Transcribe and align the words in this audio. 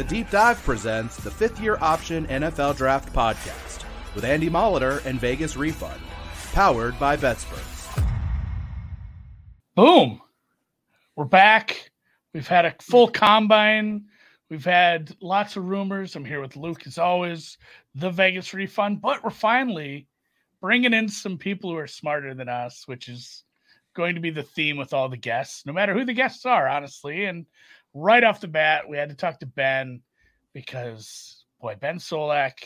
The 0.00 0.06
Deep 0.06 0.30
Dive 0.30 0.58
presents 0.62 1.18
the 1.18 1.30
fifth 1.30 1.60
year 1.60 1.76
option 1.82 2.26
NFL 2.28 2.78
Draft 2.78 3.12
Podcast 3.12 3.84
with 4.14 4.24
Andy 4.24 4.48
Molitor 4.48 5.04
and 5.04 5.20
Vegas 5.20 5.58
Refund, 5.58 6.00
powered 6.54 6.98
by 6.98 7.18
BetSperts. 7.18 8.02
Boom. 9.74 10.22
We're 11.16 11.26
back. 11.26 11.90
We've 12.32 12.48
had 12.48 12.64
a 12.64 12.74
full 12.80 13.08
combine. 13.08 14.06
We've 14.48 14.64
had 14.64 15.14
lots 15.20 15.56
of 15.56 15.66
rumors. 15.66 16.16
I'm 16.16 16.24
here 16.24 16.40
with 16.40 16.56
Luke, 16.56 16.86
as 16.86 16.96
always, 16.96 17.58
the 17.94 18.08
Vegas 18.08 18.54
Refund, 18.54 19.02
but 19.02 19.22
we're 19.22 19.28
finally 19.28 20.06
bringing 20.62 20.94
in 20.94 21.10
some 21.10 21.36
people 21.36 21.68
who 21.68 21.76
are 21.76 21.86
smarter 21.86 22.32
than 22.32 22.48
us, 22.48 22.88
which 22.88 23.10
is 23.10 23.44
going 23.92 24.14
to 24.14 24.20
be 24.22 24.30
the 24.30 24.42
theme 24.42 24.78
with 24.78 24.94
all 24.94 25.10
the 25.10 25.16
guests, 25.18 25.66
no 25.66 25.74
matter 25.74 25.92
who 25.92 26.06
the 26.06 26.14
guests 26.14 26.46
are, 26.46 26.66
honestly. 26.66 27.26
And 27.26 27.44
right 27.94 28.24
off 28.24 28.40
the 28.40 28.48
bat, 28.48 28.88
we 28.88 28.96
had 28.96 29.08
to 29.08 29.14
talk 29.14 29.40
to 29.40 29.46
Ben 29.46 30.02
because, 30.52 31.44
boy, 31.60 31.76
Ben 31.80 31.98
Solak, 31.98 32.64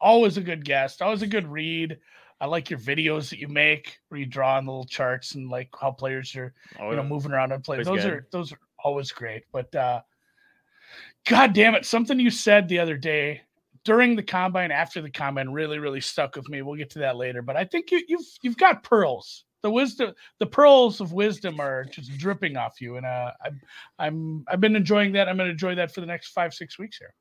always 0.00 0.36
a 0.36 0.42
good 0.42 0.64
guest, 0.64 1.02
always 1.02 1.22
a 1.22 1.26
good 1.26 1.46
read. 1.46 1.98
I 2.40 2.46
like 2.46 2.68
your 2.68 2.78
videos 2.78 3.30
that 3.30 3.38
you 3.38 3.48
make 3.48 3.98
where 4.08 4.20
you 4.20 4.26
draw 4.26 4.56
on 4.56 4.66
the 4.66 4.72
little 4.72 4.84
charts 4.84 5.34
and 5.34 5.48
like 5.48 5.70
how 5.80 5.90
players 5.90 6.34
are, 6.36 6.52
oh, 6.80 6.90
you 6.90 6.96
know, 6.96 7.02
moving 7.02 7.32
around 7.32 7.52
and 7.52 7.64
play. 7.64 7.82
Those 7.82 8.02
good. 8.02 8.12
are 8.12 8.26
those 8.30 8.52
are 8.52 8.58
always 8.84 9.10
great. 9.10 9.44
But 9.52 9.74
uh 9.74 10.02
God 11.26 11.54
damn 11.54 11.74
it, 11.74 11.86
something 11.86 12.20
you 12.20 12.30
said 12.30 12.68
the 12.68 12.78
other 12.78 12.96
day 12.96 13.40
during 13.84 14.16
the 14.16 14.22
combine, 14.22 14.70
after 14.70 15.00
the 15.00 15.10
combine, 15.10 15.48
really, 15.48 15.78
really 15.78 16.00
stuck 16.00 16.36
with 16.36 16.48
me. 16.48 16.60
We'll 16.60 16.76
get 16.76 16.90
to 16.90 16.98
that 16.98 17.16
later. 17.16 17.40
But 17.40 17.56
I 17.56 17.64
think 17.64 17.90
you, 17.90 18.02
you've 18.06 18.26
you've 18.42 18.58
got 18.58 18.82
pearls 18.82 19.44
the 19.66 19.70
wisdom 19.70 20.12
the 20.38 20.46
pearls 20.46 21.00
of 21.00 21.12
wisdom 21.12 21.58
are 21.58 21.84
just 21.86 22.16
dripping 22.18 22.56
off 22.56 22.80
you 22.80 22.98
and 22.98 23.04
uh 23.04 23.32
i'm 23.44 23.60
i'm 23.98 24.44
i've 24.46 24.60
been 24.60 24.76
enjoying 24.76 25.10
that. 25.10 25.28
I'm 25.28 25.36
going 25.36 25.48
to 25.48 25.52
enjoy 25.52 25.74
that 25.74 25.92
for 25.92 26.00
the 26.00 26.06
next 26.06 26.28
five 26.28 26.54
six 26.54 26.78
weeks 26.78 26.98
here. 26.98 27.12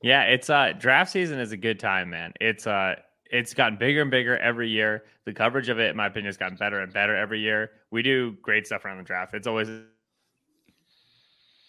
Yeah 0.00 0.22
it's 0.22 0.48
uh 0.48 0.72
draft 0.78 1.10
season 1.10 1.40
is 1.40 1.50
a 1.50 1.56
good 1.56 1.80
time 1.80 2.10
man. 2.10 2.32
It's 2.40 2.68
uh 2.68 2.94
it's 3.24 3.54
gotten 3.54 3.76
bigger 3.76 4.02
and 4.02 4.10
bigger 4.10 4.38
every 4.38 4.68
year. 4.68 5.02
The 5.24 5.32
coverage 5.32 5.68
of 5.68 5.80
it 5.80 5.90
in 5.90 5.96
my 5.96 6.06
opinion 6.06 6.26
has 6.26 6.36
gotten 6.36 6.56
better 6.56 6.78
and 6.78 6.92
better 6.92 7.16
every 7.16 7.40
year. 7.40 7.72
We 7.90 8.02
do 8.02 8.36
great 8.40 8.64
stuff 8.64 8.84
around 8.84 8.98
the 8.98 9.02
draft. 9.02 9.34
It's 9.34 9.48
always 9.48 9.68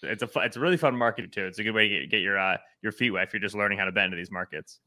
it's 0.03 0.21
a 0.21 0.30
it's 0.36 0.55
a 0.55 0.59
really 0.59 0.77
fun 0.77 0.95
market 0.95 1.31
too. 1.31 1.47
It's 1.47 1.58
a 1.58 1.64
good 1.64 1.73
way 1.73 1.89
to 1.89 1.99
get, 2.02 2.11
get 2.11 2.21
your 2.21 2.38
uh 2.38 2.58
your 2.83 2.92
feet 2.92 3.09
wet 3.09 3.27
if 3.27 3.33
you're 3.33 3.42
just 3.42 3.55
learning 3.55 3.80
how 3.80 3.86
to 3.86 3.92
bet 3.92 4.05
into 4.05 4.17
these 4.17 4.30
markets. 4.30 4.81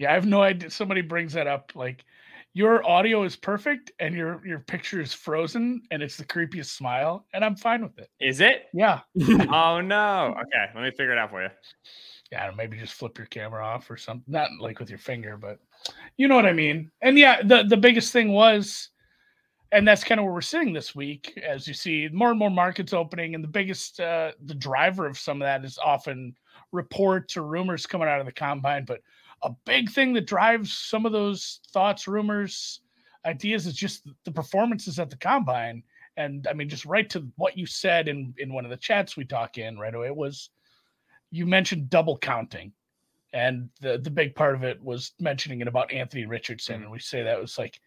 Yeah 0.00 0.10
i 0.10 0.14
have 0.14 0.26
no 0.26 0.42
idea. 0.42 0.70
Somebody 0.70 1.02
brings 1.02 1.34
that 1.34 1.46
up 1.46 1.70
like 1.76 2.04
your 2.52 2.86
audio 2.88 3.22
is 3.22 3.36
perfect 3.36 3.92
and 4.00 4.14
your 4.14 4.44
your 4.46 4.58
picture 4.58 5.00
is 5.00 5.12
frozen 5.14 5.82
and 5.90 6.02
it's 6.02 6.16
the 6.16 6.24
creepiest 6.24 6.76
smile 6.76 7.26
and 7.32 7.44
i'm 7.44 7.54
fine 7.56 7.82
with 7.82 7.98
it. 7.98 8.10
Is 8.20 8.40
it? 8.40 8.66
Yeah. 8.74 9.00
Oh 9.52 9.80
no. 9.80 10.34
Okay 10.40 10.66
let 10.74 10.82
me 10.82 10.90
figure 10.90 11.12
it 11.12 11.18
out 11.18 11.30
for 11.30 11.42
you. 11.42 11.50
Yeah 12.32 12.50
maybe 12.56 12.78
just 12.78 12.94
flip 12.94 13.16
your 13.18 13.26
camera 13.28 13.64
off 13.64 13.90
or 13.90 13.96
something 13.96 14.24
not 14.26 14.50
like 14.60 14.80
with 14.80 14.90
your 14.90 14.98
finger 14.98 15.36
but 15.36 15.58
you 16.16 16.28
know 16.28 16.34
what 16.34 16.46
i 16.46 16.52
mean. 16.52 16.90
And 17.02 17.18
yeah 17.18 17.42
the 17.42 17.64
the 17.64 17.76
biggest 17.76 18.12
thing 18.12 18.32
was 18.32 18.90
and 19.72 19.86
that's 19.86 20.02
kind 20.02 20.18
of 20.18 20.24
where 20.24 20.34
we're 20.34 20.40
sitting 20.40 20.72
this 20.72 20.96
week 20.96 21.38
as 21.46 21.68
you 21.68 21.74
see 21.74 22.08
more 22.12 22.30
and 22.30 22.38
more 22.38 22.50
markets 22.50 22.92
opening 22.92 23.36
and 23.36 23.44
the 23.44 23.48
biggest 23.48 24.00
uh 24.00 24.32
the 24.46 24.54
driver 24.54 25.06
of 25.06 25.16
some 25.16 25.40
of 25.40 25.46
that 25.46 25.64
is 25.64 25.78
often 25.78 26.34
reports 26.72 27.36
or 27.36 27.42
rumors 27.42 27.86
coming 27.86 28.08
out 28.08 28.20
of 28.20 28.26
the 28.26 28.32
combine 28.32 28.84
but 28.84 29.00
a 29.42 29.50
big 29.64 29.90
thing 29.90 30.12
that 30.14 30.26
drives 30.26 30.72
some 30.72 31.06
of 31.06 31.12
those 31.12 31.60
thoughts, 31.72 32.06
rumors, 32.06 32.80
ideas 33.24 33.66
is 33.66 33.74
just 33.74 34.08
the 34.24 34.32
performances 34.32 34.98
at 34.98 35.10
the 35.10 35.16
combine. 35.16 35.82
And 36.16 36.46
I 36.48 36.52
mean, 36.52 36.68
just 36.68 36.84
right 36.84 37.08
to 37.10 37.26
what 37.36 37.56
you 37.56 37.66
said 37.66 38.08
in 38.08 38.34
in 38.38 38.52
one 38.52 38.64
of 38.64 38.70
the 38.70 38.76
chats 38.76 39.16
we 39.16 39.24
talk 39.24 39.58
in 39.58 39.78
right 39.78 39.94
away 39.94 40.10
was 40.10 40.50
you 41.30 41.46
mentioned 41.46 41.90
double 41.90 42.18
counting. 42.18 42.72
And 43.32 43.70
the 43.80 43.98
the 43.98 44.10
big 44.10 44.34
part 44.34 44.54
of 44.54 44.64
it 44.64 44.82
was 44.82 45.12
mentioning 45.20 45.60
it 45.60 45.68
about 45.68 45.92
Anthony 45.92 46.26
Richardson. 46.26 46.76
Mm-hmm. 46.76 46.82
And 46.84 46.92
we 46.92 46.98
say 46.98 47.22
that 47.22 47.40
was 47.40 47.58
like, 47.58 47.80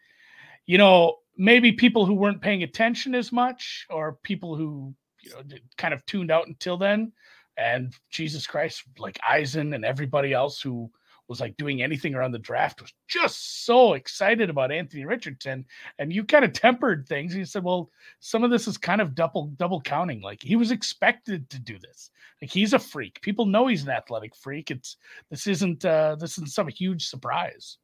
you 0.65 0.77
know, 0.77 1.17
maybe 1.37 1.71
people 1.71 2.05
who 2.05 2.13
weren't 2.13 2.41
paying 2.41 2.63
attention 2.63 3.15
as 3.15 3.31
much 3.31 3.85
or 3.89 4.19
people 4.23 4.55
who 4.55 4.93
you 5.21 5.31
know 5.31 5.41
kind 5.77 5.93
of 5.93 6.05
tuned 6.05 6.31
out 6.31 6.47
until 6.47 6.77
then 6.77 7.11
and 7.57 7.93
jesus 8.09 8.45
christ 8.45 8.83
like 8.97 9.19
eisen 9.27 9.73
and 9.73 9.85
everybody 9.85 10.33
else 10.33 10.61
who 10.61 10.91
was 11.27 11.39
like 11.39 11.55
doing 11.57 11.81
anything 11.81 12.15
around 12.15 12.31
the 12.31 12.39
draft 12.39 12.81
was 12.81 12.93
just 13.07 13.65
so 13.65 13.93
excited 13.93 14.49
about 14.49 14.71
Anthony 14.71 15.05
Richardson. 15.05 15.65
And 15.97 16.11
you 16.11 16.23
kind 16.23 16.43
of 16.43 16.53
tempered 16.53 17.07
things. 17.07 17.33
He 17.33 17.45
said, 17.45 17.63
well, 17.63 17.89
some 18.19 18.43
of 18.43 18.51
this 18.51 18.67
is 18.67 18.77
kind 18.77 19.01
of 19.01 19.15
double 19.15 19.47
double 19.57 19.81
counting. 19.81 20.21
Like 20.21 20.41
he 20.41 20.55
was 20.55 20.71
expected 20.71 21.49
to 21.49 21.59
do 21.59 21.79
this. 21.79 22.11
Like 22.41 22.51
he's 22.51 22.73
a 22.73 22.79
freak. 22.79 23.21
People 23.21 23.45
know 23.45 23.67
he's 23.67 23.83
an 23.83 23.89
athletic 23.89 24.35
freak. 24.35 24.69
It's 24.69 24.97
this 25.29 25.47
isn't 25.47 25.85
uh 25.85 26.15
this 26.19 26.33
isn't 26.33 26.51
some 26.51 26.67
huge 26.67 27.07
surprise. 27.07 27.77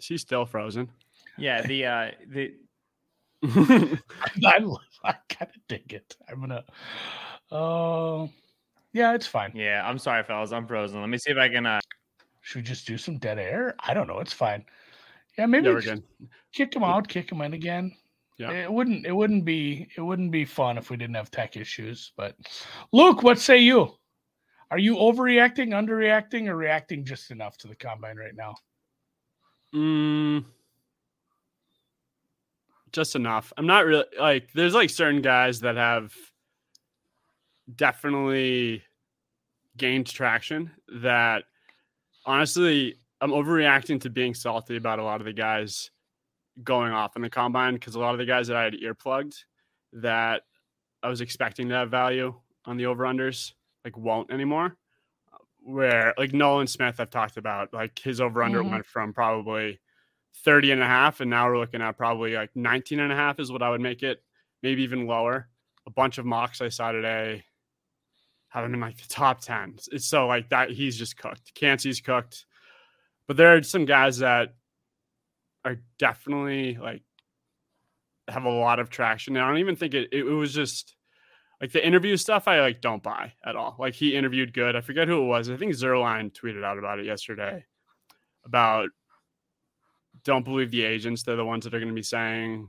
She's 0.00 0.22
still 0.22 0.46
frozen. 0.46 0.88
Yeah, 1.36 1.62
the 1.62 1.86
uh 1.86 2.10
the 2.28 2.54
I, 4.44 4.64
I 5.04 5.14
kind 5.28 5.50
of 5.54 5.66
dig 5.68 5.92
it. 5.92 6.16
I'm 6.28 6.40
gonna 6.40 6.64
oh 7.50 8.24
uh, 8.24 8.26
yeah, 8.92 9.14
it's 9.14 9.26
fine. 9.26 9.52
Yeah, 9.54 9.82
I'm 9.84 9.98
sorry, 9.98 10.22
fellas. 10.22 10.52
I'm 10.52 10.66
frozen. 10.66 11.00
Let 11.00 11.08
me 11.08 11.18
see 11.18 11.30
if 11.30 11.38
I 11.38 11.48
can. 11.48 11.66
Uh... 11.66 11.80
Should 12.42 12.58
we 12.58 12.62
just 12.62 12.86
do 12.86 12.98
some 12.98 13.18
dead 13.18 13.38
air? 13.38 13.74
I 13.80 13.94
don't 13.94 14.06
know. 14.06 14.18
It's 14.18 14.32
fine. 14.32 14.64
Yeah, 15.38 15.46
maybe 15.46 15.68
again. 15.68 16.02
kick 16.52 16.74
him 16.74 16.82
out, 16.82 17.08
kick 17.08 17.30
him 17.30 17.40
in 17.40 17.54
again. 17.54 17.92
Yeah. 18.38 18.50
It 18.50 18.72
wouldn't. 18.72 19.06
It 19.06 19.12
wouldn't 19.12 19.44
be. 19.44 19.88
It 19.96 20.00
wouldn't 20.00 20.32
be 20.32 20.44
fun 20.44 20.76
if 20.76 20.90
we 20.90 20.96
didn't 20.96 21.14
have 21.14 21.30
tech 21.30 21.56
issues. 21.56 22.12
But 22.16 22.36
Luke, 22.92 23.22
what 23.22 23.38
say 23.38 23.58
you? 23.58 23.94
Are 24.70 24.78
you 24.78 24.96
overreacting, 24.96 25.68
underreacting, 25.68 26.48
or 26.48 26.56
reacting 26.56 27.04
just 27.04 27.30
enough 27.30 27.56
to 27.58 27.68
the 27.68 27.76
combine 27.76 28.16
right 28.16 28.34
now? 28.34 28.54
Mm, 29.74 30.44
just 32.90 33.14
enough. 33.14 33.52
I'm 33.56 33.66
not 33.66 33.86
really 33.86 34.04
like. 34.18 34.48
There's 34.54 34.74
like 34.74 34.90
certain 34.90 35.22
guys 35.22 35.60
that 35.60 35.76
have 35.76 36.12
definitely 37.76 38.82
gained 39.76 40.06
traction 40.06 40.70
that 41.00 41.44
honestly 42.26 42.96
I'm 43.20 43.30
overreacting 43.30 44.00
to 44.02 44.10
being 44.10 44.34
salty 44.34 44.76
about 44.76 44.98
a 44.98 45.04
lot 45.04 45.20
of 45.20 45.26
the 45.26 45.32
guys 45.32 45.90
going 46.62 46.92
off 46.92 47.16
in 47.16 47.22
the 47.22 47.30
combine 47.30 47.74
because 47.74 47.94
a 47.94 48.00
lot 48.00 48.12
of 48.12 48.18
the 48.18 48.26
guys 48.26 48.48
that 48.48 48.56
I 48.56 48.64
had 48.64 48.74
earplugged 48.74 49.44
that 49.94 50.42
I 51.02 51.08
was 51.08 51.20
expecting 51.20 51.68
to 51.68 51.74
have 51.74 51.90
value 51.90 52.34
on 52.64 52.76
the 52.76 52.86
over 52.86 53.04
unders 53.04 53.52
like 53.84 53.96
won't 53.96 54.30
anymore. 54.30 54.76
Where 55.64 56.12
like 56.18 56.32
Nolan 56.32 56.66
Smith, 56.66 56.98
I've 56.98 57.10
talked 57.10 57.36
about 57.36 57.72
like 57.72 57.98
his 57.98 58.20
over 58.20 58.42
under 58.42 58.60
mm-hmm. 58.60 58.70
went 58.70 58.86
from 58.86 59.12
probably 59.12 59.80
30 60.44 60.72
and 60.72 60.82
a 60.82 60.86
half, 60.86 61.20
and 61.20 61.30
now 61.30 61.46
we're 61.46 61.58
looking 61.58 61.82
at 61.82 61.96
probably 61.96 62.34
like 62.34 62.50
19 62.56 62.98
and 62.98 63.12
a 63.12 63.16
half 63.16 63.38
is 63.38 63.52
what 63.52 63.62
I 63.62 63.70
would 63.70 63.80
make 63.80 64.02
it, 64.02 64.22
maybe 64.62 64.82
even 64.82 65.06
lower. 65.06 65.48
A 65.86 65.90
bunch 65.90 66.18
of 66.18 66.24
mocks 66.24 66.60
I 66.60 66.68
saw 66.68 66.90
today 66.90 67.44
have 68.52 68.64
him 68.64 68.80
like 68.80 68.98
the 68.98 69.08
top 69.08 69.40
10. 69.40 69.76
It's 69.92 70.04
so 70.04 70.26
like 70.26 70.50
that 70.50 70.70
he's 70.70 70.96
just 70.96 71.16
cooked. 71.16 71.54
Kancey's 71.54 72.02
cooked. 72.02 72.44
But 73.26 73.38
there 73.38 73.56
are 73.56 73.62
some 73.62 73.86
guys 73.86 74.18
that 74.18 74.54
are 75.64 75.78
definitely 75.98 76.76
like 76.76 77.02
have 78.28 78.44
a 78.44 78.50
lot 78.50 78.78
of 78.78 78.90
traction. 78.90 79.36
And 79.36 79.44
I 79.44 79.48
don't 79.48 79.58
even 79.58 79.76
think 79.76 79.94
it, 79.94 80.08
it, 80.12 80.26
it 80.26 80.32
was 80.34 80.52
just 80.52 80.96
like 81.62 81.72
the 81.72 81.84
interview 81.84 82.14
stuff 82.18 82.46
I 82.46 82.60
like 82.60 82.82
don't 82.82 83.02
buy 83.02 83.32
at 83.42 83.56
all. 83.56 83.74
Like 83.78 83.94
he 83.94 84.14
interviewed 84.14 84.52
good. 84.52 84.76
I 84.76 84.82
forget 84.82 85.08
who 85.08 85.22
it 85.22 85.26
was. 85.26 85.48
I 85.48 85.56
think 85.56 85.72
Zierlein 85.72 86.30
tweeted 86.30 86.62
out 86.62 86.78
about 86.78 86.98
it 86.98 87.06
yesterday 87.06 87.64
about 88.44 88.90
don't 90.24 90.44
believe 90.44 90.70
the 90.70 90.84
agents. 90.84 91.22
They're 91.22 91.36
the 91.36 91.44
ones 91.44 91.64
that 91.64 91.72
are 91.72 91.78
going 91.78 91.88
to 91.88 91.94
be 91.94 92.02
saying 92.02 92.68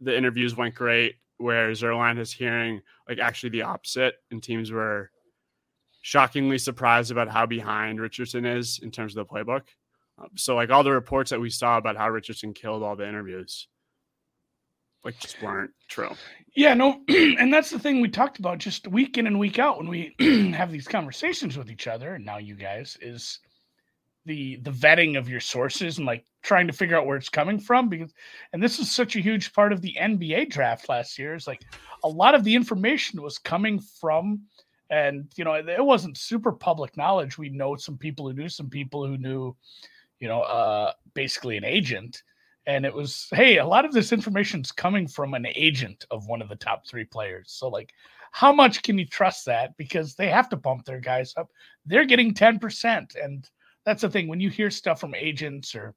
the 0.00 0.16
interviews 0.16 0.56
went 0.56 0.76
great 0.76 1.16
where 1.38 1.70
Zierlein 1.72 2.18
is 2.18 2.32
hearing 2.32 2.80
like 3.08 3.18
actually 3.18 3.50
the 3.50 3.62
opposite, 3.62 4.14
and 4.30 4.42
teams 4.42 4.70
were 4.70 5.10
shockingly 6.02 6.58
surprised 6.58 7.10
about 7.10 7.28
how 7.28 7.46
behind 7.46 8.00
Richardson 8.00 8.44
is 8.44 8.80
in 8.82 8.90
terms 8.90 9.16
of 9.16 9.26
the 9.26 9.32
playbook. 9.34 9.62
Um, 10.18 10.28
so 10.36 10.54
like 10.54 10.70
all 10.70 10.84
the 10.84 10.92
reports 10.92 11.30
that 11.30 11.40
we 11.40 11.50
saw 11.50 11.78
about 11.78 11.96
how 11.96 12.08
Richardson 12.10 12.52
killed 12.52 12.82
all 12.82 12.94
the 12.94 13.08
interviews, 13.08 13.68
like 15.04 15.18
just 15.18 15.42
weren't 15.42 15.72
true. 15.88 16.10
Yeah, 16.56 16.74
no, 16.74 17.00
and 17.08 17.52
that's 17.52 17.70
the 17.70 17.78
thing 17.78 18.00
we 18.00 18.08
talked 18.08 18.38
about 18.38 18.58
just 18.58 18.86
week 18.88 19.18
in 19.18 19.26
and 19.26 19.38
week 19.38 19.58
out 19.58 19.78
when 19.78 19.88
we 19.88 20.14
have 20.54 20.70
these 20.70 20.88
conversations 20.88 21.58
with 21.58 21.70
each 21.70 21.86
other, 21.86 22.14
and 22.14 22.24
now 22.24 22.38
you 22.38 22.54
guys 22.54 22.96
is 23.00 23.40
the 24.24 24.56
the 24.56 24.70
vetting 24.70 25.18
of 25.18 25.28
your 25.28 25.40
sources 25.40 25.98
and 25.98 26.06
like 26.06 26.24
trying 26.44 26.66
to 26.66 26.72
figure 26.72 26.96
out 26.96 27.06
where 27.06 27.16
it's 27.16 27.30
coming 27.30 27.58
from 27.58 27.88
because 27.88 28.12
and 28.52 28.62
this 28.62 28.78
is 28.78 28.92
such 28.92 29.16
a 29.16 29.20
huge 29.20 29.52
part 29.52 29.72
of 29.72 29.80
the 29.80 29.96
NBA 29.98 30.50
draft 30.50 30.88
last 30.88 31.18
year 31.18 31.34
is 31.34 31.46
like 31.46 31.62
a 32.04 32.08
lot 32.08 32.34
of 32.34 32.44
the 32.44 32.54
information 32.54 33.20
was 33.22 33.38
coming 33.38 33.80
from 33.80 34.42
and 34.90 35.26
you 35.36 35.44
know 35.44 35.54
it 35.54 35.84
wasn't 35.84 36.16
super 36.16 36.52
public 36.52 36.96
knowledge. 36.96 37.38
We 37.38 37.48
know 37.48 37.74
some 37.76 37.96
people 37.96 38.28
who 38.28 38.34
knew 38.34 38.48
some 38.48 38.68
people 38.68 39.06
who 39.06 39.16
knew 39.16 39.56
you 40.20 40.28
know 40.28 40.42
uh 40.42 40.92
basically 41.14 41.56
an 41.56 41.64
agent. 41.64 42.22
And 42.66 42.86
it 42.86 42.94
was 42.94 43.28
hey 43.32 43.58
a 43.58 43.66
lot 43.66 43.86
of 43.86 43.92
this 43.92 44.12
information 44.12 44.60
is 44.60 44.70
coming 44.70 45.08
from 45.08 45.34
an 45.34 45.46
agent 45.54 46.04
of 46.10 46.26
one 46.26 46.42
of 46.42 46.50
the 46.50 46.56
top 46.56 46.86
three 46.86 47.04
players. 47.04 47.50
So 47.50 47.68
like 47.68 47.92
how 48.30 48.52
much 48.52 48.82
can 48.82 48.98
you 48.98 49.06
trust 49.06 49.46
that? 49.46 49.76
Because 49.76 50.14
they 50.14 50.28
have 50.28 50.48
to 50.50 50.56
bump 50.56 50.84
their 50.84 51.00
guys 51.00 51.32
up. 51.36 51.50
They're 51.86 52.04
getting 52.04 52.34
10% 52.34 53.16
and 53.22 53.48
that's 53.84 54.02
the 54.02 54.10
thing 54.10 54.28
when 54.28 54.40
you 54.40 54.50
hear 54.50 54.70
stuff 54.70 55.00
from 55.00 55.14
agents 55.14 55.74
or 55.74 55.94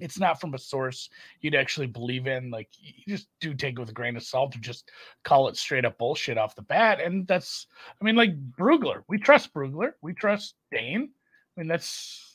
it's 0.00 0.18
not 0.18 0.40
from 0.40 0.54
a 0.54 0.58
source 0.58 1.08
you'd 1.40 1.54
actually 1.54 1.86
believe 1.86 2.26
in 2.26 2.50
like 2.50 2.68
you 2.78 2.92
just 3.06 3.28
do 3.40 3.54
take 3.54 3.76
it 3.76 3.80
with 3.80 3.90
a 3.90 3.92
grain 3.92 4.16
of 4.16 4.22
salt 4.22 4.56
or 4.56 4.60
just 4.60 4.90
call 5.24 5.48
it 5.48 5.56
straight 5.56 5.84
up 5.84 5.98
bullshit 5.98 6.38
off 6.38 6.56
the 6.56 6.62
bat 6.62 7.00
and 7.00 7.26
that's 7.26 7.66
i 8.00 8.04
mean 8.04 8.16
like 8.16 8.32
brugler 8.52 9.02
we 9.08 9.18
trust 9.18 9.52
brugler 9.54 9.92
we 10.02 10.12
trust 10.12 10.54
dane 10.72 11.10
i 11.56 11.60
mean 11.60 11.68
that's 11.68 12.30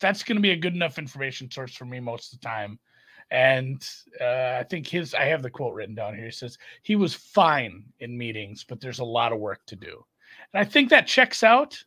that's 0.00 0.22
going 0.22 0.36
to 0.36 0.42
be 0.42 0.50
a 0.50 0.56
good 0.56 0.74
enough 0.74 0.98
information 0.98 1.50
source 1.50 1.74
for 1.74 1.84
me 1.84 2.00
most 2.00 2.32
of 2.32 2.40
the 2.40 2.46
time. 2.46 2.78
And 3.30 3.86
uh, 4.20 4.58
I 4.60 4.64
think 4.68 4.86
his, 4.86 5.14
I 5.14 5.24
have 5.24 5.42
the 5.42 5.50
quote 5.50 5.74
written 5.74 5.94
down 5.94 6.14
here. 6.14 6.26
He 6.26 6.30
says, 6.30 6.58
he 6.82 6.96
was 6.96 7.14
fine 7.14 7.84
in 7.98 8.16
meetings, 8.16 8.64
but 8.64 8.80
there's 8.80 9.00
a 9.00 9.04
lot 9.04 9.32
of 9.32 9.40
work 9.40 9.64
to 9.66 9.76
do. 9.76 10.04
And 10.52 10.60
I 10.60 10.64
think 10.64 10.90
that 10.90 11.06
checks 11.06 11.42
out. 11.42 11.82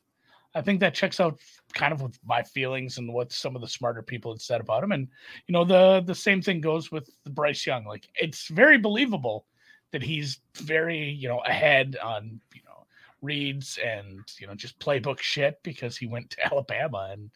I 0.56 0.62
think 0.62 0.80
that 0.80 0.96
checks 0.96 1.20
out 1.20 1.40
kind 1.74 1.94
of 1.94 2.02
with 2.02 2.20
my 2.26 2.42
feelings 2.42 2.98
and 2.98 3.14
what 3.14 3.32
some 3.32 3.56
of 3.56 3.62
the 3.62 3.68
smarter 3.68 4.02
people 4.02 4.34
had 4.34 4.42
said 4.42 4.62
about 4.62 4.84
him. 4.84 4.92
And, 4.92 5.08
you 5.48 5.54
know, 5.54 5.64
the, 5.64 6.02
the 6.06 6.16
same 6.16 6.42
thing 6.42 6.60
goes 6.60 6.92
with 6.92 7.10
Bryce 7.26 7.66
Young. 7.68 7.86
Like 7.86 8.08
it's 8.16 8.48
very 8.48 8.78
believable 8.78 9.46
that 9.92 10.02
he's 10.02 10.40
very, 10.56 11.10
you 11.10 11.28
know, 11.28 11.40
ahead 11.40 11.98
on, 12.04 12.42
you 12.54 12.62
know, 12.66 12.86
reads 13.22 13.78
and, 13.86 14.22
you 14.40 14.48
know, 14.48 14.56
just 14.56 14.80
playbook 14.80 15.20
shit 15.20 15.60
because 15.62 15.98
he 15.98 16.08
went 16.08 16.32
to 16.32 16.46
Alabama 16.52 17.10
and, 17.12 17.30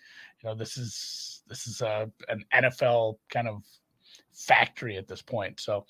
you 0.43 0.49
know 0.49 0.55
this 0.55 0.77
is 0.77 1.41
this 1.47 1.67
is 1.67 1.81
a 1.81 2.09
an 2.29 2.45
NFL 2.53 3.17
kind 3.29 3.47
of 3.47 3.63
factory 4.33 4.97
at 4.97 5.07
this 5.07 5.21
point. 5.21 5.59
So 5.59 5.85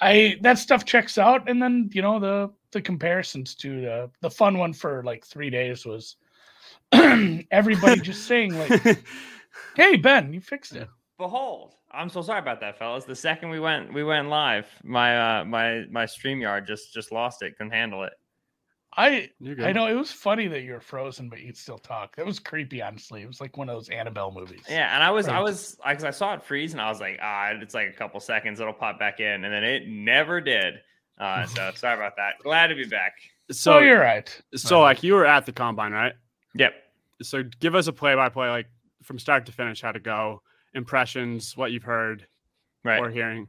I 0.00 0.36
that 0.40 0.58
stuff 0.58 0.84
checks 0.84 1.18
out, 1.18 1.48
and 1.48 1.62
then 1.62 1.90
you 1.92 2.02
know 2.02 2.18
the 2.18 2.50
the 2.70 2.80
comparisons 2.80 3.54
to 3.56 3.80
the 3.80 4.10
the 4.20 4.30
fun 4.30 4.58
one 4.58 4.72
for 4.72 5.02
like 5.04 5.24
three 5.24 5.50
days 5.50 5.84
was 5.84 6.16
everybody 7.50 8.00
just 8.00 8.26
saying 8.26 8.56
like, 8.58 9.04
"Hey 9.76 9.96
Ben, 9.96 10.32
you 10.32 10.40
fixed 10.40 10.74
it." 10.74 10.88
Behold, 11.18 11.74
I'm 11.90 12.08
so 12.08 12.22
sorry 12.22 12.40
about 12.40 12.60
that, 12.60 12.78
fellas. 12.78 13.04
The 13.04 13.14
second 13.14 13.50
we 13.50 13.60
went 13.60 13.92
we 13.92 14.04
went 14.04 14.28
live, 14.28 14.66
my 14.84 15.40
uh 15.40 15.44
my 15.44 15.84
my 15.90 16.04
StreamYard 16.04 16.66
just 16.66 16.92
just 16.92 17.12
lost 17.12 17.42
it, 17.42 17.56
couldn't 17.56 17.72
handle 17.72 18.04
it. 18.04 18.12
I 18.94 19.30
I 19.62 19.72
know 19.72 19.86
it 19.86 19.94
was 19.94 20.12
funny 20.12 20.48
that 20.48 20.62
you 20.62 20.72
were 20.72 20.80
frozen, 20.80 21.30
but 21.30 21.40
you'd 21.40 21.56
still 21.56 21.78
talk. 21.78 22.16
That 22.16 22.26
was 22.26 22.38
creepy, 22.38 22.82
honestly. 22.82 23.22
It 23.22 23.26
was 23.26 23.40
like 23.40 23.56
one 23.56 23.70
of 23.70 23.74
those 23.74 23.88
Annabelle 23.88 24.32
movies. 24.32 24.64
Yeah, 24.68 24.94
and 24.94 25.02
I 25.02 25.10
was 25.10 25.28
right. 25.28 25.36
I 25.36 25.40
was 25.40 25.78
because 25.86 26.04
I 26.04 26.10
saw 26.10 26.34
it 26.34 26.42
freeze, 26.42 26.72
and 26.72 26.80
I 26.80 26.90
was 26.90 27.00
like, 27.00 27.18
ah, 27.22 27.52
it's 27.54 27.74
like 27.74 27.88
a 27.88 27.92
couple 27.92 28.20
seconds, 28.20 28.60
it'll 28.60 28.74
pop 28.74 28.98
back 28.98 29.18
in, 29.18 29.44
and 29.44 29.52
then 29.52 29.64
it 29.64 29.88
never 29.88 30.42
did. 30.42 30.74
Uh, 31.18 31.46
so 31.46 31.70
sorry 31.76 31.94
about 31.94 32.16
that. 32.16 32.34
Glad 32.42 32.66
to 32.66 32.74
be 32.74 32.84
back. 32.84 33.14
So 33.50 33.74
oh, 33.74 33.78
you're 33.78 34.00
right. 34.00 34.42
So 34.56 34.76
right. 34.76 34.82
like 34.82 35.02
you 35.02 35.14
were 35.14 35.26
at 35.26 35.46
the 35.46 35.52
combine, 35.52 35.92
right? 35.92 36.12
Yep. 36.54 36.74
So 37.28 37.42
give 37.60 37.74
us 37.74 37.86
a 37.86 37.92
play 37.92 38.14
by 38.14 38.28
play, 38.28 38.48
like 38.48 38.66
from 39.02 39.18
start 39.18 39.46
to 39.46 39.52
finish, 39.52 39.80
how 39.82 39.92
to 39.92 40.00
go, 40.00 40.42
impressions, 40.74 41.56
what 41.56 41.72
you've 41.72 41.82
heard 41.82 42.26
right. 42.84 43.00
or 43.00 43.10
hearing. 43.10 43.48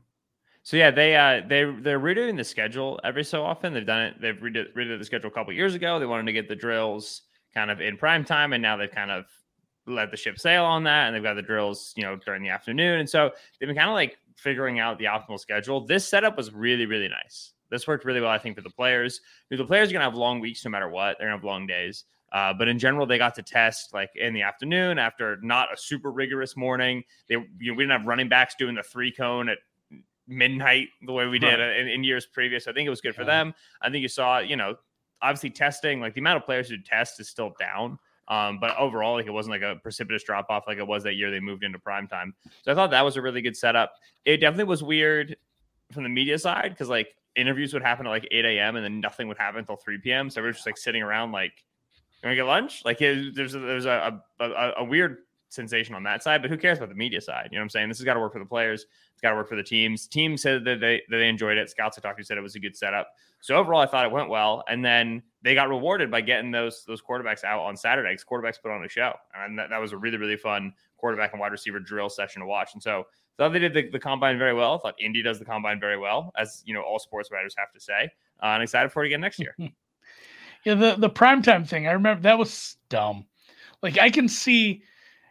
So 0.64 0.78
yeah, 0.78 0.92
they 0.92 1.16
uh 1.16 1.42
they 1.48 1.66
they're 1.82 2.00
redoing 2.00 2.38
the 2.38 2.44
schedule 2.44 3.00
every 3.04 3.24
so 3.24 3.44
often. 3.44 3.74
They've 3.74 3.86
done 3.86 4.02
it. 4.02 4.22
They've 4.22 4.36
redid, 4.36 4.74
redid 4.76 4.98
the 4.98 5.06
schedule 5.06 5.30
a 5.30 5.34
couple 5.34 5.52
years 5.54 5.76
ago. 5.76 6.00
They 6.00 6.06
wanted 6.06 6.26
to 6.28 6.34
get 6.34 6.48
the 6.48 6.56
drills 6.56 7.24
kind 7.54 7.70
of 7.70 7.82
in 7.82 7.98
prime 7.98 8.24
time, 8.24 8.54
and 8.54 8.62
now 8.62 8.78
they've 8.78 8.90
kind 8.90 9.12
of 9.12 9.26
let 9.86 10.10
the 10.10 10.18
ship 10.18 10.40
sail 10.40 10.64
on 10.64 10.84
that, 10.86 11.08
and 11.08 11.16
they've 11.16 11.24
got 11.24 11.34
the 11.34 11.42
drills, 11.42 11.94
you 11.98 12.04
know, 12.04 12.16
during 12.16 12.42
the 12.42 12.50
afternoon. 12.50 13.02
And 13.02 13.10
so 13.10 13.32
they've 13.60 13.68
been 13.68 13.76
kind 13.76 13.90
of 13.90 13.94
like 13.94 14.18
figuring 14.38 14.80
out 14.80 14.98
the 14.98 15.06
optimal 15.06 15.38
schedule. 15.38 15.86
This 15.86 16.08
setup 16.08 16.38
was 16.38 16.54
really 16.54 16.86
really 16.86 17.10
nice. 17.10 17.52
This 17.70 17.86
worked 17.86 18.06
really 18.06 18.22
well, 18.22 18.30
I 18.30 18.38
think, 18.38 18.56
for 18.56 18.62
the 18.62 18.70
players. 18.70 19.20
The 19.50 19.66
players 19.66 19.90
are 19.90 19.94
gonna 19.94 20.06
have 20.06 20.16
long 20.16 20.40
weeks 20.40 20.64
no 20.64 20.72
matter 20.72 20.88
what. 20.88 21.18
They're 21.18 21.28
gonna 21.28 21.38
have 21.38 21.44
long 21.44 21.68
days. 21.68 22.06
Uh, 22.34 22.52
but 22.52 22.68
in 22.68 22.80
general, 22.80 23.06
they 23.06 23.20
got 23.20 23.36
to 23.36 23.44
test 23.44 23.94
like 23.94 24.10
in 24.16 24.34
the 24.34 24.42
afternoon 24.42 24.98
after 24.98 25.38
not 25.44 25.72
a 25.72 25.78
super 25.78 26.12
rigorous 26.12 26.58
morning. 26.58 27.04
They 27.30 27.36
you 27.36 27.72
know, 27.72 27.74
we 27.76 27.84
didn't 27.84 28.00
have 28.00 28.08
running 28.08 28.28
backs 28.28 28.56
doing 28.58 28.76
the 28.76 28.84
three 28.84 29.12
cone 29.12 29.50
at 29.50 29.60
midnight 30.28 30.88
the 31.06 31.12
way 31.14 31.28
we 31.28 31.38
did 31.38 31.60
right. 31.60 31.80
in, 31.80 31.88
in, 31.88 32.04
years 32.04 32.26
previous. 32.26 32.68
I 32.68 32.74
think 32.74 32.88
it 32.88 32.90
was 32.90 33.02
good 33.02 33.14
for 33.14 33.26
them. 33.26 33.54
I 33.82 33.90
think 33.90 34.02
you 34.02 34.08
saw, 34.08 34.40
you 34.40 34.56
know, 34.56 34.76
obviously 35.22 35.52
testing, 35.52 36.00
like 36.00 36.14
the 36.14 36.22
amount 36.22 36.38
of 36.38 36.46
players 36.46 36.70
who 36.70 36.78
test 36.78 37.20
is 37.20 37.30
still 37.30 37.54
down. 37.60 38.00
Um, 38.30 38.60
but 38.60 38.76
overall, 38.78 39.16
like 39.16 39.28
it 39.28 39.32
wasn't 39.32 39.52
like 39.52 39.62
a 39.62 39.80
precipitous 39.82 40.24
drop 40.24 40.48
off 40.50 40.64
like 40.66 40.78
it 40.78 40.88
was 40.88 41.04
that 41.04 41.16
year 41.16 41.30
they 41.30 41.40
moved 41.42 41.64
into 41.64 41.78
prime 41.78 42.08
time. 42.08 42.34
So 42.64 42.72
I 42.72 42.76
thought 42.76 42.92
that 42.92 43.04
was 43.04 43.18
a 43.18 43.22
really 43.22 43.42
good 43.42 43.58
setup. 43.58 43.94
It 44.26 44.38
definitely 44.38 44.66
was 44.66 44.82
weird 44.82 45.36
from 45.92 46.04
the 46.04 46.10
media 46.10 46.40
side 46.40 46.70
because 46.70 46.90
like 46.90 47.10
interviews 47.36 47.74
would 47.74 47.84
happen 47.84 48.08
at 48.08 48.10
like 48.10 48.28
8 48.32 48.46
a.m. 48.46 48.76
and 48.76 48.84
then 48.84 49.02
nothing 49.02 49.28
would 49.28 49.38
happen 49.38 49.60
until 49.60 49.76
3 49.76 49.98
p.m. 50.00 50.30
So 50.30 50.40
everyone's 50.40 50.58
just 50.58 50.66
like 50.66 50.78
sitting 50.78 51.04
around 51.04 51.32
like, 51.32 51.64
"Can 52.24 52.32
we 52.32 52.36
get 52.36 52.46
lunch?" 52.46 52.84
Like 52.84 52.98
there's 52.98 53.54
a, 53.54 53.60
there's 53.60 53.86
a, 53.86 54.20
a, 54.40 54.72
a 54.78 54.84
weird 54.84 55.18
sensation 55.54 55.94
on 55.94 56.04
that 56.04 56.24
side, 56.24 56.42
but 56.42 56.50
who 56.50 56.58
cares 56.58 56.80
about 56.80 56.90
the 56.90 56.96
media 56.96 57.22
side? 57.22 57.50
You 57.52 57.58
know 57.58 57.62
what 57.62 57.66
I'm 57.66 57.70
saying? 57.70 57.90
This 57.90 58.00
has 58.00 58.06
got 58.06 58.16
to 58.16 58.20
work 58.20 58.34
for 58.34 58.40
the 58.40 58.46
players. 58.46 58.86
It's 59.14 59.22
got 59.22 59.30
to 59.30 59.36
work 59.36 59.48
for 59.48 59.56
the 59.56 59.64
teams. 59.64 60.08
Teams 60.08 60.42
said 60.42 60.66
that 60.66 60.80
they 60.80 61.02
that 61.10 61.18
they 61.18 61.30
enjoyed 61.30 61.58
it. 61.58 61.70
Scouts 61.70 61.98
I 61.98 62.02
talked 62.02 62.18
to 62.18 62.26
said 62.26 62.38
it 62.38 62.42
was 62.42 62.56
a 62.56 62.60
good 62.60 62.76
setup. 62.76 63.10
So 63.42 63.56
overall, 63.56 63.82
I 63.82 63.86
thought 63.86 64.06
it 64.06 64.12
went 64.12 64.30
well. 64.30 64.64
And 64.68 64.84
then 64.84 65.22
they 65.42 65.54
got 65.54 65.70
rewarded 65.70 66.10
by 66.10 66.22
getting 66.22 66.52
those 66.52 66.84
those 66.86 67.02
quarterbacks 67.02 67.44
out 67.44 67.62
on 67.62 67.78
Saturday. 67.78 68.14
Because 68.14 68.26
quarterbacks 68.26 68.62
put 68.62 68.72
on 68.72 68.84
a 68.84 68.90
show, 68.90 69.14
and 69.38 69.58
that, 69.60 69.70
that 69.70 69.80
was 69.80 69.92
a 69.92 69.98
really 69.98 70.18
really 70.18 70.38
fun 70.38 70.74
quarterback 70.98 71.34
and 71.34 71.40
wide 71.40 71.52
receiver 71.52 71.80
drill 71.80 72.10
session 72.10 72.42
to 72.42 72.48
watch. 72.48 72.74
And 72.74 72.82
so 72.82 73.06
thought 73.38 73.52
they 73.52 73.60
did 73.60 73.74
the, 73.74 73.90
the 73.90 74.00
combine 74.00 74.38
very 74.38 74.54
well. 74.54 74.80
Thought 74.80 74.96
Indy 75.00 75.22
does 75.22 75.40
the 75.40 75.46
combine 75.46 75.80
very 75.80 75.98
well, 75.98 76.32
as 76.38 76.64
you 76.66 76.74
know 76.74 76.82
all 76.82 77.00
sports 77.00 77.30
writers 77.32 77.56
have 77.58 77.72
to 77.74 77.80
say. 77.80 78.10
Uh, 78.42 78.48
and 78.48 78.64
excited 78.64 78.92
for 78.92 79.04
it 79.04 79.08
again 79.08 79.22
next 79.22 79.40
year. 79.40 79.56
yeah, 80.66 80.76
the 80.76 80.96
the 80.98 81.10
primetime 81.10 81.68
thing. 81.68 81.88
I 81.88 81.92
remember 81.92 82.22
that 82.24 82.38
was 82.38 82.78
dumb. 82.90 83.26
Like 83.82 84.00
I 84.00 84.10
can 84.10 84.28
see 84.28 84.84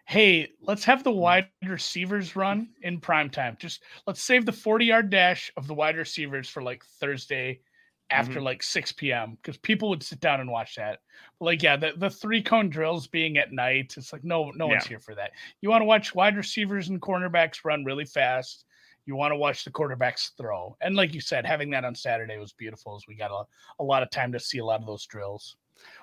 hey, 0.06 0.50
let's 0.60 0.84
have 0.84 1.04
the 1.04 1.10
wide 1.10 1.48
receivers 1.66 2.36
run 2.36 2.68
in 2.82 3.00
prime 3.00 3.30
time. 3.30 3.56
Just 3.58 3.82
let's 4.06 4.22
save 4.22 4.44
the 4.44 4.52
40 4.52 4.84
yard 4.84 5.10
dash 5.10 5.50
of 5.56 5.66
the 5.66 5.74
wide 5.74 5.96
receivers 5.96 6.48
for 6.48 6.62
like 6.62 6.84
Thursday 6.84 7.60
after 8.10 8.34
mm-hmm. 8.34 8.44
like 8.44 8.62
6 8.62 8.92
p.m. 8.92 9.38
because 9.40 9.56
people 9.56 9.88
would 9.88 10.02
sit 10.02 10.20
down 10.20 10.40
and 10.40 10.50
watch 10.50 10.76
that. 10.76 11.00
But 11.38 11.46
like, 11.46 11.62
yeah, 11.62 11.76
the, 11.76 11.92
the 11.96 12.10
three 12.10 12.42
cone 12.42 12.68
drills 12.68 13.06
being 13.06 13.38
at 13.38 13.52
night, 13.52 13.94
it's 13.96 14.12
like 14.12 14.24
no, 14.24 14.50
no 14.50 14.66
yeah. 14.66 14.72
one's 14.72 14.86
here 14.86 15.00
for 15.00 15.14
that. 15.14 15.30
You 15.62 15.70
want 15.70 15.80
to 15.80 15.86
watch 15.86 16.14
wide 16.14 16.36
receivers 16.36 16.88
and 16.88 17.00
cornerbacks 17.00 17.64
run 17.64 17.84
really 17.84 18.04
fast. 18.04 18.66
You 19.06 19.16
want 19.16 19.32
to 19.32 19.36
watch 19.36 19.64
the 19.64 19.70
quarterbacks 19.70 20.30
throw. 20.36 20.76
And 20.80 20.94
like 20.94 21.14
you 21.14 21.20
said, 21.20 21.44
having 21.44 21.70
that 21.70 21.84
on 21.84 21.94
Saturday 21.94 22.38
was 22.38 22.52
beautiful 22.52 22.94
as 22.94 23.04
we 23.08 23.14
got 23.14 23.30
a, 23.30 23.44
a 23.82 23.84
lot 23.84 24.02
of 24.02 24.10
time 24.10 24.32
to 24.32 24.40
see 24.40 24.58
a 24.58 24.64
lot 24.64 24.80
of 24.80 24.86
those 24.86 25.06
drills. 25.06 25.56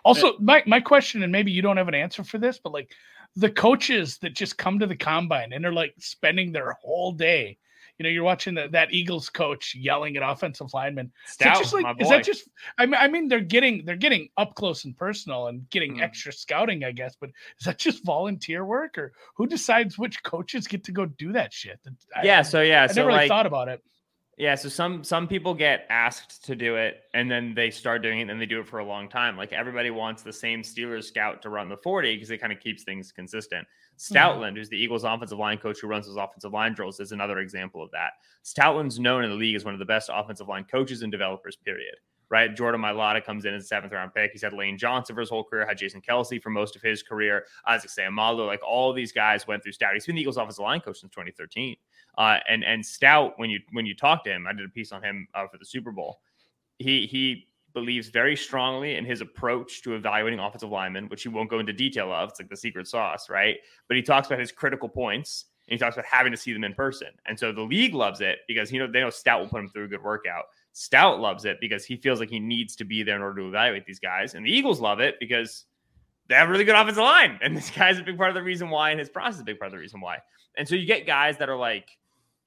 Also, 0.03 0.37
my, 0.39 0.61
my 0.65 0.79
question, 0.81 1.23
and 1.23 1.31
maybe 1.31 1.51
you 1.51 1.61
don't 1.61 1.77
have 1.77 1.87
an 1.87 1.95
answer 1.95 2.23
for 2.23 2.37
this, 2.37 2.59
but 2.61 2.73
like 2.73 2.91
the 3.35 3.49
coaches 3.49 4.17
that 4.17 4.33
just 4.33 4.57
come 4.57 4.79
to 4.79 4.87
the 4.87 4.95
combine 4.95 5.53
and 5.53 5.65
are 5.65 5.73
like 5.73 5.93
spending 5.99 6.51
their 6.51 6.73
whole 6.81 7.11
day. 7.11 7.57
You 7.99 8.03
know, 8.03 8.09
you're 8.09 8.23
watching 8.23 8.53
the, 8.53 8.69
that 8.69 8.93
Eagles 8.93 9.29
coach 9.29 9.75
yelling 9.75 10.15
at 10.15 10.23
offensive 10.23 10.73
linemen. 10.73 11.11
Stout, 11.25 11.61
is, 11.61 11.73
like, 11.73 11.99
is 11.99 12.07
that 12.07 12.23
just? 12.23 12.47
I 12.77 12.85
mean, 12.85 12.95
I 12.95 13.09
mean, 13.09 13.27
they're 13.27 13.41
getting 13.41 13.83
they're 13.83 13.97
getting 13.97 14.29
up 14.37 14.55
close 14.55 14.85
and 14.85 14.97
personal 14.97 15.47
and 15.47 15.69
getting 15.69 15.97
mm. 15.97 16.01
extra 16.01 16.31
scouting, 16.31 16.85
I 16.85 16.91
guess. 16.93 17.17
But 17.19 17.31
is 17.59 17.65
that 17.65 17.77
just 17.77 18.05
volunteer 18.05 18.63
work, 18.63 18.97
or 18.97 19.11
who 19.35 19.47
decides 19.47 19.97
which 19.97 20.23
coaches 20.23 20.65
get 20.65 20.85
to 20.85 20.93
go 20.93 21.05
do 21.05 21.33
that 21.33 21.51
shit? 21.51 21.77
I, 22.15 22.23
yeah. 22.23 22.41
So 22.41 22.61
yeah. 22.61 22.83
I 22.83 22.87
so 22.87 22.93
never 23.01 23.07
really 23.09 23.19
like, 23.19 23.27
thought 23.27 23.45
about 23.45 23.67
it. 23.67 23.83
Yeah, 24.39 24.55
so 24.55 24.69
some 24.69 25.03
some 25.03 25.27
people 25.27 25.53
get 25.53 25.85
asked 25.89 26.45
to 26.45 26.55
do 26.55 26.77
it 26.77 27.01
and 27.13 27.29
then 27.29 27.53
they 27.53 27.69
start 27.69 28.01
doing 28.01 28.21
it 28.21 28.29
and 28.29 28.39
they 28.39 28.45
do 28.45 28.61
it 28.61 28.67
for 28.69 28.79
a 28.79 28.85
long 28.85 29.09
time. 29.09 29.35
Like 29.35 29.51
everybody 29.51 29.91
wants 29.91 30.21
the 30.23 30.31
same 30.31 30.61
Steelers 30.61 31.03
scout 31.03 31.41
to 31.41 31.49
run 31.49 31.67
the 31.67 31.75
40 31.75 32.15
because 32.15 32.31
it 32.31 32.37
kind 32.37 32.53
of 32.53 32.61
keeps 32.61 32.83
things 32.83 33.11
consistent. 33.11 33.67
Mm-hmm. 33.67 34.15
Stoutland, 34.15 34.47
mm-hmm. 34.47 34.55
who's 34.55 34.69
the 34.69 34.81
Eagles 34.81 35.03
offensive 35.03 35.37
line 35.37 35.57
coach 35.57 35.81
who 35.81 35.87
runs 35.87 36.07
those 36.07 36.15
offensive 36.15 36.53
line 36.53 36.73
drills, 36.73 37.01
is 37.01 37.11
another 37.11 37.39
example 37.39 37.83
of 37.83 37.91
that. 37.91 38.11
Stoutland's 38.45 38.97
known 38.97 39.25
in 39.25 39.29
the 39.29 39.35
league 39.35 39.57
as 39.57 39.65
one 39.65 39.73
of 39.73 39.79
the 39.79 39.85
best 39.85 40.09
offensive 40.11 40.47
line 40.47 40.63
coaches 40.63 41.01
and 41.01 41.11
developers, 41.11 41.57
period. 41.57 41.95
Right. 42.29 42.55
Jordan 42.55 42.79
Mailata 42.79 43.25
comes 43.25 43.43
in 43.43 43.53
as 43.55 43.63
a 43.63 43.67
seventh 43.67 43.91
round 43.91 44.13
pick. 44.13 44.31
He's 44.31 44.43
had 44.43 44.53
Lane 44.53 44.77
Johnson 44.77 45.15
for 45.15 45.19
his 45.19 45.29
whole 45.29 45.43
career, 45.43 45.65
had 45.65 45.79
Jason 45.79 45.99
Kelce 45.99 46.41
for 46.41 46.51
most 46.51 46.77
of 46.77 46.81
his 46.81 47.03
career, 47.03 47.43
Isaac 47.67 47.89
Seumalo. 47.89 48.47
Like 48.47 48.61
all 48.65 48.93
these 48.93 49.11
guys 49.11 49.47
went 49.47 49.63
through 49.63 49.73
Stout. 49.73 49.95
He's 49.95 50.05
been 50.05 50.15
the 50.15 50.21
Eagles 50.21 50.37
offensive 50.37 50.63
line 50.63 50.79
coach 50.79 50.99
since 51.01 51.11
2013. 51.11 51.75
Uh, 52.19 52.37
and 52.49 52.65
and 52.65 52.85
Stout, 52.85 53.33
when 53.37 53.49
you 53.49 53.61
when 53.71 53.85
you 53.85 53.95
talk 53.95 54.25
to 54.25 54.29
him, 54.29 54.45
I 54.45 54.51
did 54.51 54.65
a 54.65 54.69
piece 54.69 54.91
on 54.91 55.01
him 55.01 55.27
uh, 55.33 55.47
for 55.47 55.57
the 55.57 55.65
Super 55.65 55.91
Bowl. 55.91 56.19
He 56.77 57.07
he 57.07 57.47
believes 57.73 58.09
very 58.09 58.35
strongly 58.35 58.95
in 58.95 59.05
his 59.05 59.21
approach 59.21 59.81
to 59.83 59.95
evaluating 59.95 60.39
offensive 60.39 60.69
linemen, 60.69 61.07
which 61.07 61.23
he 61.23 61.29
won't 61.29 61.49
go 61.49 61.59
into 61.59 61.71
detail 61.71 62.11
of. 62.11 62.29
It's 62.29 62.39
like 62.39 62.49
the 62.49 62.57
secret 62.57 62.87
sauce, 62.87 63.29
right? 63.29 63.57
But 63.87 63.95
he 63.95 64.03
talks 64.03 64.27
about 64.27 64.39
his 64.39 64.51
critical 64.51 64.89
points 64.89 65.45
and 65.67 65.73
he 65.73 65.77
talks 65.77 65.95
about 65.95 66.05
having 66.05 66.31
to 66.31 66.37
see 66.37 66.51
them 66.51 66.63
in 66.65 66.73
person. 66.73 67.09
And 67.25 67.39
so 67.39 67.53
the 67.53 67.61
league 67.61 67.93
loves 67.93 68.19
it 68.19 68.39
because 68.49 68.69
you 68.69 68.79
know 68.79 68.91
they 68.91 68.99
know 68.99 69.09
Stout 69.09 69.39
will 69.39 69.47
put 69.47 69.61
him 69.61 69.69
through 69.69 69.85
a 69.85 69.87
good 69.87 70.03
workout. 70.03 70.45
Stout 70.73 71.21
loves 71.21 71.45
it 71.45 71.57
because 71.61 71.85
he 71.85 71.95
feels 71.95 72.19
like 72.19 72.29
he 72.29 72.39
needs 72.39 72.75
to 72.75 72.83
be 72.83 73.01
there 73.01 73.15
in 73.15 73.21
order 73.21 73.41
to 73.41 73.47
evaluate 73.47 73.85
these 73.85 73.99
guys. 73.99 74.33
And 74.33 74.45
the 74.45 74.51
Eagles 74.51 74.81
love 74.81 74.99
it 74.99 75.15
because 75.21 75.65
they 76.27 76.35
have 76.35 76.49
a 76.49 76.51
really 76.51 76.65
good 76.65 76.75
offensive 76.75 77.03
line. 77.03 77.39
And 77.41 77.55
this 77.57 77.69
guy's 77.69 77.97
a 77.97 78.03
big 78.03 78.17
part 78.17 78.29
of 78.29 78.35
the 78.35 78.43
reason 78.43 78.69
why, 78.69 78.89
and 78.89 78.99
his 78.99 79.09
process 79.09 79.35
is 79.35 79.41
a 79.41 79.45
big 79.45 79.57
part 79.57 79.67
of 79.67 79.73
the 79.73 79.79
reason 79.79 80.01
why. 80.01 80.17
And 80.57 80.67
so 80.67 80.75
you 80.75 80.85
get 80.85 81.07
guys 81.07 81.37
that 81.37 81.47
are 81.47 81.55
like 81.55 81.97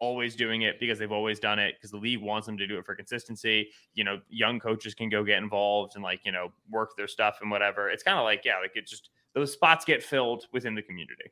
always 0.02 0.34
doing 0.34 0.62
it 0.62 0.80
because 0.80 0.98
they've 0.98 1.12
always 1.12 1.38
done 1.38 1.60
it 1.60 1.76
because 1.76 1.92
the 1.92 1.96
league 1.96 2.20
wants 2.20 2.44
them 2.44 2.58
to 2.58 2.66
do 2.66 2.76
it 2.76 2.84
for 2.84 2.92
consistency. 2.92 3.70
You 3.94 4.02
know, 4.02 4.20
young 4.28 4.58
coaches 4.58 4.96
can 4.96 5.08
go 5.08 5.22
get 5.22 5.38
involved 5.38 5.94
and 5.94 6.02
like, 6.02 6.24
you 6.24 6.32
know, 6.32 6.52
work 6.68 6.96
their 6.96 7.06
stuff 7.06 7.38
and 7.40 7.50
whatever. 7.52 7.88
It's 7.88 8.02
kind 8.02 8.18
of 8.18 8.24
like, 8.24 8.44
yeah, 8.44 8.58
like 8.58 8.72
it 8.74 8.84
just 8.84 9.10
those 9.32 9.52
spots 9.52 9.84
get 9.84 10.02
filled 10.02 10.48
within 10.52 10.74
the 10.74 10.82
community. 10.82 11.30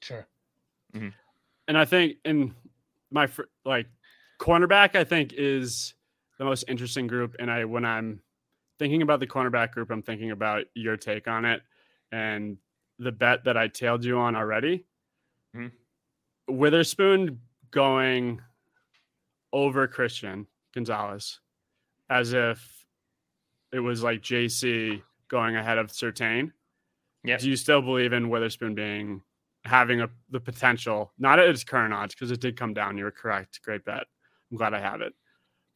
Sure. 0.00 0.28
Mm-hmm. 0.94 1.08
And 1.66 1.76
I 1.76 1.84
think 1.84 2.18
in 2.24 2.54
my 3.10 3.28
like 3.64 3.88
cornerback, 4.38 4.94
I 4.94 5.02
think 5.02 5.34
is 5.36 5.94
the 6.38 6.44
most 6.44 6.64
interesting 6.68 7.08
group. 7.08 7.34
And 7.40 7.50
I, 7.50 7.64
when 7.64 7.84
I'm 7.84 8.20
thinking 8.78 9.02
about 9.02 9.18
the 9.18 9.26
cornerback 9.26 9.72
group, 9.72 9.90
I'm 9.90 10.02
thinking 10.02 10.30
about 10.30 10.66
your 10.74 10.96
take 10.96 11.26
on 11.26 11.44
it 11.44 11.60
and 12.12 12.56
the 13.00 13.10
bet 13.10 13.42
that 13.44 13.56
I 13.56 13.66
tailed 13.66 14.04
you 14.04 14.16
on 14.16 14.36
already. 14.36 14.84
Mm-hmm. 15.56 16.56
Witherspoon 16.56 17.40
going 17.76 18.40
over 19.52 19.86
Christian 19.86 20.46
Gonzalez 20.74 21.40
as 22.08 22.32
if 22.32 22.86
it 23.70 23.80
was 23.80 24.02
like 24.02 24.22
JC 24.22 25.02
going 25.28 25.56
ahead 25.56 25.76
of 25.76 25.88
Surtain. 25.88 26.52
Yeah. 27.22 27.36
Do 27.36 27.50
you 27.50 27.56
still 27.56 27.82
believe 27.82 28.14
in 28.14 28.30
Witherspoon 28.30 28.74
being 28.74 29.20
having 29.66 30.00
a, 30.00 30.08
the 30.30 30.40
potential, 30.40 31.12
not 31.18 31.38
at 31.38 31.50
its 31.50 31.64
current 31.64 31.92
odds, 31.92 32.14
because 32.14 32.30
it 32.30 32.40
did 32.40 32.56
come 32.56 32.72
down. 32.72 32.96
You 32.96 33.04
were 33.04 33.10
correct. 33.10 33.60
Great 33.62 33.84
bet. 33.84 34.04
I'm 34.50 34.56
glad 34.56 34.72
I 34.72 34.80
have 34.80 35.02
it. 35.02 35.12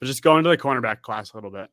But 0.01 0.07
just 0.07 0.23
going 0.23 0.43
to 0.45 0.49
the 0.49 0.57
cornerback 0.57 1.03
class 1.03 1.33
a 1.33 1.37
little 1.37 1.51
bit. 1.51 1.69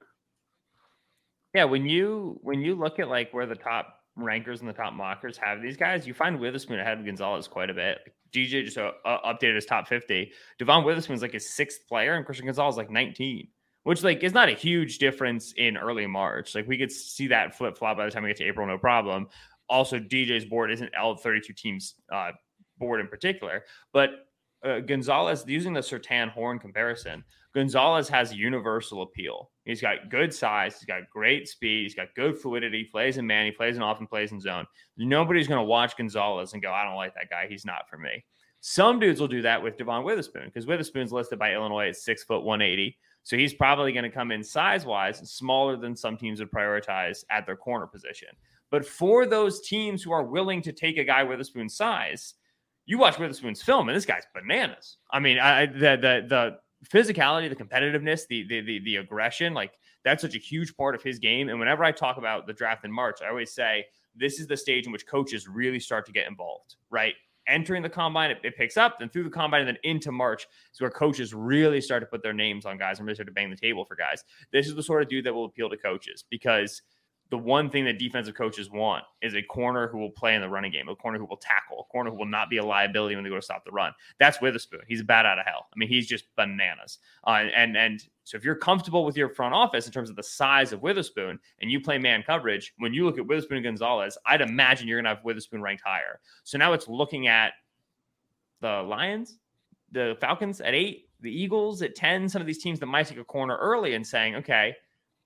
Yeah, 1.54 1.64
when 1.64 1.86
you 1.86 2.38
when 2.42 2.60
you 2.60 2.76
look 2.76 3.00
at 3.00 3.08
like 3.08 3.34
where 3.34 3.46
the 3.46 3.56
top 3.56 3.97
rankers 4.18 4.60
and 4.60 4.70
the 4.70 4.74
top 4.74 4.94
mockers 4.94 5.38
have 5.38 5.62
these 5.62 5.78
guys, 5.78 6.08
you 6.08 6.14
find 6.14 6.40
Witherspoon 6.40 6.80
ahead 6.80 7.00
of 7.00 7.06
Gonzalez 7.06 7.48
quite 7.48 7.70
a 7.70 7.74
bit. 7.74 8.00
DJ 8.34 8.66
just 8.66 8.78
uh, 8.78 8.92
updated 9.06 9.56
his 9.56 9.66
top 9.66 9.88
50. 9.88 10.32
Devon 10.60 10.84
Witherspoon's 10.84 11.22
like 11.22 11.34
his 11.34 11.50
sixth 11.50 11.88
player, 11.88 12.16
and 12.16 12.26
Christian 12.26 12.46
Gonzalez 12.46 12.78
like 12.78 12.90
19, 12.90 13.48
which 13.84 14.04
like 14.04 14.24
is 14.24 14.34
not 14.34 14.50
a 14.50 14.54
huge 14.54 14.98
difference 14.98 15.54
in 15.56 15.78
early 15.78 16.08
March. 16.08 16.56
Like 16.56 16.68
we 16.68 16.78
could 16.78 16.92
see 16.92 17.28
that 17.28 17.56
flip 17.56 17.78
flop 17.78 17.98
by 17.98 18.06
the 18.06 18.12
time 18.12 18.24
we 18.24 18.30
get 18.30 18.38
to 18.38 18.46
April, 18.46 18.68
no 18.68 18.78
problem. 18.78 19.28
Also, 19.70 20.00
DJ's 20.00 20.46
board 20.46 20.72
isn't 20.72 20.92
L32 20.94 21.56
teams 21.56 21.96
uh, 22.12 22.32
board 22.78 23.02
in 23.02 23.08
particular, 23.08 23.64
but 23.94 24.27
uh, 24.64 24.80
Gonzalez 24.80 25.44
using 25.48 25.74
the 25.74 25.82
Surtain 25.82 26.30
Horn 26.30 26.60
comparison, 26.60 27.24
Gonzalez 27.54 28.08
has 28.10 28.34
universal 28.34 29.02
appeal. 29.02 29.50
He's 29.66 29.82
got 29.82 30.10
good 30.10 30.34
size, 30.34 30.76
he's 30.76 30.86
got 30.86 31.10
great 31.10 31.48
speed, 31.48 31.84
he's 31.84 31.96
got 31.96 32.14
good 32.16 32.38
fluidity, 32.38 32.80
He 32.80 32.84
plays 32.86 33.18
in 33.18 33.26
man, 33.26 33.46
he 33.46 33.52
plays 33.52 33.78
in 33.78 33.82
often 33.82 34.08
plays 34.08 34.32
in 34.32 34.40
zone. 34.40 34.66
Nobody's 34.98 35.48
going 35.48 35.60
to 35.60 35.64
watch 35.64 35.98
Gonzalez 35.98 36.54
and 36.54 36.62
go, 36.62 36.72
I 36.72 36.84
don't 36.84 36.96
like 36.96 37.16
that 37.16 37.30
guy. 37.30 37.48
He's 37.50 37.66
not 37.66 37.90
for 37.90 37.98
me. 37.98 38.24
Some 38.62 39.00
dudes 39.00 39.20
will 39.20 39.28
do 39.28 39.42
that 39.44 39.62
with 39.62 39.78
Devon 39.78 40.04
Witherspoon 40.04 40.46
because 40.46 40.66
Witherspoon's 40.66 41.12
listed 41.12 41.40
by 41.40 41.54
Illinois 41.54 41.90
at 41.90 41.96
six 41.96 42.24
foot 42.24 42.44
180. 42.44 42.98
So 43.24 43.38
he's 43.38 43.54
probably 43.54 43.92
going 43.92 44.04
to 44.04 44.10
come 44.10 44.32
in 44.32 44.44
size 44.44 44.86
wise 44.86 45.18
smaller 45.30 45.78
than 45.78 45.96
some 45.96 46.18
teams 46.18 46.40
would 46.40 46.52
prioritize 46.52 47.24
at 47.30 47.46
their 47.46 47.58
corner 47.58 47.86
position. 47.86 48.30
But 48.72 48.86
for 48.86 49.26
those 49.26 49.62
teams 49.68 50.04
who 50.04 50.12
are 50.12 50.24
willing 50.24 50.62
to 50.64 50.72
take 50.72 50.98
a 50.98 51.04
guy 51.04 51.24
Witherspoon's 51.24 51.76
size, 51.76 52.36
you 52.88 52.98
watch 52.98 53.20
Witherspoon's 53.20 53.62
film, 53.62 53.90
and 53.90 53.96
this 53.96 54.06
guy's 54.06 54.24
bananas. 54.34 54.98
I 55.12 55.20
mean, 55.20 55.38
I, 55.38 55.68
the 55.68 55.98
the 56.02 56.26
the 56.28 56.58
physicality, 56.88 57.50
the 57.50 57.56
competitiveness, 57.56 58.22
the, 58.28 58.48
the 58.48 58.62
the 58.62 58.80
the 58.80 58.96
aggression, 58.96 59.54
like 59.54 59.74
that's 60.04 60.22
such 60.22 60.36
a 60.36 60.40
huge 60.40 60.76
part 60.76 60.96
of 60.96 61.04
his 61.04 61.20
game. 61.20 61.50
And 61.50 61.60
whenever 61.60 61.84
I 61.84 61.92
talk 61.92 62.18
about 62.18 62.48
the 62.48 62.54
draft 62.54 62.86
in 62.86 62.92
March, 62.92 63.20
I 63.22 63.30
always 63.30 63.54
say 63.54 63.86
this 64.16 64.40
is 64.40 64.48
the 64.48 64.58
stage 64.58 64.86
in 64.86 64.92
which 64.92 65.06
coaches 65.06 65.48
really 65.48 65.80
start 65.80 66.06
to 66.08 66.12
get 66.12 66.28
involved. 66.28 66.78
Right, 66.90 67.16
entering 67.48 67.84
the 67.84 67.90
combine, 67.90 68.32
it, 68.32 68.38
it, 68.44 68.56
picks 68.56 68.78
up, 68.78 69.00
then 69.00 69.10
through 69.10 69.24
the 69.24 69.30
combine, 69.30 69.62
and 69.62 69.68
then 69.68 69.78
into 69.84 70.12
March 70.14 70.48
is 70.74 70.80
where 70.80 70.90
coaches 70.90 71.34
really 71.34 71.82
start 71.82 72.02
to 72.02 72.08
put 72.08 72.24
their 72.24 72.34
names 72.34 72.66
on 72.66 72.78
guys 72.78 73.00
and 73.00 73.06
really 73.06 73.16
start 73.16 73.28
to 73.28 73.34
bang 73.34 73.50
the 73.50 73.56
table 73.58 73.84
for 73.84 73.96
guys. 73.96 74.24
This 74.54 74.68
is 74.68 74.76
the 74.76 74.84
sort 74.84 75.02
of 75.02 75.10
dude 75.10 75.26
that 75.26 75.34
will 75.34 75.46
appeal 75.46 75.70
to 75.70 75.78
coaches 75.78 76.24
because 76.30 76.82
the 77.30 77.38
one 77.38 77.70
thing 77.70 77.84
that 77.86 78.00
defensive 78.00 78.36
coaches 78.36 78.70
want 78.70 79.04
is 79.22 79.36
a 79.36 79.42
corner 79.42 79.88
who 79.88 79.98
will 79.98 80.12
play 80.12 80.36
in 80.36 80.42
the 80.42 80.48
running 80.48 80.72
game, 80.72 80.88
a 80.88 80.96
corner 80.96 81.18
who 81.18 81.26
will 81.26 81.38
tackle, 81.38 81.82
a 81.82 81.92
corner 81.92 82.10
who 82.10 82.18
will 82.18 82.26
not 82.26 82.50
be 82.50 82.58
a 82.58 82.64
liability 82.64 83.16
when 83.16 83.24
they 83.24 83.30
go 83.30 83.36
to 83.36 83.42
stop 83.42 83.66
the 83.66 83.72
run. 83.72 83.92
That's 84.20 84.40
Witherspoon. 84.40 84.82
He's 84.88 85.04
bat 85.04 85.26
out 85.26 85.38
of 85.38 85.46
hell. 85.46 85.68
I 85.74 85.78
mean, 85.78 85.90
he's 85.90 86.08
just 86.08 86.26
bananas. 86.36 87.00
Uh, 87.26 87.46
and 87.56 87.76
and 87.76 88.02
so 88.24 88.38
if 88.38 88.46
you're 88.46 88.56
comfortable 88.56 89.04
with 89.04 89.18
your 89.18 89.30
front 89.30 89.54
office 89.54 89.88
in 89.88 89.94
terms 89.94 90.10
of 90.10 90.16
the 90.16 90.24
size 90.24 90.72
of 90.72 90.82
Witherspoon 90.82 91.40
and 91.62 91.72
you 91.72 91.82
play 91.82 91.98
man 91.98 92.24
coverage, 92.24 92.74
when 92.78 92.94
you 92.94 93.06
look 93.06 93.18
at 93.18 93.28
Witherspoon 93.28 93.58
and 93.58 93.66
Gonzalez, 93.66 94.18
I'd 94.26 94.42
imagine 94.42 94.88
you're 94.88 95.02
to 95.02 95.08
have 95.08 95.24
Witherspoon 95.24 95.62
ranked 95.62 95.84
higher. 95.86 96.20
So 96.44 96.58
now 96.58 96.74
it's 96.74 96.88
looking 96.88 97.28
at 97.28 97.54
the 98.62 98.82
Lions, 98.84 99.38
the 99.92 100.18
Falcons 100.22 100.62
at 100.62 100.74
eight, 100.74 101.10
the 101.22 101.32
Eagles 101.32 101.82
at 101.82 101.96
10, 101.96 102.30
some 102.30 102.42
of 102.42 102.48
these 102.48 102.62
teams 102.62 102.80
that 102.80 102.86
might 102.86 103.08
take 103.08 103.18
a 103.18 103.24
corner 103.24 103.58
early 103.58 103.96
and 103.96 104.06
saying, 104.06 104.36
okay, 104.36 104.76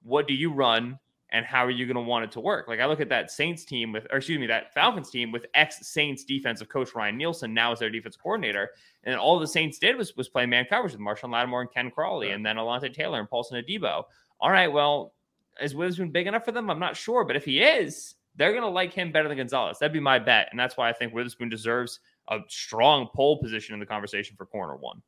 what 0.04 0.28
do 0.28 0.34
you 0.34 0.52
run 0.52 0.98
and 1.32 1.46
how 1.46 1.66
are 1.66 1.72
you 1.72 1.86
going 1.86 1.96
to 1.96 2.02
want 2.02 2.26
it 2.26 2.32
to 2.32 2.40
work? 2.40 2.68
Like 2.68 2.80
I 2.80 2.86
look 2.86 3.00
at 3.00 3.10
that 3.10 3.32
Saints 3.32 3.64
team 3.64 3.92
with, 3.92 4.06
or 4.12 4.18
excuse 4.18 4.40
me, 4.40 4.48
that 4.48 4.74
Falcons 4.74 5.10
team 5.10 5.32
with 5.32 5.46
ex 5.54 5.88
Saints 5.88 6.24
defensive 6.24 6.70
coach 6.70 6.94
Ryan 6.94 7.18
Nielsen 7.18 7.54
now 7.54 7.72
as 7.72 7.80
their 7.80 7.90
defensive 7.90 8.22
coordinator, 8.22 8.72
and 9.04 9.16
all 9.16 9.40
the 9.40 9.48
Saints 9.48 9.80
did 9.80 9.96
was 9.96 10.16
was 10.16 10.30
play 10.30 10.46
man 10.46 10.66
coverage 10.70 10.94
with 10.94 11.02
Marshon 11.02 11.32
Lattimore 11.32 11.62
and 11.62 11.72
Ken 11.72 11.92
Crawley, 11.92 12.28
yeah. 12.30 12.36
and 12.36 12.46
then 12.46 12.58
Alontae 12.58 12.94
Taylor 12.94 13.20
and 13.20 13.30
Paulson 13.30 13.62
Adebo. 13.62 14.04
All 14.40 14.52
right, 14.52 14.72
well, 14.72 15.14
is 15.62 15.76
Witherspoon 15.76 16.12
big 16.12 16.28
enough 16.28 16.46
for 16.46 16.52
them? 16.52 16.70
I'm 16.70 16.80
not 16.80 16.98
sure, 16.98 17.24
but 17.24 17.36
if 17.36 17.46
he 17.46 17.62
is, 17.62 18.16
they're 18.36 18.52
going 18.52 18.64
to 18.64 18.70
like 18.70 18.94
him 18.94 19.12
better 19.12 19.28
than 19.28 19.38
Gonzalez. 19.38 19.80
That'd 19.80 19.94
be 19.94 20.00
my 20.00 20.20
bet, 20.20 20.48
and 20.52 20.60
that's 20.60 20.78
why 20.78 20.90
I 20.90 20.94
think 20.94 21.14
Witherspoon 21.14 21.50
deserves 21.50 22.00
a 22.30 22.40
strong 22.48 23.08
pole 23.14 23.38
position 23.40 23.74
in 23.74 23.80
the 23.80 23.86
conversation 23.86 24.36
for 24.36 24.46
corner 24.46 24.76
one. 24.76 25.02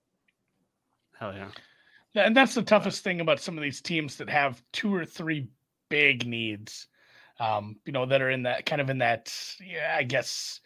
Hell 1.20 1.34
yeah. 1.34 1.50
And 2.16 2.36
that's 2.36 2.54
the 2.54 2.62
toughest 2.62 3.04
thing 3.04 3.22
about 3.22 3.40
some 3.40 3.58
of 3.58 3.64
these 3.64 3.82
teams 3.82 4.18
that 4.18 4.30
have 4.30 4.62
two 4.72 4.94
or 4.94 5.06
three 5.06 5.48
big 5.94 6.26
needs, 6.26 6.88
um, 7.40 7.76
you 7.86 7.94
know, 7.94 8.08
that 8.08 8.20
are 8.20 8.32
in 8.32 8.42
that 8.44 8.66
kind 8.66 8.82
of 8.82 8.90
in 8.90 8.98
that, 8.98 9.32
yeah, 9.64 9.96
I 9.96 10.02
guess 10.02 10.60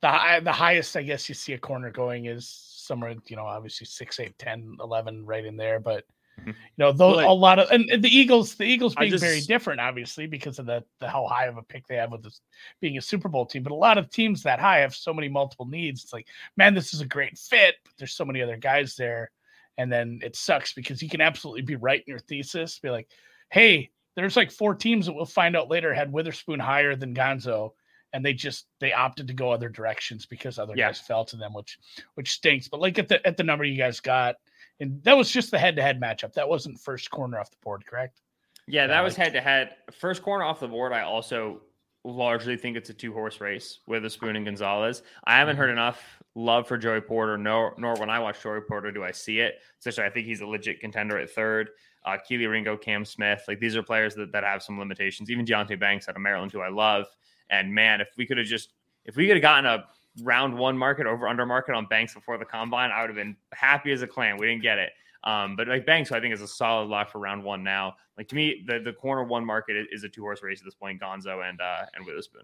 the 0.00 0.40
the 0.42 0.50
highest 0.50 0.96
I 0.96 1.02
guess 1.02 1.28
you 1.28 1.36
see 1.36 1.52
a 1.52 1.58
corner 1.58 1.92
going 1.92 2.24
is 2.24 2.48
somewhere, 2.48 3.14
you 3.28 3.36
know, 3.36 3.46
obviously 3.46 3.86
6, 3.86 4.18
8, 4.18 4.36
10, 4.36 4.76
11 4.80 5.24
right 5.24 5.44
in 5.44 5.56
there. 5.56 5.78
But, 5.78 6.04
mm-hmm. 6.40 6.48
you 6.48 6.54
know, 6.78 6.90
those 6.90 7.18
like, 7.18 7.28
a 7.28 7.32
lot 7.32 7.60
of, 7.60 7.70
and, 7.70 7.88
and, 7.90 8.02
the 8.02 8.08
Eagles, 8.08 8.56
the 8.56 8.64
Eagles 8.64 8.96
being 8.96 9.12
just, 9.12 9.22
very 9.22 9.40
different, 9.40 9.80
obviously, 9.80 10.26
because 10.26 10.58
of 10.58 10.66
the, 10.66 10.82
the 10.98 11.08
how 11.08 11.24
high 11.28 11.46
of 11.46 11.58
a 11.58 11.62
pick 11.62 11.86
they 11.86 11.94
have 11.94 12.10
with 12.10 12.24
this 12.24 12.40
being 12.80 12.98
a 12.98 13.00
Super 13.00 13.28
Bowl 13.28 13.46
team. 13.46 13.62
But 13.62 13.70
a 13.70 13.76
lot 13.76 13.98
of 13.98 14.10
teams 14.10 14.42
that 14.42 14.58
high 14.58 14.80
have 14.80 14.96
so 14.96 15.14
many 15.14 15.28
multiple 15.28 15.66
needs. 15.66 16.02
It's 16.02 16.12
like, 16.12 16.26
man, 16.56 16.74
this 16.74 16.92
is 16.92 17.00
a 17.00 17.06
great 17.06 17.38
fit, 17.38 17.76
but 17.84 17.92
there's 17.98 18.14
so 18.14 18.24
many 18.24 18.42
other 18.42 18.56
guys 18.56 18.96
there. 18.96 19.30
And 19.78 19.92
then 19.92 20.18
it 20.24 20.34
sucks 20.34 20.72
because 20.72 21.00
you 21.00 21.08
can 21.08 21.20
absolutely 21.20 21.62
be 21.62 21.76
right 21.76 22.00
in 22.00 22.10
your 22.10 22.18
thesis, 22.18 22.80
be 22.80 22.90
like, 22.90 23.08
hey, 23.50 23.90
there's 24.16 24.36
like 24.36 24.50
four 24.50 24.74
teams 24.74 25.06
that 25.06 25.12
we'll 25.12 25.24
find 25.24 25.56
out 25.56 25.70
later 25.70 25.94
had 25.94 26.12
Witherspoon 26.12 26.60
higher 26.60 26.94
than 26.94 27.14
Gonzo, 27.14 27.70
and 28.12 28.24
they 28.24 28.32
just 28.32 28.66
they 28.80 28.92
opted 28.92 29.28
to 29.28 29.34
go 29.34 29.50
other 29.50 29.68
directions 29.68 30.26
because 30.26 30.58
other 30.58 30.74
yeah. 30.76 30.88
guys 30.88 31.00
fell 31.00 31.24
to 31.26 31.36
them, 31.36 31.54
which 31.54 31.78
which 32.14 32.32
stinks. 32.32 32.68
But 32.68 32.80
like 32.80 32.98
at 32.98 33.08
the 33.08 33.26
at 33.26 33.36
the 33.36 33.44
number 33.44 33.64
you 33.64 33.78
guys 33.78 34.00
got, 34.00 34.36
and 34.80 35.02
that 35.04 35.16
was 35.16 35.30
just 35.30 35.50
the 35.50 35.58
head 35.58 35.76
to 35.76 35.82
head 35.82 36.00
matchup. 36.00 36.34
That 36.34 36.48
wasn't 36.48 36.78
first 36.78 37.10
corner 37.10 37.38
off 37.38 37.50
the 37.50 37.56
board, 37.62 37.86
correct? 37.86 38.20
Yeah, 38.68 38.86
that 38.86 39.02
was 39.02 39.16
head 39.16 39.32
to 39.32 39.40
head. 39.40 39.70
First 39.98 40.22
corner 40.22 40.44
off 40.44 40.60
the 40.60 40.68
board. 40.68 40.92
I 40.92 41.02
also 41.02 41.62
largely 42.04 42.56
think 42.56 42.76
it's 42.76 42.90
a 42.90 42.94
two 42.94 43.12
horse 43.12 43.40
race 43.40 43.78
with 43.86 44.04
a 44.04 44.10
Spoon 44.10 44.36
and 44.36 44.44
Gonzalez. 44.44 45.02
I 45.24 45.36
haven't 45.38 45.56
heard 45.56 45.68
mm-hmm. 45.68 45.78
enough 45.78 46.22
love 46.34 46.66
for 46.66 46.76
Joey 46.76 47.00
Porter, 47.00 47.38
nor 47.38 47.74
nor 47.78 47.94
when 47.94 48.10
I 48.10 48.18
watch 48.18 48.42
Joey 48.42 48.60
Porter 48.60 48.92
do 48.92 49.02
I 49.02 49.12
see 49.12 49.40
it. 49.40 49.54
Especially, 49.78 50.04
I 50.04 50.10
think 50.10 50.26
he's 50.26 50.42
a 50.42 50.46
legit 50.46 50.80
contender 50.80 51.18
at 51.18 51.30
third 51.30 51.70
uh, 52.04 52.16
Kelee 52.28 52.50
Ringo, 52.50 52.76
Cam 52.76 53.04
Smith. 53.04 53.44
Like 53.48 53.60
these 53.60 53.76
are 53.76 53.82
players 53.82 54.14
that, 54.14 54.32
that 54.32 54.44
have 54.44 54.62
some 54.62 54.78
limitations. 54.78 55.30
Even 55.30 55.44
Deonte 55.44 55.78
Banks 55.78 56.08
out 56.08 56.16
of 56.16 56.22
Maryland, 56.22 56.52
who 56.52 56.60
I 56.60 56.68
love. 56.68 57.06
And 57.50 57.72
man, 57.72 58.00
if 58.00 58.08
we 58.16 58.26
could 58.26 58.38
have 58.38 58.46
just 58.46 58.72
if 59.04 59.16
we 59.16 59.26
could 59.26 59.36
have 59.36 59.42
gotten 59.42 59.66
a 59.66 59.84
round 60.22 60.56
one 60.56 60.76
market 60.76 61.06
over 61.06 61.28
under 61.28 61.46
market 61.46 61.74
on 61.74 61.86
Banks 61.86 62.14
before 62.14 62.38
the 62.38 62.44
combine, 62.44 62.90
I 62.90 63.00
would 63.00 63.10
have 63.10 63.16
been 63.16 63.36
happy 63.52 63.92
as 63.92 64.02
a 64.02 64.06
clam. 64.06 64.36
We 64.36 64.46
didn't 64.46 64.62
get 64.62 64.78
it. 64.78 64.90
Um, 65.24 65.54
but 65.54 65.68
like 65.68 65.86
Banks, 65.86 66.10
I 66.10 66.20
think 66.20 66.34
is 66.34 66.40
a 66.40 66.48
solid 66.48 66.88
lock 66.88 67.10
for 67.10 67.20
round 67.20 67.44
one 67.44 67.62
now. 67.62 67.94
Like 68.18 68.28
to 68.28 68.34
me, 68.34 68.64
the, 68.66 68.80
the 68.80 68.92
corner 68.92 69.24
one 69.24 69.44
market 69.44 69.86
is 69.90 70.04
a 70.04 70.08
two 70.08 70.22
horse 70.22 70.42
race 70.42 70.60
at 70.60 70.64
this 70.64 70.74
point, 70.74 71.00
Gonzo 71.00 71.48
and 71.48 71.60
uh, 71.60 71.84
and 71.94 72.04
Witherspoon. 72.04 72.42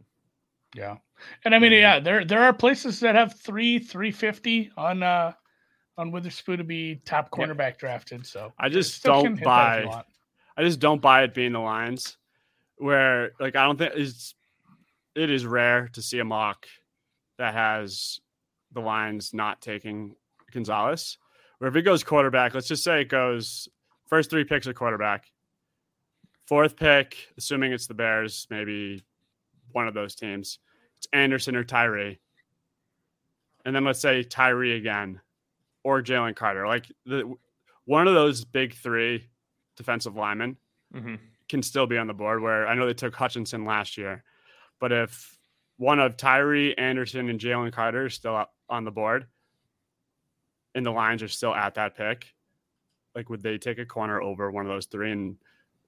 Yeah, 0.74 0.96
and 1.44 1.54
I 1.54 1.58
mean, 1.58 1.72
yeah, 1.72 1.98
there 1.98 2.24
there 2.24 2.42
are 2.42 2.52
places 2.52 3.00
that 3.00 3.14
have 3.14 3.40
three 3.40 3.78
three 3.78 4.12
fifty 4.12 4.70
on 4.76 5.02
uh 5.02 5.32
on 5.99 6.12
Witherspoon 6.12 6.59
to 6.59 6.64
be 6.64 7.00
top 7.05 7.31
cornerback 7.31 7.73
yeah. 7.73 7.78
drafted. 7.78 8.25
So 8.25 8.52
I 8.59 8.69
just 8.69 9.02
don't 9.02 9.43
buy. 9.43 10.05
I 10.57 10.62
just 10.62 10.81
don't 10.81 11.02
buy 11.02 11.25
it 11.25 11.35
being 11.35 11.52
the 11.52 11.61
Lions, 11.61 12.17
where 12.78 13.33
like 13.38 13.57
I 13.57 13.64
don't 13.64 13.76
think 13.76 13.93
it's 13.97 14.35
it 15.14 15.31
is 15.31 15.45
rare 15.45 15.88
to 15.88 16.00
see 16.00 16.21
a 16.21 16.25
mock 16.25 16.67
that 17.37 17.52
has 17.52 18.21
the 18.73 18.81
Lions 18.81 19.35
not 19.35 19.61
taking 19.61 20.14
Gonzalez. 20.52 21.19
Where 21.59 21.69
if 21.69 21.76
it 21.76 21.83
goes 21.83 22.05
quarterback, 22.05 22.55
let's 22.55 22.69
just 22.69 22.85
say 22.85 23.00
it 23.00 23.09
goes 23.09 23.69
first 24.07 24.31
three 24.31 24.45
picks 24.45 24.67
of 24.67 24.76
quarterback, 24.76 25.26
fourth 26.47 26.76
pick, 26.76 27.17
assuming 27.37 27.73
it's 27.73 27.88
the 27.88 27.95
Bears, 27.95 28.47
maybe 28.49 29.02
one 29.73 29.88
of 29.88 29.95
those 29.95 30.14
teams, 30.14 30.61
it's 30.97 31.09
Anderson 31.12 31.57
or 31.57 31.64
Tyree. 31.64 32.19
And 33.64 33.75
then 33.75 33.85
let's 33.85 34.00
say 34.00 34.23
Tyree 34.23 34.76
again 34.76 35.21
or 35.88 36.02
Jalen 36.02 36.37
Carter. 36.37 36.66
Like 36.66 36.87
the 37.07 37.35
one 37.87 38.07
of 38.07 38.14
those 38.14 38.45
big 38.45 38.75
three 38.75 39.26
defensive 39.76 40.14
linemen 40.14 40.57
hmm 40.92 41.14
can 41.49 41.62
still 41.62 41.87
be 41.87 41.97
on 41.97 42.07
the 42.07 42.12
board. 42.12 42.42
Where 42.42 42.68
I 42.68 42.75
know 42.75 42.85
they 42.87 42.92
took 42.92 43.14
Hutchinson 43.14 43.64
last 43.64 43.97
year, 43.97 44.23
but 44.80 44.92
if 44.92 45.38
one 45.78 45.99
of 45.99 46.18
Tyree 46.18 46.76
Anderson 46.76 47.30
and 47.30 47.40
Jalen 47.40 47.73
Carter 47.73 48.07
is 48.07 48.14
still 48.14 48.45
on 48.68 48.85
the 48.85 48.90
board, 48.90 49.26
and 50.75 50.85
the 50.85 50.90
Lions 50.90 51.23
are 51.23 51.28
still 51.28 51.54
at 51.54 51.76
that 51.76 51.97
pick, 51.97 52.35
like 53.14 53.30
would 53.30 53.42
they 53.42 53.57
take 53.57 53.78
a 53.78 53.87
corner 53.87 54.21
over 54.21 54.50
one 54.50 54.66
of 54.66 54.71
those 54.71 54.87
three? 54.87 55.11
And 55.11 55.37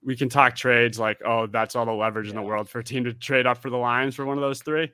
we 0.03 0.17
can 0.17 0.31
talk 0.31 0.57
trades 0.57 0.99
like, 0.99 1.21
oh, 1.27 1.47
that's 1.47 1.77
all 1.77 1.85
the 1.85 1.93
leverage 1.93 2.31
in 2.31 2.37
the 2.37 2.43
world 2.43 2.71
for 2.71 2.79
a 2.79 2.85
team 2.85 3.05
to 3.05 3.13
trade 3.13 3.47
up 3.47 3.59
for 3.59 3.69
the 3.69 3.77
Lions 3.77 4.15
for 4.15 4.25
one 4.25 4.39
of 4.39 4.43
those 4.43 4.63
three. 4.63 4.91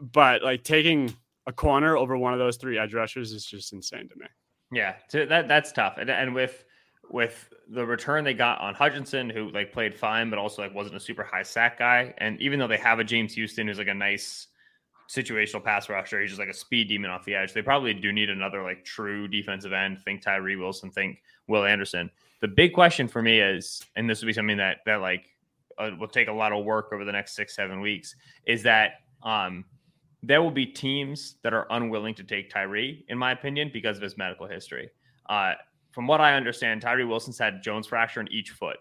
But 0.00 0.44
like 0.44 0.62
taking 0.62 1.12
a 1.48 1.52
corner 1.52 1.96
over 1.96 2.16
one 2.16 2.34
of 2.34 2.38
those 2.38 2.58
three 2.58 2.78
edge 2.78 2.94
rushers 2.94 3.32
is 3.32 3.44
just 3.44 3.72
insane 3.72 4.08
to 4.08 4.16
me. 4.16 4.26
Yeah, 4.70 4.96
so 5.08 5.24
that 5.24 5.48
that's 5.48 5.72
tough. 5.72 5.96
And, 5.98 6.10
and 6.10 6.34
with 6.34 6.64
with 7.10 7.52
the 7.70 7.84
return 7.84 8.22
they 8.22 8.34
got 8.34 8.60
on 8.60 8.74
Hutchinson, 8.74 9.30
who 9.30 9.50
like 9.50 9.72
played 9.72 9.94
fine, 9.94 10.28
but 10.28 10.38
also 10.38 10.62
like 10.62 10.74
wasn't 10.74 10.96
a 10.96 11.00
super 11.00 11.24
high 11.24 11.42
sack 11.42 11.78
guy. 11.78 12.14
And 12.18 12.38
even 12.40 12.58
though 12.58 12.68
they 12.68 12.76
have 12.76 12.98
a 12.98 13.04
James 13.04 13.32
Houston 13.32 13.66
who's 13.66 13.78
like 13.78 13.88
a 13.88 13.94
nice 13.94 14.48
situational 15.08 15.64
pass 15.64 15.88
rusher, 15.88 16.20
he's 16.20 16.30
just 16.30 16.38
like 16.38 16.50
a 16.50 16.54
speed 16.54 16.88
demon 16.88 17.10
off 17.10 17.24
the 17.24 17.34
edge. 17.34 17.54
They 17.54 17.62
probably 17.62 17.94
do 17.94 18.12
need 18.12 18.28
another 18.28 18.62
like 18.62 18.84
true 18.84 19.26
defensive 19.26 19.72
end. 19.72 20.00
Think 20.04 20.20
Tyree 20.20 20.56
Wilson, 20.56 20.90
think 20.90 21.22
Will 21.46 21.64
Anderson. 21.64 22.10
The 22.42 22.48
big 22.48 22.74
question 22.74 23.08
for 23.08 23.22
me 23.22 23.40
is, 23.40 23.82
and 23.96 24.08
this 24.08 24.20
will 24.20 24.26
be 24.26 24.34
something 24.34 24.58
that 24.58 24.78
that 24.84 25.00
like 25.00 25.34
uh, 25.78 25.92
will 25.98 26.08
take 26.08 26.28
a 26.28 26.32
lot 26.32 26.52
of 26.52 26.66
work 26.66 26.92
over 26.92 27.06
the 27.06 27.12
next 27.12 27.34
six 27.34 27.56
seven 27.56 27.80
weeks, 27.80 28.14
is 28.44 28.62
that 28.64 29.00
um 29.22 29.64
there 30.22 30.42
will 30.42 30.50
be 30.50 30.66
teams 30.66 31.36
that 31.42 31.54
are 31.54 31.66
unwilling 31.70 32.14
to 32.16 32.24
take 32.24 32.50
Tyree, 32.50 33.04
in 33.08 33.16
my 33.18 33.32
opinion, 33.32 33.70
because 33.72 33.96
of 33.96 34.02
his 34.02 34.16
medical 34.16 34.46
history. 34.46 34.90
Uh, 35.28 35.52
from 35.92 36.06
what 36.06 36.20
I 36.20 36.34
understand, 36.34 36.82
Tyree 36.82 37.04
Wilson's 37.04 37.38
had 37.38 37.62
Jones 37.62 37.86
fracture 37.86 38.20
in 38.20 38.30
each 38.32 38.50
foot. 38.50 38.78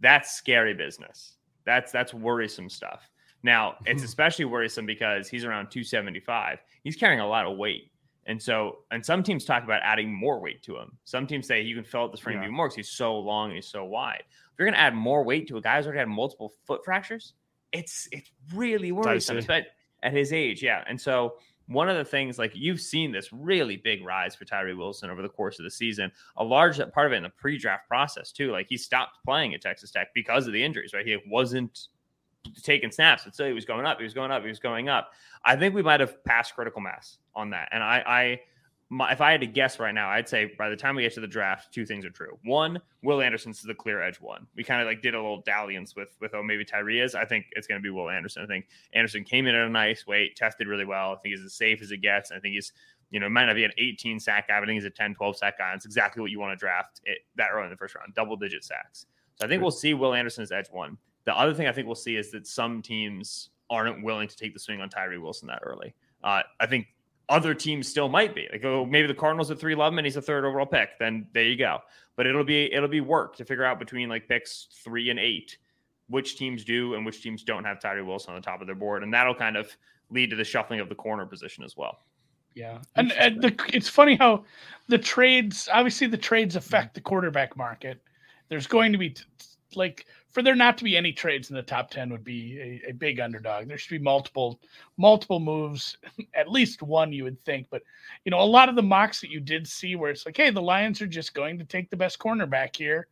That's 0.00 0.32
scary 0.32 0.74
business. 0.74 1.36
That's 1.64 1.92
that's 1.92 2.14
worrisome 2.14 2.68
stuff. 2.70 3.08
Now, 3.42 3.76
it's 3.86 4.02
especially 4.02 4.44
worrisome 4.44 4.86
because 4.86 5.28
he's 5.28 5.44
around 5.44 5.70
275. 5.70 6.58
He's 6.84 6.96
carrying 6.96 7.20
a 7.20 7.26
lot 7.26 7.46
of 7.46 7.56
weight. 7.58 7.90
And 8.28 8.42
so, 8.42 8.78
and 8.90 9.04
some 9.04 9.22
teams 9.22 9.44
talk 9.44 9.62
about 9.62 9.82
adding 9.84 10.12
more 10.12 10.40
weight 10.40 10.62
to 10.64 10.76
him. 10.76 10.98
Some 11.04 11.28
teams 11.28 11.46
say 11.46 11.62
you 11.62 11.76
can 11.76 11.84
fill 11.84 12.02
out 12.02 12.10
this 12.10 12.20
frame 12.20 12.38
Yeah. 12.38 12.44
even 12.44 12.54
more 12.56 12.66
because 12.66 12.76
he's 12.76 12.90
so 12.90 13.16
long 13.16 13.50
and 13.50 13.54
he's 13.54 13.68
so 13.68 13.84
wide. 13.84 14.24
If 14.26 14.58
you're 14.58 14.66
going 14.66 14.74
to 14.74 14.80
add 14.80 14.94
more 14.94 15.22
weight 15.22 15.46
to 15.48 15.58
a 15.58 15.60
guy 15.60 15.76
who's 15.76 15.86
already 15.86 16.00
had 16.00 16.08
multiple 16.08 16.52
foot 16.66 16.84
fractures, 16.84 17.34
it's 17.72 18.08
it's 18.10 18.32
really 18.54 18.90
worrisome, 18.90 19.36
Dicey. 19.36 19.68
At 20.02 20.12
his 20.12 20.32
age, 20.32 20.62
yeah. 20.62 20.84
And 20.88 21.00
so, 21.00 21.36
one 21.68 21.88
of 21.88 21.96
the 21.96 22.04
things, 22.04 22.38
like 22.38 22.52
you've 22.54 22.80
seen 22.80 23.10
this 23.10 23.32
really 23.32 23.76
big 23.76 24.04
rise 24.04 24.36
for 24.36 24.44
Tyree 24.44 24.74
Wilson 24.74 25.10
over 25.10 25.20
the 25.20 25.28
course 25.28 25.58
of 25.58 25.64
the 25.64 25.70
season, 25.70 26.12
a 26.36 26.44
large 26.44 26.78
uh, 26.78 26.86
part 26.86 27.08
of 27.08 27.12
it 27.12 27.16
in 27.16 27.24
the 27.24 27.30
pre-draft 27.30 27.88
process 27.88 28.30
too. 28.30 28.52
Like 28.52 28.66
he 28.68 28.76
stopped 28.76 29.18
playing 29.24 29.52
at 29.52 29.62
Texas 29.62 29.90
Tech 29.90 30.08
because 30.14 30.46
of 30.46 30.52
the 30.52 30.62
injuries, 30.62 30.92
right? 30.94 31.04
He 31.04 31.18
wasn't 31.26 31.88
taking 32.62 32.92
snaps, 32.92 33.24
and 33.24 33.34
so 33.34 33.46
he 33.46 33.52
was 33.52 33.64
going 33.64 33.84
up, 33.84 33.98
he 33.98 34.04
was 34.04 34.14
going 34.14 34.30
up, 34.30 34.42
he 34.42 34.48
was 34.48 34.60
going 34.60 34.88
up. 34.88 35.10
I 35.44 35.56
think 35.56 35.74
we 35.74 35.82
might 35.82 35.98
have 35.98 36.22
passed 36.24 36.54
critical 36.54 36.80
mass 36.80 37.18
on 37.34 37.50
that, 37.50 37.68
and 37.72 37.82
I, 37.82 38.02
I 38.06 38.40
my, 38.88 39.10
if 39.10 39.20
I 39.20 39.32
had 39.32 39.40
to 39.40 39.46
guess 39.46 39.80
right 39.80 39.94
now, 39.94 40.08
I'd 40.08 40.28
say 40.28 40.52
by 40.56 40.68
the 40.68 40.76
time 40.76 40.94
we 40.94 41.02
get 41.02 41.14
to 41.14 41.20
the 41.20 41.26
draft, 41.26 41.72
two 41.72 41.84
things 41.84 42.04
are 42.04 42.10
true. 42.10 42.38
One, 42.44 42.80
Will 43.02 43.20
Anderson's 43.20 43.60
the 43.60 43.74
clear 43.74 44.00
edge 44.00 44.20
one. 44.20 44.46
We 44.54 44.62
kind 44.62 44.80
of 44.80 44.86
like 44.86 45.02
did 45.02 45.14
a 45.14 45.20
little 45.20 45.42
dalliance 45.42 45.96
with 45.96 46.16
with 46.20 46.34
oh 46.34 46.42
maybe 46.42 46.64
Tyree 46.64 47.00
is. 47.00 47.14
I 47.14 47.24
think 47.24 47.46
it's 47.52 47.66
going 47.66 47.80
to 47.80 47.82
be 47.82 47.90
Will 47.90 48.10
Anderson. 48.10 48.44
I 48.44 48.46
think 48.46 48.68
Anderson 48.92 49.24
came 49.24 49.46
in 49.46 49.56
at 49.56 49.66
a 49.66 49.70
nice 49.70 50.06
weight, 50.06 50.36
tested 50.36 50.68
really 50.68 50.84
well. 50.84 51.12
I 51.12 51.16
think 51.16 51.34
he's 51.34 51.44
as 51.44 51.54
safe 51.54 51.82
as 51.82 51.90
it 51.90 51.98
gets. 51.98 52.30
I 52.30 52.38
think 52.38 52.54
he's 52.54 52.72
you 53.10 53.18
know 53.18 53.28
might 53.28 53.46
not 53.46 53.56
be 53.56 53.64
an 53.64 53.72
18 53.76 54.20
sack 54.20 54.48
guy, 54.48 54.60
but 54.60 54.64
I 54.64 54.66
think 54.66 54.76
he's 54.76 54.84
a 54.84 54.90
10, 54.90 55.14
12 55.14 55.36
sack 55.36 55.58
guy. 55.58 55.72
It's 55.74 55.84
exactly 55.84 56.20
what 56.20 56.30
you 56.30 56.38
want 56.38 56.52
to 56.52 56.56
draft 56.56 57.00
it, 57.04 57.18
that 57.36 57.48
early 57.52 57.64
in 57.64 57.70
the 57.70 57.76
first 57.76 57.96
round, 57.96 58.14
double 58.14 58.36
digit 58.36 58.62
sacks. 58.62 59.06
So 59.34 59.46
I 59.46 59.48
think 59.48 59.62
we'll 59.62 59.72
see 59.72 59.94
Will 59.94 60.14
Anderson 60.14 60.42
as 60.42 60.52
edge 60.52 60.68
one. 60.70 60.96
The 61.24 61.36
other 61.36 61.54
thing 61.54 61.66
I 61.66 61.72
think 61.72 61.86
we'll 61.86 61.96
see 61.96 62.16
is 62.16 62.30
that 62.30 62.46
some 62.46 62.82
teams 62.82 63.50
aren't 63.68 64.04
willing 64.04 64.28
to 64.28 64.36
take 64.36 64.54
the 64.54 64.60
swing 64.60 64.80
on 64.80 64.88
Tyree 64.88 65.18
Wilson 65.18 65.48
that 65.48 65.60
early. 65.64 65.92
Uh, 66.22 66.42
I 66.60 66.66
think 66.66 66.86
other 67.28 67.54
teams 67.54 67.88
still 67.88 68.08
might 68.08 68.34
be 68.34 68.48
like, 68.52 68.64
oh, 68.64 68.84
maybe 68.84 69.08
the 69.08 69.14
Cardinals 69.14 69.50
at 69.50 69.58
three 69.58 69.74
love 69.74 69.92
him 69.92 69.98
and 69.98 70.06
he's 70.06 70.16
a 70.16 70.22
third 70.22 70.44
overall 70.44 70.66
pick. 70.66 70.90
Then 70.98 71.26
there 71.32 71.44
you 71.44 71.56
go. 71.56 71.78
But 72.16 72.26
it'll 72.26 72.44
be 72.44 72.72
it'll 72.72 72.88
be 72.88 73.00
work 73.00 73.36
to 73.36 73.44
figure 73.44 73.64
out 73.64 73.78
between 73.78 74.08
like 74.08 74.28
picks 74.28 74.68
three 74.84 75.10
and 75.10 75.18
eight, 75.18 75.58
which 76.08 76.36
teams 76.36 76.64
do 76.64 76.94
and 76.94 77.04
which 77.04 77.22
teams 77.22 77.42
don't 77.42 77.64
have 77.64 77.80
Tyree 77.80 78.02
Wilson 78.02 78.34
on 78.34 78.40
the 78.40 78.44
top 78.44 78.60
of 78.60 78.66
their 78.66 78.76
board, 78.76 79.02
and 79.02 79.12
that'll 79.12 79.34
kind 79.34 79.56
of 79.56 79.76
lead 80.10 80.30
to 80.30 80.36
the 80.36 80.44
shuffling 80.44 80.80
of 80.80 80.88
the 80.88 80.94
corner 80.94 81.26
position 81.26 81.64
as 81.64 81.76
well. 81.76 81.98
Yeah, 82.54 82.78
and, 82.94 83.12
and 83.12 83.42
the, 83.42 83.54
it's 83.74 83.88
funny 83.88 84.16
how 84.16 84.44
the 84.88 84.96
trades 84.96 85.68
obviously 85.70 86.06
the 86.06 86.16
trades 86.16 86.56
affect 86.56 86.94
the 86.94 87.02
quarterback 87.02 87.56
market. 87.56 88.00
There's 88.48 88.66
going 88.66 88.92
to 88.92 88.98
be 88.98 89.10
t- 89.10 89.24
t- 89.38 89.45
like 89.74 90.06
for 90.30 90.42
there 90.42 90.54
not 90.54 90.78
to 90.78 90.84
be 90.84 90.96
any 90.96 91.12
trades 91.12 91.50
in 91.50 91.56
the 91.56 91.62
top 91.62 91.90
ten 91.90 92.10
would 92.10 92.24
be 92.24 92.80
a, 92.84 92.90
a 92.90 92.92
big 92.92 93.20
underdog. 93.20 93.66
There 93.66 93.78
should 93.78 93.90
be 93.90 93.98
multiple 93.98 94.60
multiple 94.96 95.40
moves, 95.40 95.96
at 96.34 96.50
least 96.50 96.82
one 96.82 97.12
you 97.12 97.24
would 97.24 97.42
think. 97.44 97.66
But 97.70 97.82
you 98.24 98.30
know, 98.30 98.40
a 98.40 98.42
lot 98.42 98.68
of 98.68 98.76
the 98.76 98.82
mocks 98.82 99.20
that 99.20 99.30
you 99.30 99.40
did 99.40 99.66
see 99.66 99.96
where 99.96 100.10
it's 100.10 100.26
like, 100.26 100.36
hey, 100.36 100.50
the 100.50 100.62
Lions 100.62 101.00
are 101.02 101.06
just 101.06 101.34
going 101.34 101.58
to 101.58 101.64
take 101.64 101.90
the 101.90 101.96
best 101.96 102.18
cornerback 102.18 102.76
here. 102.76 103.08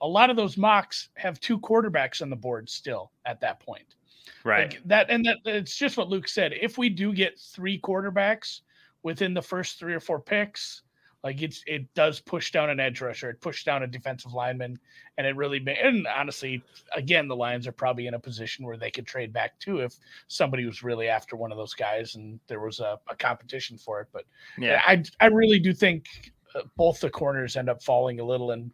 A 0.00 0.06
lot 0.06 0.30
of 0.30 0.36
those 0.36 0.56
mocks 0.56 1.08
have 1.14 1.40
two 1.40 1.58
quarterbacks 1.58 2.22
on 2.22 2.30
the 2.30 2.36
board 2.36 2.70
still 2.70 3.10
at 3.26 3.40
that 3.40 3.60
point. 3.60 3.96
Right. 4.44 4.70
Like 4.70 4.82
that, 4.86 5.10
and 5.10 5.24
that 5.24 5.38
it's 5.44 5.76
just 5.76 5.96
what 5.96 6.08
Luke 6.08 6.28
said. 6.28 6.52
If 6.52 6.78
we 6.78 6.88
do 6.88 7.12
get 7.12 7.38
three 7.38 7.80
quarterbacks 7.80 8.60
within 9.02 9.34
the 9.34 9.42
first 9.42 9.78
three 9.78 9.94
or 9.94 10.00
four 10.00 10.20
picks, 10.20 10.82
like 11.24 11.42
it's 11.42 11.62
it 11.66 11.92
does 11.94 12.20
push 12.20 12.52
down 12.52 12.70
an 12.70 12.78
edge 12.78 13.00
rusher, 13.00 13.30
it 13.30 13.40
pushed 13.40 13.66
down 13.66 13.82
a 13.82 13.86
defensive 13.86 14.32
lineman, 14.32 14.78
and 15.16 15.26
it 15.26 15.34
really 15.34 15.62
and 15.66 16.06
honestly, 16.06 16.62
again, 16.94 17.26
the 17.26 17.34
Lions 17.34 17.66
are 17.66 17.72
probably 17.72 18.06
in 18.06 18.14
a 18.14 18.18
position 18.18 18.64
where 18.64 18.76
they 18.76 18.90
could 18.90 19.06
trade 19.06 19.32
back 19.32 19.58
too 19.58 19.80
if 19.80 19.94
somebody 20.28 20.64
was 20.64 20.82
really 20.82 21.08
after 21.08 21.34
one 21.34 21.50
of 21.50 21.58
those 21.58 21.74
guys 21.74 22.14
and 22.14 22.38
there 22.46 22.60
was 22.60 22.78
a, 22.78 22.98
a 23.08 23.16
competition 23.16 23.76
for 23.76 24.00
it. 24.00 24.08
But 24.12 24.24
yeah. 24.58 24.80
I 24.86 25.02
I 25.20 25.26
really 25.26 25.58
do 25.58 25.74
think 25.74 26.06
uh, 26.54 26.60
both 26.76 27.00
the 27.00 27.10
corners 27.10 27.56
end 27.56 27.68
up 27.68 27.82
falling 27.82 28.20
a 28.20 28.24
little, 28.24 28.52
and 28.52 28.70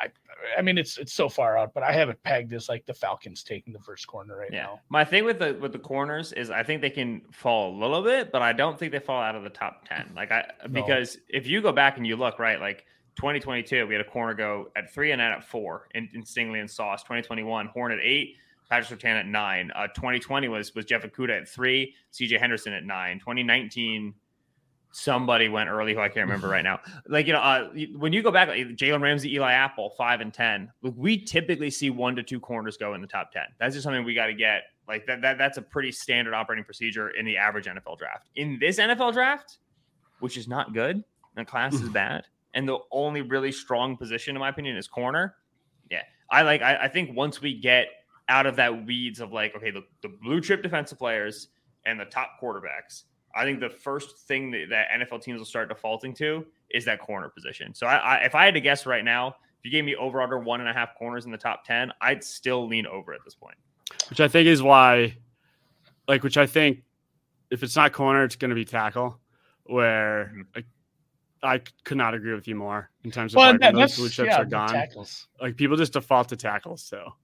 I 0.00 0.08
I 0.56 0.62
mean 0.62 0.78
it's 0.78 0.98
it's 0.98 1.12
so 1.12 1.28
far 1.28 1.58
out, 1.58 1.74
but 1.74 1.82
I 1.82 1.92
have 1.92 2.08
it 2.08 2.22
pegged 2.22 2.52
as 2.52 2.68
like 2.68 2.86
the 2.86 2.94
Falcons 2.94 3.42
taking 3.42 3.72
the 3.72 3.78
first 3.80 4.06
corner 4.06 4.36
right 4.36 4.50
Yeah. 4.52 4.62
now. 4.62 4.80
My 4.88 5.04
thing 5.04 5.24
with 5.24 5.38
the 5.38 5.54
with 5.60 5.72
the 5.72 5.78
corners 5.78 6.32
is 6.32 6.50
I 6.50 6.62
think 6.62 6.80
they 6.82 6.90
can 6.90 7.22
fall 7.32 7.74
a 7.74 7.76
little 7.76 8.02
bit, 8.02 8.30
but 8.32 8.40
I 8.42 8.52
don't 8.52 8.78
think 8.78 8.92
they 8.92 8.98
fall 9.00 9.20
out 9.22 9.34
of 9.34 9.42
the 9.42 9.50
top 9.50 9.88
10. 9.88 10.12
Like 10.16 10.30
I 10.32 10.44
No. 10.68 10.84
because 10.84 11.18
if 11.28 11.46
you 11.46 11.60
go 11.60 11.72
back 11.72 11.96
and 11.96 12.06
you 12.06 12.16
look, 12.16 12.38
right, 12.38 12.60
like 12.60 12.86
2022, 13.16 13.86
we 13.86 13.94
had 13.94 14.00
a 14.00 14.08
corner 14.08 14.32
go 14.32 14.70
at 14.76 14.92
three 14.94 15.10
and 15.10 15.20
then 15.20 15.32
at 15.32 15.42
four 15.44 15.88
in, 15.94 16.08
in 16.14 16.22
Stingley 16.22 16.60
and 16.60 16.70
Sauce. 16.70 17.02
2021, 17.02 17.66
Horn 17.66 17.90
at 17.90 17.98
eight, 18.00 18.36
Patrick 18.70 19.00
Surtain 19.00 19.18
at 19.18 19.26
nine. 19.26 19.72
Uh, 19.74 19.88
2020 19.88 20.46
was 20.46 20.72
was 20.76 20.84
Jeff 20.84 21.02
Okudah 21.02 21.40
at 21.42 21.48
three, 21.48 21.94
CJ 22.12 22.38
Henderson 22.38 22.72
at 22.72 22.84
nine. 22.84 23.18
2019, 23.18 24.14
somebody 24.92 25.48
went 25.48 25.68
early 25.68 25.94
who 25.94 26.00
I 26.00 26.08
can't 26.08 26.26
remember 26.26 26.48
right 26.48 26.64
now. 26.64 26.80
Like, 27.06 27.26
you 27.26 27.32
know, 27.32 27.40
uh, 27.40 27.68
when 27.96 28.12
you 28.12 28.22
go 28.22 28.30
back, 28.30 28.48
like 28.48 28.66
Jalen 28.68 29.00
Ramsey, 29.00 29.34
Eli 29.34 29.52
Apple, 29.52 29.90
five 29.96 30.20
and 30.20 30.32
10, 30.32 30.70
look, 30.82 30.94
we 30.96 31.18
typically 31.18 31.70
see 31.70 31.90
one 31.90 32.16
to 32.16 32.22
two 32.22 32.40
corners 32.40 32.76
go 32.76 32.94
in 32.94 33.00
the 33.00 33.06
top 33.06 33.32
10. 33.32 33.42
That's 33.58 33.74
just 33.74 33.84
something 33.84 34.04
we 34.04 34.14
got 34.14 34.26
to 34.26 34.34
get. 34.34 34.62
Like, 34.86 35.06
that, 35.06 35.20
that, 35.22 35.38
that's 35.38 35.58
a 35.58 35.62
pretty 35.62 35.92
standard 35.92 36.34
operating 36.34 36.64
procedure 36.64 37.10
in 37.10 37.26
the 37.26 37.36
average 37.36 37.66
NFL 37.66 37.98
draft. 37.98 38.28
In 38.36 38.58
this 38.58 38.78
NFL 38.78 39.12
draft, 39.12 39.58
which 40.20 40.36
is 40.36 40.48
not 40.48 40.72
good, 40.72 41.04
the 41.36 41.44
class 41.44 41.74
is 41.74 41.88
bad, 41.90 42.24
and 42.54 42.68
the 42.68 42.78
only 42.90 43.22
really 43.22 43.52
strong 43.52 43.96
position, 43.96 44.34
in 44.34 44.40
my 44.40 44.48
opinion, 44.48 44.76
is 44.76 44.88
corner. 44.88 45.34
Yeah. 45.90 46.02
I 46.30 46.42
like, 46.42 46.62
I, 46.62 46.84
I 46.84 46.88
think 46.88 47.16
once 47.16 47.40
we 47.40 47.58
get 47.58 47.88
out 48.28 48.46
of 48.46 48.56
that 48.56 48.86
weeds 48.86 49.20
of 49.20 49.32
like, 49.32 49.54
okay, 49.56 49.70
the, 49.70 49.84
the 50.02 50.08
blue 50.08 50.40
chip 50.40 50.62
defensive 50.62 50.98
players 50.98 51.48
and 51.86 51.98
the 51.98 52.04
top 52.04 52.32
quarterbacks, 52.42 53.04
I 53.38 53.44
think 53.44 53.60
the 53.60 53.70
first 53.70 54.18
thing 54.26 54.50
that, 54.50 54.66
that 54.70 54.88
NFL 54.90 55.22
teams 55.22 55.38
will 55.38 55.44
start 55.46 55.68
defaulting 55.68 56.12
to 56.14 56.44
is 56.70 56.84
that 56.86 56.98
corner 57.00 57.28
position. 57.28 57.72
So 57.74 57.86
I, 57.86 57.96
I, 57.96 58.16
if 58.24 58.34
I 58.34 58.44
had 58.44 58.54
to 58.54 58.60
guess 58.60 58.84
right 58.86 59.04
now, 59.04 59.28
if 59.28 59.64
you 59.64 59.70
gave 59.70 59.84
me 59.84 59.94
over 59.96 60.20
under 60.20 60.38
one 60.38 60.60
and 60.60 60.68
a 60.68 60.72
half 60.72 60.94
corners 60.96 61.24
in 61.24 61.30
the 61.30 61.38
top 61.38 61.64
10, 61.64 61.92
I'd 62.00 62.22
still 62.24 62.66
lean 62.66 62.86
over 62.86 63.12
at 63.12 63.20
this 63.24 63.34
point. 63.34 63.56
which 64.10 64.20
I 64.20 64.28
think 64.28 64.46
is 64.48 64.62
why, 64.62 65.16
like, 66.08 66.22
which 66.24 66.36
I 66.36 66.46
think 66.46 66.82
if 67.50 67.62
it's 67.62 67.76
not 67.76 67.92
corner, 67.92 68.24
it's 68.24 68.36
going 68.36 68.50
to 68.50 68.54
be 68.54 68.64
tackle. 68.64 69.18
Where 69.64 70.32
Mhm. 70.34 70.46
like, 70.56 70.66
I 71.42 71.60
could 71.84 71.96
not 71.98 72.14
agree 72.14 72.34
with 72.34 72.48
you 72.48 72.54
more 72.56 72.90
in 73.04 73.10
terms 73.10 73.32
of 73.32 73.36
Well, 73.38 73.52
like, 73.52 73.60
that, 73.60 73.74
those 73.74 73.96
blue 73.96 74.08
chips 74.08 74.26
yeah, 74.30 74.40
are 74.40 74.44
gone. 74.44 74.70
tackles. 74.70 75.28
Like 75.40 75.56
people 75.56 75.76
just 75.76 75.92
default 75.92 76.28
to 76.30 76.36
tackles. 76.36 76.82
So 76.82 77.14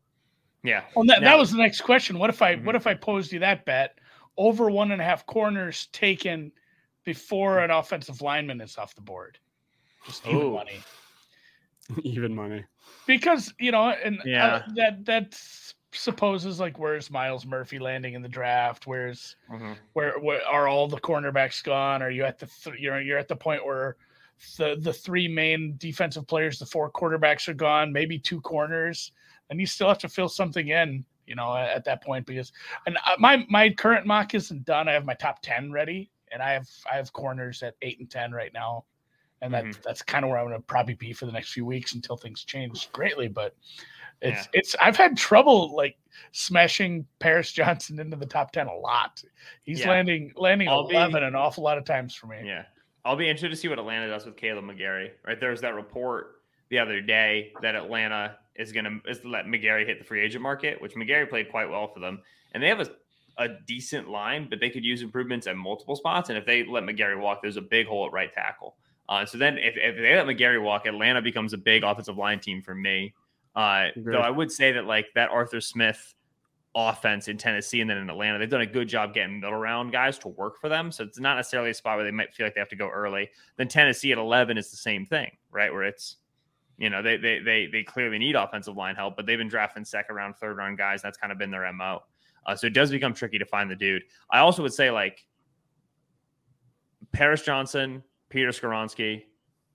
Yeah. 0.63 0.85
Well, 0.95 1.05
that, 1.07 1.21
Now- 1.21 1.31
that 1.33 1.39
was 1.39 1.51
the 1.51 1.59
next 1.59 1.81
question. 1.83 2.19
What 2.19 2.31
if 2.31 2.41
I 2.41 2.55
Mhm. 2.57 2.65
what 2.65 2.75
if 2.77 2.87
I 2.87 2.95
posed 2.95 3.33
you 3.33 3.41
that 3.41 3.65
bet? 3.65 3.99
Over 4.37 4.71
one 4.71 4.91
and 4.93 5.01
a 5.01 5.05
half 5.05 5.27
corners 5.27 5.87
taken 5.93 6.51
before 7.05 7.61
an 7.61 7.71
offensive 7.71 8.21
lineman 8.23 8.61
is 8.61 8.77
off 8.79 8.95
the 8.95 9.01
board. 9.01 9.39
Just 10.07 10.27
even 10.27 10.39
Ooh. 10.43 10.53
money. 10.53 10.81
even 12.03 12.35
money. 12.35 12.65
Because, 13.07 13.53
you 13.59 13.71
know, 13.71 13.91
and 13.91 14.19
uh, 14.21 14.23
Yeah. 14.25 14.63
that 14.77 15.05
that 15.05 15.39
supposes 15.93 16.59
like 16.59 16.79
where's 16.79 17.11
Myles 17.11 17.47
Murphy 17.47 17.79
landing 17.79 18.15
in 18.15 18.23
the 18.23 18.29
draft? 18.29 18.87
Where's 18.87 19.37
Mhm. 19.51 19.77
where, 19.93 20.19
where 20.19 20.45
are 20.47 20.67
all 20.67 20.89
the 20.89 21.01
cornerbacks 21.01 21.63
gone? 21.63 22.03
Are 22.03 22.11
you 22.11 22.25
at 22.25 22.39
the 22.39 22.47
th- 22.47 22.81
you're 22.81 23.01
you're 23.01 23.19
at 23.19 23.29
the 23.29 23.37
point 23.37 23.65
where 23.65 23.97
the 24.59 24.77
the 24.81 24.93
three 24.93 25.29
main 25.29 25.77
defensive 25.79 26.27
players, 26.27 26.59
the 26.59 26.67
four 26.67 26.91
quarterbacks 26.91 27.47
are 27.49 27.55
gone, 27.55 27.93
maybe 27.93 28.19
two 28.19 28.41
corners, 28.41 29.13
and 29.51 29.61
you 29.61 29.67
still 29.67 29.87
have 29.89 29.99
to 29.99 30.09
fill 30.09 30.29
something 30.29 30.69
in, 30.69 31.05
you 31.27 31.35
know, 31.35 31.55
at, 31.57 31.69
at 31.71 31.85
that 31.85 32.03
point 32.03 32.27
because 32.27 32.53
and 32.87 32.97
uh, 33.07 33.17
my 33.19 33.45
my 33.49 33.71
current 33.71 34.07
mock 34.07 34.35
isn't 34.35 34.65
done. 34.65 34.89
I 34.89 34.93
have 34.93 35.05
my 35.05 35.15
top 35.15 35.41
ten 35.43 35.71
ready, 35.73 36.11
and 36.33 36.43
I 36.43 36.53
have 36.53 36.69
I 36.91 36.97
have 36.97 37.13
corners 37.13 37.63
at 37.63 37.75
eight 37.83 37.99
and 37.99 38.11
ten 38.11 38.33
right 38.33 38.53
now, 38.53 38.85
and 39.43 39.53
that 39.55 39.65
Mhm. 39.65 39.83
that's 39.83 40.03
kind 40.03 40.25
of 40.25 40.31
where 40.31 40.39
I'm 40.39 40.47
going 40.49 40.59
to 40.61 40.67
probably 40.67 40.95
be 40.95 41.13
for 41.13 41.27
the 41.27 41.33
next 41.33 41.53
few 41.53 41.65
weeks 41.67 41.95
until 41.95 42.17
things 42.17 42.45
change 42.45 42.91
greatly. 42.93 43.29
But 43.29 43.55
it's 44.21 44.45
Yeah. 44.47 44.61
it's 44.61 44.77
I've 44.81 44.97
had 44.97 45.17
trouble 45.17 45.75
like 45.75 45.97
smashing 46.33 47.07
Paris 47.19 47.53
Johnson 47.53 47.99
into 48.01 48.17
the 48.17 48.27
top 48.27 48.53
ten 48.53 48.67
a 48.67 48.75
lot. 48.75 49.23
He's 49.63 49.81
Yeah. 49.81 49.91
landing 49.91 50.33
landing 50.37 50.69
I'll 50.69 50.87
be- 50.89 50.95
eleven 50.95 51.23
an 51.25 51.35
awful 51.35 51.65
lot 51.65 51.79
of 51.79 51.85
times 51.85 52.15
for 52.15 52.27
me. 52.27 52.43
Yeah. 52.45 52.65
I'll 53.05 53.17
be 53.17 53.29
interested 53.29 53.51
to 53.51 53.57
see 53.57 53.69
what 53.69 53.79
Atlanta 53.79 54.09
does 54.09 54.25
with 54.25 54.37
Kaleb 54.37 54.65
McGary. 54.65 55.11
Right. 55.27 55.39
There 55.39 55.51
was 55.51 55.61
that 55.61 55.75
report 55.75 56.41
the 56.71 56.79
other 56.79 57.01
day 57.03 57.53
that 57.61 57.75
Atlanta 57.75 58.39
is 58.57 58.73
gonna 58.73 59.01
is 59.07 59.21
to 59.21 59.29
let 59.29 59.47
McGary 59.47 59.87
hit 59.87 59.99
the 59.99 60.05
free 60.05 60.21
agent 60.21 60.43
market, 60.43 60.81
which 60.81 60.95
McGary 60.95 61.29
played 61.29 61.51
quite 61.51 61.69
well 61.69 61.89
for 61.89 62.01
them. 62.01 62.21
And 62.53 62.63
they 62.63 62.69
have 62.69 62.81
a 62.81 62.91
a 63.39 63.49
decent 63.67 64.09
line, 64.09 64.47
but 64.49 64.61
they 64.61 64.71
could 64.71 64.85
use 64.85 65.03
improvements 65.03 65.47
at 65.47 65.57
multiple 65.57 65.97
spots. 65.97 66.29
And 66.29 66.39
if 66.39 66.47
they 66.47 66.65
let 66.65 66.85
McGary 66.85 67.19
walk, 67.21 67.43
there's 67.43 67.57
a 67.57 67.63
big 67.63 67.87
hole 67.87 68.07
at 68.07 68.13
right 68.13 68.33
tackle. 68.33 68.77
Uh, 69.09 69.27
so 69.27 69.39
then 69.39 69.59
if, 69.59 69.75
if 69.77 69.97
they 69.97 70.15
let 70.15 70.27
McGary 70.27 70.63
walk, 70.63 70.87
Atlanta 70.87 71.21
becomes 71.21 71.53
a 71.53 71.59
big 71.59 71.83
offensive 71.83 72.17
line 72.17 72.41
team 72.41 72.63
for 72.63 72.75
me. 72.75 73.15
Uh, 73.55 73.89
though 73.97 74.19
I 74.21 74.31
would 74.31 74.51
say 74.51 74.73
that 74.73 74.85
like 74.87 75.07
that 75.15 75.31
Arthur 75.31 75.61
Smith 75.61 76.15
offense 76.75 77.29
in 77.29 77.39
Tennessee 77.39 77.81
and 77.81 77.89
then 77.89 77.99
in 77.99 78.11
Atlanta, 78.11 78.39
they've 78.39 78.51
done 78.51 78.63
a 78.63 78.67
good 78.67 78.89
job 78.89 79.15
getting 79.15 79.41
middle 79.41 79.57
round 79.57 79.93
guys 79.93 80.19
to 80.19 80.29
work 80.29 80.61
for 80.61 80.69
them. 80.69 80.91
So 80.91 81.05
it's 81.05 81.21
not 81.21 81.37
necessarily 81.37 81.71
a 81.71 81.75
spot 81.75 81.97
where 81.97 82.05
they 82.05 82.11
might 82.11 82.35
feel 82.35 82.47
like 82.47 82.55
they 82.55 82.61
have 82.61 82.69
to 82.71 82.77
go 82.77 82.89
early. 82.89 83.31
Then 83.57 83.69
Tennessee 83.69 84.11
at 84.11 84.19
11 84.19 84.59
is 84.59 84.71
the 84.71 84.77
same 84.77 85.07
thing, 85.07 85.31
right? 85.53 85.73
Where 85.73 85.85
it's, 85.85 86.17
you 86.79 86.91
know, 86.91 87.03
they 87.03 87.17
they 87.17 87.39
they 87.39 87.67
they 87.67 87.83
clearly 87.83 88.19
need 88.19 88.35
offensive 88.35 88.77
line 88.77 88.97
help, 88.97 89.17
but 89.17 89.27
they've 89.27 89.39
been 89.39 89.49
drafting 89.49 89.85
second 89.85 90.17
round, 90.17 90.37
third 90.37 90.57
round 90.57 90.79
guys. 90.79 91.03
That's 91.03 91.19
kind 91.19 91.33
of 91.33 91.39
been 91.39 91.51
their 91.51 91.71
mo. 91.73 92.03
Uh, 92.47 92.55
so 92.55 92.67
it 92.67 92.75
does 92.75 92.91
become 92.91 93.15
tricky 93.15 93.39
to 93.39 93.47
find 93.47 93.71
the 93.71 93.77
dude. 93.77 94.03
I 94.31 94.41
also 94.41 94.63
would 94.63 94.75
say 94.75 94.91
like 94.91 95.25
Paris 97.13 97.43
Johnson, 97.43 98.03
Peter 98.29 98.51
Skoronski, 98.51 99.23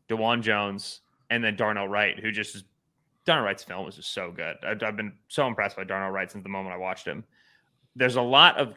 Dawand 0.10 0.42
Jones, 0.42 1.02
and 1.30 1.44
then 1.44 1.56
Darnell 1.56 1.88
Wright, 1.88 2.20
who 2.20 2.32
just 2.32 2.56
is 2.56 2.64
Darnell 3.26 3.46
Wright's 3.46 3.64
film 3.64 3.86
was 3.86 3.96
just 3.96 4.12
so 4.12 4.32
good. 4.32 4.56
I've, 4.64 4.82
I've 4.84 4.98
been 4.98 5.14
so 5.28 5.48
impressed 5.48 5.78
by 5.78 5.84
Darnell 5.84 6.12
Wright 6.12 6.30
since 6.30 6.44
the 6.44 6.50
moment 6.50 6.74
I 6.74 6.78
watched 6.78 7.06
him. 7.06 7.24
There's 7.96 8.16
a 8.16 8.22
lot 8.22 8.58
of 8.58 8.76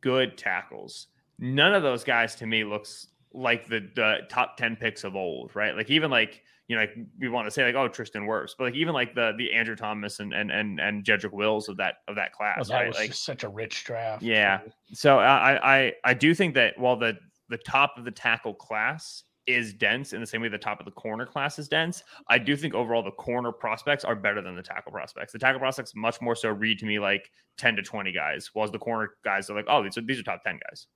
good 0.00 0.36
tackles. 0.36 1.08
None 1.38 1.74
of 1.74 1.82
those 1.82 2.04
guys 2.04 2.34
to 2.36 2.46
me 2.46 2.64
looks 2.64 3.08
like 3.34 3.66
the 3.68 3.88
the 3.94 4.20
top 4.28 4.56
10 4.56 4.76
picks 4.76 5.04
of 5.04 5.16
old, 5.16 5.54
right? 5.54 5.76
Like 5.76 5.90
even 5.90 6.10
like 6.10 6.42
you 6.68 6.76
know, 6.76 6.82
like 6.82 6.94
we 7.18 7.28
want 7.28 7.46
to 7.46 7.50
say 7.50 7.64
like, 7.64 7.74
oh, 7.74 7.88
Tristan 7.88 8.22
Wirfs, 8.22 8.52
but 8.56 8.64
like 8.64 8.74
even 8.74 8.94
like 8.94 9.14
the 9.14 9.32
the 9.36 9.52
Andrew 9.52 9.76
Thomas 9.76 10.20
and 10.20 10.32
and 10.32 10.50
and 10.50 10.80
and 10.80 11.04
Jedrick 11.04 11.32
Wills 11.32 11.68
of 11.68 11.76
that 11.78 11.96
of 12.08 12.16
that 12.16 12.30
Oh, 12.34 12.36
class, 12.36 12.68
that 12.68 12.74
right? 12.74 12.88
was 12.88 12.96
Like 12.96 13.10
just 13.10 13.24
such 13.24 13.42
a 13.44 13.48
rich 13.48 13.84
draft. 13.84 14.22
yeah. 14.22 14.60
So 14.92 15.18
I, 15.18 15.78
I 15.78 15.92
I 16.04 16.14
do 16.14 16.34
think 16.34 16.54
that 16.54 16.78
while 16.78 16.96
the 16.96 17.18
the 17.48 17.58
top 17.58 17.94
of 17.98 18.04
the 18.04 18.10
tackle 18.10 18.54
class 18.54 19.24
is 19.48 19.74
dense 19.74 20.12
in 20.12 20.20
the 20.20 20.26
same 20.26 20.40
way 20.40 20.48
the 20.48 20.56
top 20.56 20.78
of 20.78 20.84
the 20.86 20.92
corner 20.92 21.26
class 21.26 21.58
is 21.58 21.68
dense, 21.68 22.04
I 22.28 22.38
do 22.38 22.54
think 22.56 22.74
overall 22.74 23.02
the 23.02 23.10
corner 23.10 23.50
prospects 23.50 24.04
are 24.04 24.14
better 24.14 24.40
than 24.40 24.54
the 24.54 24.62
tackle 24.62 24.92
prospects. 24.92 25.32
The 25.32 25.40
tackle 25.40 25.58
prospects 25.58 25.94
much 25.96 26.20
more 26.20 26.36
so 26.36 26.50
read 26.50 26.78
to 26.78 26.86
me 26.86 27.00
like 27.00 27.28
10 27.58 27.74
to 27.74 27.82
20 27.82 28.12
guys, 28.12 28.52
whilst 28.54 28.72
the 28.72 28.78
corner 28.78 29.10
guys 29.24 29.50
are 29.50 29.56
like, 29.56 29.64
oh, 29.68 29.82
these 29.82 29.98
are 29.98 30.02
these 30.02 30.20
are 30.20 30.22
top 30.22 30.44
10 30.44 30.60
guys. 30.70 30.86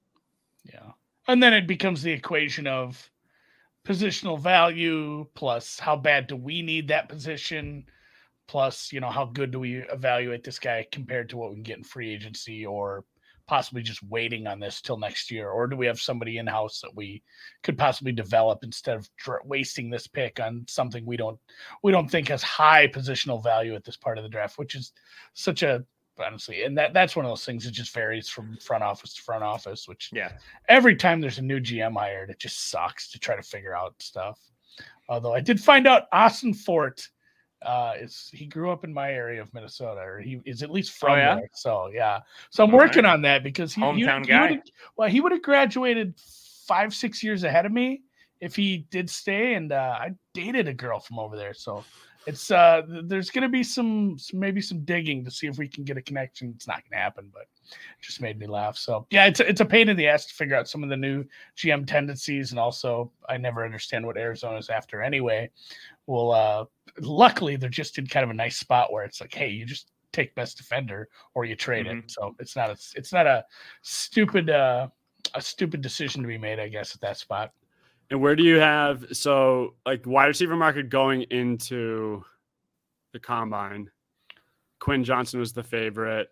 Yeah. 0.64 0.92
And 1.28 1.42
then 1.42 1.52
it 1.54 1.66
becomes 1.66 2.02
the 2.02 2.12
equation 2.12 2.68
of 2.68 3.10
positional 3.86 4.38
value 4.38 5.26
plus 5.34 5.78
how 5.78 5.96
bad 5.96 6.26
do 6.26 6.36
we 6.36 6.60
need 6.60 6.88
that 6.88 7.08
position 7.08 7.84
plus, 8.48 8.92
you 8.92 9.00
know, 9.00 9.10
how 9.10 9.24
good 9.24 9.50
do 9.50 9.60
we 9.60 9.76
evaluate 9.92 10.44
this 10.44 10.58
guy 10.58 10.86
compared 10.92 11.28
to 11.28 11.36
what 11.36 11.50
we 11.50 11.56
can 11.56 11.62
get 11.62 11.78
in 11.78 11.84
free 11.84 12.12
agency 12.12 12.66
or 12.66 13.04
possibly 13.46 13.82
just 13.82 14.02
waiting 14.02 14.46
on 14.48 14.58
this 14.58 14.80
till 14.80 14.98
next 14.98 15.30
year? 15.30 15.50
Or 15.50 15.66
do 15.68 15.76
we 15.76 15.86
have 15.86 16.00
somebody 16.00 16.38
in 16.38 16.46
house 16.46 16.80
that 16.80 16.94
we 16.94 17.22
could 17.62 17.78
possibly 17.78 18.12
develop 18.12 18.64
instead 18.64 18.96
of 18.96 19.08
dr- 19.16 19.44
wasting 19.44 19.88
this 19.88 20.06
pick 20.08 20.40
on 20.40 20.64
something 20.68 21.04
we 21.06 21.16
don't 21.16 21.38
we 21.82 21.92
don't 21.92 22.08
think 22.08 22.28
has 22.28 22.42
high 22.42 22.88
positional 22.88 23.42
value 23.42 23.74
at 23.74 23.84
this 23.84 23.96
part 23.96 24.18
of 24.18 24.24
the 24.24 24.30
draft 24.30 24.58
which 24.58 24.74
is 24.74 24.92
such 25.34 25.62
a 25.62 25.84
honestly 26.24 26.62
and 26.64 26.76
that 26.78 26.92
that's 26.94 27.14
one 27.16 27.24
of 27.24 27.30
those 27.30 27.44
things 27.44 27.64
that 27.64 27.70
just 27.72 27.92
varies 27.92 28.28
from 28.28 28.56
front 28.58 28.82
office 28.82 29.14
to 29.14 29.22
front 29.22 29.42
office 29.44 29.86
which 29.88 30.10
Yeah. 30.12 30.32
every 30.68 30.96
time 30.96 31.20
there's 31.20 31.38
a 31.38 31.42
new 31.42 31.60
GM 31.60 31.94
hired, 31.96 32.30
it 32.30 32.38
just 32.38 32.70
sucks 32.70 33.10
to 33.12 33.18
try 33.18 33.36
to 33.36 33.42
figure 33.42 33.74
out 33.76 33.94
stuff. 34.00 34.38
Although 35.08 35.34
I 35.34 35.40
did 35.40 35.60
find 35.60 35.86
out 35.86 36.10
Ossenfort 36.12 37.08
uh 37.62 37.94
is 37.98 38.30
he 38.32 38.46
grew 38.46 38.70
up 38.70 38.84
in 38.84 38.92
my 38.92 39.10
area 39.12 39.40
of 39.40 39.52
Minnesota, 39.54 40.00
or 40.00 40.20
he 40.20 40.40
is 40.44 40.62
at 40.62 40.70
least 40.70 40.92
from 40.92 41.12
Oh, 41.12 41.16
yeah? 41.16 41.34
there. 41.36 41.50
So 41.54 41.90
yeah. 41.92 42.20
So 42.50 42.64
I'm 42.64 42.70
All 42.72 42.76
working 42.78 43.04
right. 43.04 43.12
on 43.14 43.22
that 43.22 43.42
because 43.42 43.72
he, 43.72 43.80
he, 43.80 43.86
Hometown 43.86 44.20
he 44.22 44.26
guy. 44.26 44.50
would've- 44.50 44.70
well, 44.96 45.08
he 45.08 45.20
would 45.20 45.32
have 45.32 45.42
graduated 45.42 46.14
five, 46.66 46.92
six 46.94 47.22
years 47.22 47.44
ahead 47.44 47.64
of 47.66 47.72
me 47.72 48.02
if 48.40 48.54
he 48.54 48.86
did 48.90 49.08
stay. 49.08 49.54
And 49.54 49.72
uh 49.72 49.96
I 50.00 50.10
dated 50.34 50.68
a 50.68 50.74
girl 50.74 51.00
from 51.00 51.18
over 51.18 51.36
there. 51.36 51.54
So 51.54 51.82
it's 52.26 52.50
uh 52.50 52.82
there's 53.04 53.30
gonna 53.30 53.48
be 53.48 53.62
some, 53.62 54.18
some 54.18 54.40
maybe 54.40 54.60
some 54.60 54.84
digging 54.84 55.24
to 55.24 55.30
see 55.30 55.46
if 55.46 55.58
we 55.58 55.68
can 55.68 55.84
get 55.84 55.96
a 55.96 56.02
connection. 56.02 56.52
It's 56.54 56.66
not 56.66 56.82
gonna 56.88 57.00
happen, 57.00 57.30
but 57.32 57.42
it 57.64 58.02
just 58.02 58.20
made 58.20 58.38
me 58.38 58.46
laugh. 58.46 58.76
So 58.76 59.06
yeah, 59.10 59.26
it's 59.26 59.40
a, 59.40 59.48
it's 59.48 59.60
a 59.60 59.64
pain 59.64 59.88
in 59.88 59.96
the 59.96 60.08
ass 60.08 60.26
to 60.26 60.34
figure 60.34 60.56
out 60.56 60.68
some 60.68 60.82
of 60.82 60.88
the 60.88 60.96
new 60.96 61.24
GM 61.56 61.86
tendencies, 61.86 62.50
and 62.50 62.60
also 62.60 63.10
I 63.28 63.36
never 63.36 63.64
understand 63.64 64.06
what 64.06 64.16
Arizona's 64.16 64.68
after 64.70 65.02
anyway. 65.02 65.50
Well, 66.06 66.32
uh, 66.32 66.64
luckily 67.00 67.56
they're 67.56 67.68
just 67.68 67.98
in 67.98 68.06
kind 68.06 68.24
of 68.24 68.30
a 68.30 68.34
nice 68.34 68.56
spot 68.58 68.92
where 68.92 69.04
it's 69.04 69.20
like, 69.20 69.34
hey, 69.34 69.48
you 69.48 69.64
just 69.64 69.90
take 70.12 70.34
best 70.34 70.56
defender 70.56 71.08
or 71.34 71.44
you 71.44 71.54
trade 71.54 71.86
it. 71.86 72.10
So 72.10 72.34
it's 72.38 72.56
not 72.56 72.70
a 72.70 72.76
it's 72.94 73.12
not 73.12 73.26
a 73.26 73.44
stupid 73.82 74.50
uh, 74.50 74.88
a 75.34 75.40
stupid 75.40 75.80
decision 75.80 76.22
to 76.22 76.28
be 76.28 76.38
made, 76.38 76.58
I 76.58 76.68
guess, 76.68 76.94
at 76.94 77.00
that 77.02 77.18
spot. 77.18 77.52
And 78.10 78.20
where 78.20 78.36
do 78.36 78.42
you 78.44 78.56
have 78.56 79.04
so 79.12 79.74
like 79.84 80.06
wide 80.06 80.26
receiver 80.26 80.56
market 80.56 80.88
going 80.88 81.22
into 81.22 82.24
the 83.12 83.18
combine? 83.18 83.90
Quinn 84.78 85.04
Johnston 85.04 85.40
was 85.40 85.52
the 85.52 85.62
favorite. 85.62 86.28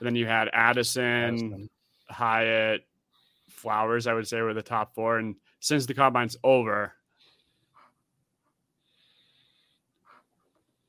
then 0.00 0.14
you 0.14 0.26
had 0.26 0.50
Addison, 0.52 1.68
Hyatt, 2.08 2.82
Flowers, 3.48 4.06
I 4.06 4.12
would 4.12 4.28
say 4.28 4.40
were 4.42 4.54
the 4.54 4.62
top 4.62 4.94
four. 4.94 5.18
And 5.18 5.36
since 5.60 5.86
the 5.86 5.94
combine's 5.94 6.36
over, 6.44 6.92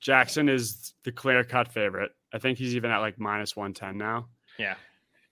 Jaxon 0.04 0.50
is 0.50 0.94
the 1.04 1.12
clear 1.12 1.44
cut 1.44 1.72
favorite. 1.72 2.12
I 2.34 2.38
think 2.38 2.58
he's 2.58 2.76
even 2.76 2.92
at 2.92 3.00
like 3.00 3.20
minus 3.20 3.56
110 3.56 3.98
now. 3.98 4.28
Yeah. 4.58 4.76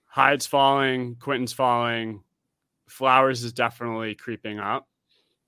Hyatt's 0.06 0.46
falling, 0.46 1.16
Quinton's 1.16 1.52
falling, 1.52 2.22
Flowers 2.88 3.44
is 3.44 3.52
definitely 3.52 4.14
creeping 4.14 4.58
up. 4.58 4.88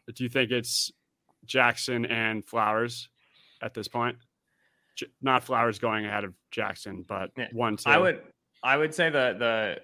But 0.07 0.15
do 0.15 0.25
you 0.25 0.31
think 0.31 0.51
it's 0.51 0.91
Jaxon 1.47 2.11
and 2.11 2.45
Flowers 2.45 3.09
at 3.63 3.75
this 3.75 3.89
point? 3.89 4.17
J- 4.97 5.07
Not 5.23 5.45
Flowers 5.45 5.79
going 5.79 6.05
ahead 6.07 6.25
of 6.25 6.35
Jaxon, 6.53 7.07
but 7.07 7.31
Yeah. 7.37 7.49
one, 7.53 7.77
two. 7.77 7.89
I 7.91 7.99
would 7.99 8.23
I 8.63 8.77
would 8.77 8.95
say 8.95 9.09
the 9.11 9.35
the 9.39 9.83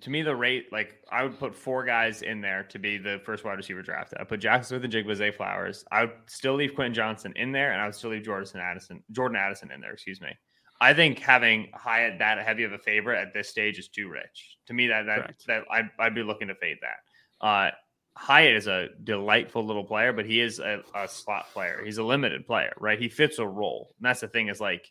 to 0.00 0.10
me 0.10 0.22
the 0.22 0.34
rate 0.34 0.72
like 0.72 0.96
I 1.12 1.22
would 1.22 1.38
put 1.38 1.54
four 1.54 1.84
guys 1.84 2.22
in 2.22 2.40
there 2.40 2.64
to 2.64 2.78
be 2.78 2.98
the 2.98 3.20
first 3.24 3.44
wide 3.44 3.54
receiver 3.58 3.82
drafted. 3.82 4.18
I 4.20 4.24
put 4.24 4.40
Jaxon 4.40 4.64
Smith-Njigba 4.64 5.14
Zay 5.14 5.30
Flowers. 5.30 5.84
I 5.92 6.06
would 6.06 6.14
still 6.26 6.54
leave 6.54 6.74
Quentin 6.74 6.94
Johnston 6.94 7.32
in 7.36 7.52
there, 7.52 7.72
and 7.72 7.80
I 7.80 7.84
would 7.84 7.94
still 7.94 8.10
leave 8.10 8.24
Jordan 8.24 8.60
Addison 8.60 9.04
Jordan 9.12 9.36
Addison 9.36 9.70
in 9.70 9.80
there. 9.80 9.92
Excuse 9.92 10.20
me. 10.20 10.30
I 10.80 10.92
think 10.92 11.18
having 11.18 11.70
Hyatt 11.72 12.18
that 12.18 12.38
heavy 12.44 12.64
of 12.64 12.72
a 12.72 12.78
favorite 12.78 13.20
at 13.20 13.32
this 13.32 13.48
stage 13.48 13.78
is 13.78 13.88
too 13.88 14.08
rich. 14.08 14.58
To 14.66 14.74
me, 14.74 14.88
that 14.88 15.06
that 15.06 15.20
Correct. 15.20 15.46
that 15.46 15.62
I'd, 15.70 15.90
I'd 15.98 16.14
be 16.14 16.22
looking 16.22 16.48
to 16.48 16.54
fade 16.54 16.78
that. 16.82 17.46
Uh, 17.46 17.70
Hyatt 18.16 18.56
is 18.56 18.66
a 18.66 18.88
delightful 19.02 19.64
little 19.64 19.84
player, 19.84 20.12
but 20.12 20.24
he 20.24 20.40
is 20.40 20.60
a, 20.60 20.82
a 20.94 21.08
slot 21.08 21.52
player. 21.52 21.82
He's 21.84 21.98
a 21.98 22.04
limited 22.04 22.46
player, 22.46 22.72
right? 22.78 22.98
He 22.98 23.08
fits 23.08 23.38
a 23.38 23.46
role, 23.46 23.94
and 23.98 24.06
that's 24.06 24.20
the 24.20 24.28
thing. 24.28 24.48
Is 24.48 24.60
like 24.60 24.90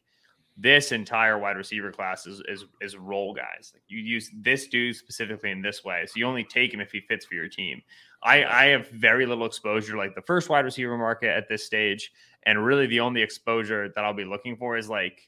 this 0.58 0.91
entire 0.91 1.39
wide 1.39 1.58
receiver 1.58 1.91
class 1.91 2.28
is 2.28 2.41
is, 2.48 2.65
is 2.82 2.98
role 2.98 3.34
guys. 3.34 3.72
Like 3.74 3.84
you 3.88 4.00
use 4.00 4.30
this 4.41 4.67
dude 4.67 4.96
specifically 4.96 5.52
in 5.52 5.62
this 5.62 5.84
way, 5.84 6.06
so 6.06 6.13
you 6.15 6.26
only 6.26 6.43
take 6.43 6.74
him 6.74 6.82
if 6.82 6.91
he 6.91 7.02
fits 7.02 7.26
for 7.26 7.36
your 7.36 7.48
team. 7.48 7.82
I 8.24 8.43
I 8.43 8.65
have 8.67 8.89
very 8.89 9.26
little 9.26 9.46
exposure, 9.46 9.98
like 9.98 10.15
the 10.15 10.22
first 10.22 10.50
wide 10.50 10.65
receiver 10.65 10.98
market 10.98 11.30
at 11.30 11.48
this 11.48 11.65
stage, 11.65 12.12
and 12.46 12.63
really 12.63 12.88
the 12.88 13.00
only 13.00 13.22
exposure 13.22 13.89
that 13.96 14.04
I'll 14.04 14.13
be 14.13 14.26
looking 14.26 14.58
for 14.58 14.78
is 14.78 14.89
like 14.89 15.28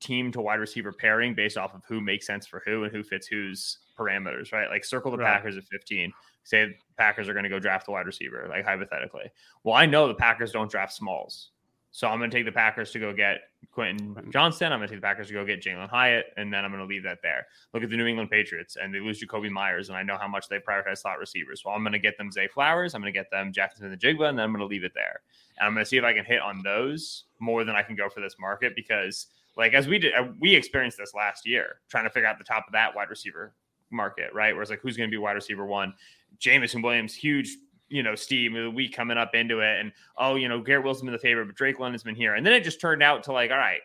team 0.00 0.32
to 0.32 0.40
wide 0.40 0.60
receiver 0.60 0.92
pairing 0.92 1.34
based 1.34 1.56
off 1.56 1.74
of 1.74 1.82
who 1.86 2.00
makes 2.00 2.26
sense 2.26 2.46
for 2.46 2.62
who 2.64 2.84
and 2.84 2.92
who 2.92 3.02
fits 3.02 3.26
whose 3.26 3.78
parameters, 3.98 4.52
right? 4.52 4.68
Like 4.68 4.84
circle 4.84 5.10
the 5.10 5.18
Right. 5.18 5.34
Packers 5.34 5.56
at 5.56 5.64
15. 5.64 6.12
Say 6.44 6.76
Packers 6.96 7.28
are 7.28 7.34
going 7.34 7.44
to 7.44 7.50
go 7.50 7.58
draft 7.58 7.88
a 7.88 7.90
wide 7.90 8.06
receiver, 8.06 8.46
like 8.48 8.64
hypothetically. 8.64 9.30
Well, 9.62 9.74
I 9.74 9.86
know 9.86 10.08
the 10.08 10.14
Packers 10.14 10.52
don't 10.52 10.70
draft 10.70 10.94
smalls. 10.94 11.50
So 11.92 12.06
I'm 12.06 12.18
going 12.18 12.30
to 12.30 12.36
take 12.36 12.46
the 12.46 12.52
Packers 12.52 12.92
to 12.92 13.00
go 13.00 13.12
get 13.12 13.40
Quentin 13.72 14.16
Johnston. 14.30 14.72
I'm 14.72 14.78
going 14.78 14.88
to 14.88 14.94
take 14.94 15.00
the 15.00 15.06
Packers 15.06 15.26
to 15.26 15.32
go 15.32 15.44
get 15.44 15.60
Jalin 15.60 15.88
Hyatt, 15.88 16.26
and 16.36 16.52
then 16.52 16.64
I'm 16.64 16.70
going 16.70 16.82
to 16.82 16.86
leave 16.86 17.02
that 17.02 17.18
there. 17.20 17.48
Look 17.74 17.82
at 17.82 17.90
the 17.90 17.96
New 17.96 18.06
England 18.06 18.30
Patriots, 18.30 18.76
and 18.80 18.94
they 18.94 19.00
lose 19.00 19.20
Jakobi 19.20 19.50
Meyers, 19.50 19.88
and 19.88 19.98
I 19.98 20.04
know 20.04 20.16
how 20.16 20.28
much 20.28 20.48
they 20.48 20.58
prioritize 20.58 20.98
slot 20.98 21.18
receivers. 21.18 21.64
Well, 21.64 21.74
I'm 21.74 21.82
going 21.82 21.92
to 21.92 21.98
get 21.98 22.16
them 22.16 22.30
Zay 22.30 22.46
Flowers. 22.46 22.94
I'm 22.94 23.00
going 23.00 23.12
to 23.12 23.18
get 23.18 23.28
them 23.32 23.52
Jaxon 23.52 23.78
Smith-Njigba, 23.78 24.28
and 24.28 24.38
then 24.38 24.44
I'm 24.44 24.52
going 24.52 24.60
to 24.60 24.66
leave 24.66 24.84
it 24.84 24.92
there. 24.94 25.20
And 25.58 25.66
I'm 25.66 25.74
going 25.74 25.84
to 25.84 25.88
see 25.88 25.96
if 25.96 26.04
I 26.04 26.12
can 26.12 26.24
hit 26.24 26.40
on 26.40 26.62
those 26.62 27.24
more 27.40 27.64
than 27.64 27.74
I 27.74 27.82
can 27.82 27.96
go 27.96 28.08
for 28.08 28.20
this 28.20 28.36
market 28.38 28.76
because, 28.76 29.26
like, 29.56 29.74
as 29.74 29.88
we 29.88 29.98
did, 29.98 30.14
uh, 30.14 30.28
we 30.38 30.54
experienced 30.54 30.98
this 30.98 31.14
last 31.14 31.46
year, 31.46 31.80
trying 31.88 32.04
to 32.04 32.10
figure 32.10 32.28
out 32.28 32.38
the 32.38 32.44
top 32.44 32.64
of 32.66 32.72
that 32.72 32.94
wide 32.94 33.10
receiver 33.10 33.54
market, 33.90 34.32
right? 34.32 34.54
Where 34.54 34.62
it's 34.62 34.70
like, 34.70 34.80
who's 34.80 34.96
going 34.96 35.10
to 35.10 35.14
be 35.14 35.18
wide 35.18 35.32
receiver 35.32 35.66
one? 35.66 35.94
Jameson 36.38 36.82
Williams, 36.82 37.14
huge 37.14 37.56
you 37.90 38.04
know, 38.04 38.14
Steve, 38.14 38.54
the 38.54 38.70
week 38.70 38.94
coming 38.94 39.18
up 39.18 39.34
into 39.34 39.60
it, 39.60 39.80
and 39.80 39.92
oh, 40.16 40.36
you 40.36 40.48
know, 40.48 40.60
Garrett 40.60 40.84
Wilson 40.84 41.06
been 41.06 41.12
the 41.12 41.18
favorite, 41.18 41.46
but 41.46 41.56
Drake 41.56 41.80
London's 41.80 42.04
been 42.04 42.14
here. 42.14 42.36
And 42.36 42.46
then 42.46 42.52
it 42.52 42.64
just 42.64 42.80
turned 42.80 43.02
out 43.02 43.24
to 43.24 43.32
like, 43.32 43.50
all 43.50 43.58
right, 43.58 43.80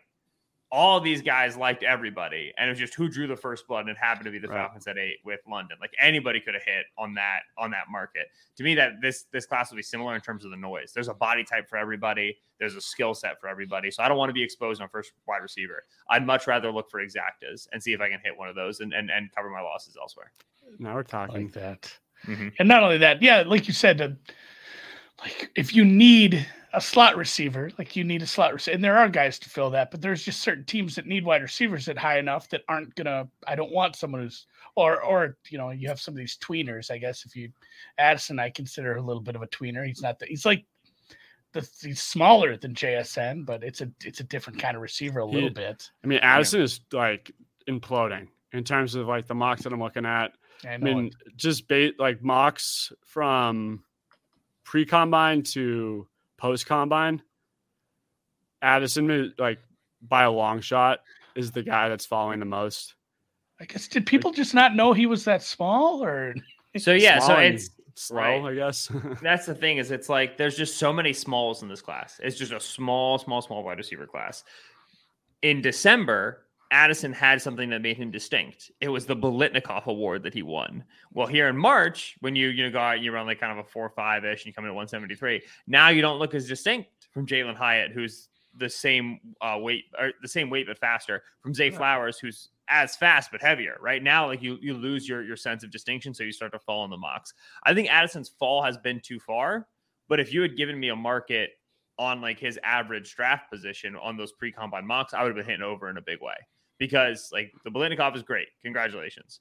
all 0.72 1.00
these 1.00 1.22
guys 1.22 1.56
liked 1.56 1.82
everybody, 1.82 2.52
and 2.58 2.68
it 2.68 2.70
was 2.70 2.78
just 2.78 2.94
who 2.94 3.08
drew 3.08 3.26
the 3.26 3.36
first 3.36 3.68
blood, 3.68 3.80
and 3.80 3.90
it 3.90 3.96
happened 3.96 4.24
to 4.24 4.30
be 4.30 4.38
the 4.38 4.48
right. 4.48 4.62
Falcons 4.62 4.86
at 4.86 4.98
eight 4.98 5.18
with 5.24 5.40
London. 5.48 5.76
Like 5.80 5.92
anybody 6.00 6.40
could 6.40 6.54
have 6.54 6.64
hit 6.64 6.86
on 6.98 7.14
that 7.14 7.40
on 7.56 7.70
that 7.70 7.84
market. 7.90 8.26
To 8.56 8.64
me, 8.64 8.74
that 8.74 9.00
this 9.00 9.26
this 9.32 9.46
class 9.46 9.70
will 9.70 9.76
be 9.76 9.82
similar 9.82 10.14
in 10.14 10.20
terms 10.20 10.44
of 10.44 10.50
the 10.50 10.56
noise. 10.56 10.92
There's 10.92 11.08
a 11.08 11.14
body 11.14 11.44
type 11.44 11.68
for 11.68 11.76
everybody. 11.76 12.36
There's 12.58 12.74
a 12.74 12.80
skill 12.80 13.14
set 13.14 13.40
for 13.40 13.48
everybody. 13.48 13.90
So 13.90 14.02
I 14.02 14.08
don't 14.08 14.18
want 14.18 14.30
to 14.30 14.34
be 14.34 14.42
exposed 14.42 14.82
on 14.82 14.88
first 14.88 15.12
wide 15.28 15.42
receiver. 15.42 15.84
I'd 16.10 16.26
much 16.26 16.46
rather 16.46 16.72
look 16.72 16.90
for 16.90 17.04
exactas 17.04 17.68
and 17.72 17.82
see 17.82 17.92
if 17.92 18.00
I 18.00 18.08
can 18.08 18.20
hit 18.24 18.36
one 18.36 18.48
of 18.48 18.56
those 18.56 18.80
and 18.80 18.92
and, 18.92 19.10
and 19.10 19.30
cover 19.34 19.50
my 19.50 19.60
losses 19.60 19.96
elsewhere. 20.00 20.32
Now 20.78 20.94
we're 20.94 21.04
talking 21.04 21.44
like 21.44 21.52
that. 21.52 21.96
Mm-hmm. 22.26 22.48
And 22.58 22.68
not 22.68 22.82
only 22.82 22.98
that, 22.98 23.22
yeah, 23.22 23.44
like 23.46 23.68
you 23.68 23.74
said, 23.74 24.00
uh, 24.00 24.08
like 25.22 25.50
if 25.54 25.74
you 25.74 25.84
need 25.84 26.46
a 26.76 26.80
slot 26.80 27.16
receiver, 27.16 27.70
like 27.78 27.96
you 27.96 28.04
need 28.04 28.20
a 28.20 28.26
slot 28.26 28.52
receiver, 28.52 28.74
and 28.74 28.84
there 28.84 28.98
are 28.98 29.08
guys 29.08 29.38
to 29.38 29.48
fill 29.48 29.70
that, 29.70 29.90
but 29.90 30.02
there's 30.02 30.22
just 30.22 30.42
certain 30.42 30.64
teams 30.64 30.94
that 30.94 31.06
need 31.06 31.24
wide 31.24 31.40
receivers 31.40 31.86
that 31.86 31.96
high 31.96 32.18
enough 32.18 32.50
that 32.50 32.60
aren't 32.68 32.94
gonna. 32.94 33.26
I 33.48 33.56
don't 33.56 33.72
want 33.72 33.96
someone 33.96 34.20
who's 34.20 34.46
or 34.76 35.02
or 35.02 35.38
you 35.48 35.56
know 35.56 35.70
you 35.70 35.88
have 35.88 35.98
some 35.98 36.12
of 36.12 36.18
these 36.18 36.36
tweeners. 36.36 36.90
I 36.90 36.98
guess 36.98 37.24
if 37.24 37.34
you 37.34 37.50
Addison, 37.96 38.38
I 38.38 38.50
consider 38.50 38.96
a 38.96 39.00
little 39.00 39.22
bit 39.22 39.34
of 39.34 39.42
a 39.42 39.46
tweener. 39.46 39.86
He's 39.86 40.02
not 40.02 40.18
that. 40.18 40.28
He's 40.28 40.44
like 40.44 40.66
the, 41.54 41.66
he's 41.80 42.02
smaller 42.02 42.58
than 42.58 42.74
JSN, 42.74 43.46
but 43.46 43.64
it's 43.64 43.80
a 43.80 43.90
it's 44.04 44.20
a 44.20 44.24
different 44.24 44.58
kind 44.58 44.76
of 44.76 44.82
receiver 44.82 45.20
a 45.20 45.24
little 45.24 45.48
he, 45.48 45.54
bit. 45.54 45.90
I 46.04 46.06
mean, 46.06 46.18
Addison 46.18 46.60
is 46.60 46.80
like 46.92 47.32
imploding 47.66 48.28
in 48.52 48.64
terms 48.64 48.94
of 48.94 49.06
like 49.06 49.26
the 49.26 49.34
mocks 49.34 49.62
that 49.62 49.72
I'm 49.72 49.80
looking 49.80 50.04
at. 50.04 50.32
I, 50.62 50.74
I 50.74 50.76
mean, 50.76 51.06
it. 51.06 51.36
just 51.36 51.68
bait 51.68 51.98
like 51.98 52.22
mocks 52.22 52.92
from 53.06 53.82
pre 54.62 54.84
combine 54.84 55.42
to 55.54 56.06
post 56.38 56.66
combine. 56.66 57.22
Addison, 58.62 59.34
like 59.38 59.58
by 60.02 60.24
a 60.24 60.30
long 60.30 60.60
shot, 60.60 61.00
is 61.34 61.52
the 61.52 61.62
guy 61.62 61.88
that's 61.88 62.06
following 62.06 62.40
the 62.40 62.46
most. 62.46 62.94
I 63.60 63.64
guess 63.64 63.88
did 63.88 64.06
people 64.06 64.32
just 64.32 64.54
not 64.54 64.74
know 64.74 64.92
he 64.92 65.06
was 65.06 65.24
that 65.24 65.42
small, 65.42 66.02
or 66.04 66.34
so? 66.76 66.92
Yeah, 66.92 67.20
so 67.20 67.36
it's 67.36 67.70
slow, 67.94 68.18
right. 68.18 68.44
I 68.44 68.54
guess. 68.54 68.90
That's 69.22 69.46
the 69.46 69.54
thing 69.54 69.78
is, 69.78 69.90
it's 69.90 70.08
like 70.08 70.36
there's 70.36 70.56
just 70.56 70.76
so 70.76 70.92
many 70.92 71.12
smalls 71.12 71.62
in 71.62 71.68
this 71.68 71.80
class. 71.80 72.20
It's 72.22 72.36
just 72.36 72.52
a 72.52 72.60
small, 72.60 73.18
small, 73.18 73.40
small 73.40 73.64
wide 73.64 73.78
receiver 73.78 74.06
class. 74.06 74.44
In 75.42 75.62
December, 75.62 76.45
Addison 76.70 77.12
had 77.12 77.40
something 77.40 77.70
that 77.70 77.82
made 77.82 77.96
him 77.96 78.10
distinct. 78.10 78.70
It 78.80 78.88
was 78.88 79.06
the 79.06 79.16
Biletnikoff 79.16 79.86
Award 79.86 80.22
that 80.24 80.34
he 80.34 80.42
won. 80.42 80.84
Well, 81.12 81.26
here 81.26 81.48
in 81.48 81.56
March, 81.56 82.16
when 82.20 82.34
you 82.34 82.48
you 82.48 82.64
know 82.64 82.70
go 82.70 82.78
out, 82.78 83.00
you 83.00 83.12
run 83.12 83.26
like 83.26 83.40
kind 83.40 83.56
of 83.56 83.64
a 83.64 83.68
four 83.68 83.88
five 83.90 84.24
ish, 84.24 84.42
and 84.42 84.46
you 84.46 84.52
come 84.52 84.64
in 84.64 84.70
at 84.70 84.74
one 84.74 84.88
seventy 84.88 85.14
three. 85.14 85.42
Now 85.66 85.88
you 85.88 86.02
don't 86.02 86.18
look 86.18 86.34
as 86.34 86.48
distinct 86.48 87.08
from 87.12 87.26
Jalin 87.26 87.54
Hyatt, 87.56 87.92
who's 87.92 88.28
the 88.58 88.68
same 88.68 89.20
uh, 89.40 89.58
weight 89.60 89.84
or 89.98 90.12
the 90.22 90.28
same 90.28 90.50
weight 90.50 90.66
but 90.66 90.78
faster, 90.78 91.22
from 91.40 91.54
Zay 91.54 91.70
Flowers, 91.70 92.18
who's 92.18 92.48
as 92.68 92.96
fast 92.96 93.30
but 93.30 93.40
heavier. 93.40 93.76
Right 93.80 94.02
now, 94.02 94.26
like 94.26 94.42
you 94.42 94.58
you 94.60 94.74
lose 94.74 95.08
your 95.08 95.22
your 95.22 95.36
sense 95.36 95.62
of 95.62 95.70
distinction, 95.70 96.14
so 96.14 96.24
you 96.24 96.32
start 96.32 96.52
to 96.52 96.58
fall 96.58 96.84
in 96.84 96.90
the 96.90 96.96
mocks. 96.96 97.32
I 97.64 97.74
think 97.74 97.88
Addison's 97.88 98.28
fall 98.28 98.62
has 98.62 98.76
been 98.76 99.00
too 99.00 99.20
far. 99.20 99.68
But 100.08 100.20
if 100.20 100.32
you 100.32 100.42
had 100.42 100.56
given 100.56 100.78
me 100.78 100.90
a 100.90 100.96
market 100.96 101.50
on 101.98 102.20
like 102.20 102.38
his 102.38 102.58
average 102.62 103.14
draft 103.16 103.50
position 103.50 103.96
on 103.96 104.16
those 104.16 104.32
pre 104.32 104.50
combine 104.50 104.86
mocks, 104.86 105.14
I 105.14 105.22
would 105.22 105.28
have 105.28 105.36
been 105.36 105.46
hitting 105.46 105.62
over 105.62 105.88
in 105.90 105.96
a 105.96 106.02
big 106.02 106.20
way 106.20 106.34
because 106.78 107.30
like 107.32 107.52
the 107.64 107.70
Biletnikoff 107.70 108.16
is 108.16 108.22
great. 108.22 108.48
Congratulations. 108.62 109.40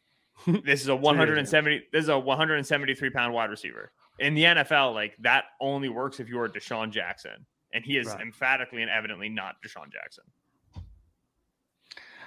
this 0.64 0.82
is 0.82 0.88
a 0.88 0.96
170. 0.96 1.84
This 1.92 2.04
is 2.04 2.08
a 2.08 2.18
173 2.18 3.10
pound 3.10 3.34
wide 3.34 3.50
receiver 3.50 3.92
in 4.18 4.34
the 4.34 4.44
NFL. 4.44 4.94
Like 4.94 5.16
that 5.20 5.44
only 5.60 5.88
works 5.88 6.20
if 6.20 6.28
you 6.28 6.38
are 6.40 6.48
DeSean 6.48 6.90
Jackson, 6.90 7.46
and 7.72 7.84
he 7.84 7.96
is 7.96 8.06
right. 8.06 8.20
emphatically 8.20 8.82
and 8.82 8.90
evidently 8.90 9.28
not 9.28 9.56
DeSean 9.64 9.92
Jackson. 9.92 10.24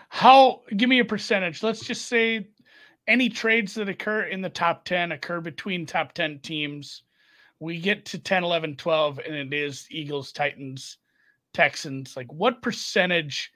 How? 0.10 0.62
Give 0.76 0.90
me 0.90 1.00
a 1.00 1.06
percentage. 1.06 1.64
Let's 1.64 1.86
just 1.86 2.08
say 2.08 2.48
any 3.08 3.30
trades 3.30 3.74
that 3.76 3.90
occur 3.90 4.24
in 4.24 4.42
the 4.42 4.50
top 4.50 4.86
10 4.86 5.14
occur 5.14 5.42
between 5.42 5.86
top 5.86 6.14
10 6.14 6.40
teams. 6.40 7.04
We 7.60 7.80
get 7.80 8.06
to 8.08 8.20
10, 8.20 8.44
11, 8.44 8.76
12, 8.76 9.20
and 9.20 9.36
it 9.36 9.54
is 9.54 9.88
Eagles, 9.92 10.32
Titans, 10.32 10.98
Texans. 11.54 12.18
Like, 12.18 12.32
what 12.34 12.62
percentage 12.62 13.52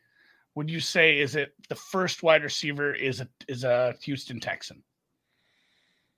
would 0.55 0.69
you 0.69 0.79
say 0.79 1.19
is 1.19 1.35
it 1.35 1.53
the 1.69 1.75
first 1.75 2.23
wide 2.23 2.43
receiver 2.43 2.93
is 2.93 3.21
a 3.21 3.27
is 3.47 3.63
a 3.63 3.93
Houston 4.01 4.39
Texan? 4.39 4.81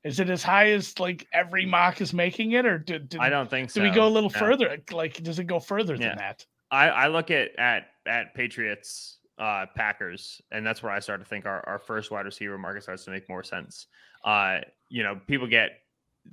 Is 0.03 0.19
it 0.19 0.29
as 0.29 0.43
high 0.43 0.71
as 0.71 0.97
like 0.99 1.27
every 1.33 1.65
mock 1.65 1.99
is 2.01 2.13
making 2.13 2.51
it, 2.51 2.65
or 2.65 2.77
did, 2.77 3.09
did 3.09 3.19
I 3.19 3.29
don't 3.29 3.49
think 3.49 3.71
so. 3.71 3.81
Do 3.81 3.89
we 3.89 3.93
go 3.93 4.07
a 4.07 4.09
little 4.09 4.29
no. 4.29 4.39
further? 4.39 4.77
Like, 4.91 5.21
does 5.23 5.39
it 5.39 5.45
go 5.45 5.59
further 5.59 5.95
yeah. 5.95 6.09
than 6.09 6.17
that? 6.19 6.45
I, 6.69 6.87
I 6.89 7.07
look 7.07 7.31
at 7.31 7.57
at 7.57 7.87
at 8.05 8.33
Patriots, 8.35 9.17
uh, 9.39 9.65
Packers, 9.75 10.41
and 10.51 10.65
that's 10.65 10.83
where 10.83 10.91
I 10.91 10.99
start 10.99 11.19
to 11.19 11.25
think 11.25 11.45
our, 11.45 11.67
our 11.67 11.79
first 11.79 12.11
wide 12.11 12.25
receiver 12.25 12.57
market 12.57 12.83
starts 12.83 13.05
to 13.05 13.11
make 13.11 13.27
more 13.27 13.43
sense. 13.43 13.87
Uh, 14.23 14.59
you 14.89 15.03
know, 15.03 15.19
people 15.27 15.47
get 15.47 15.71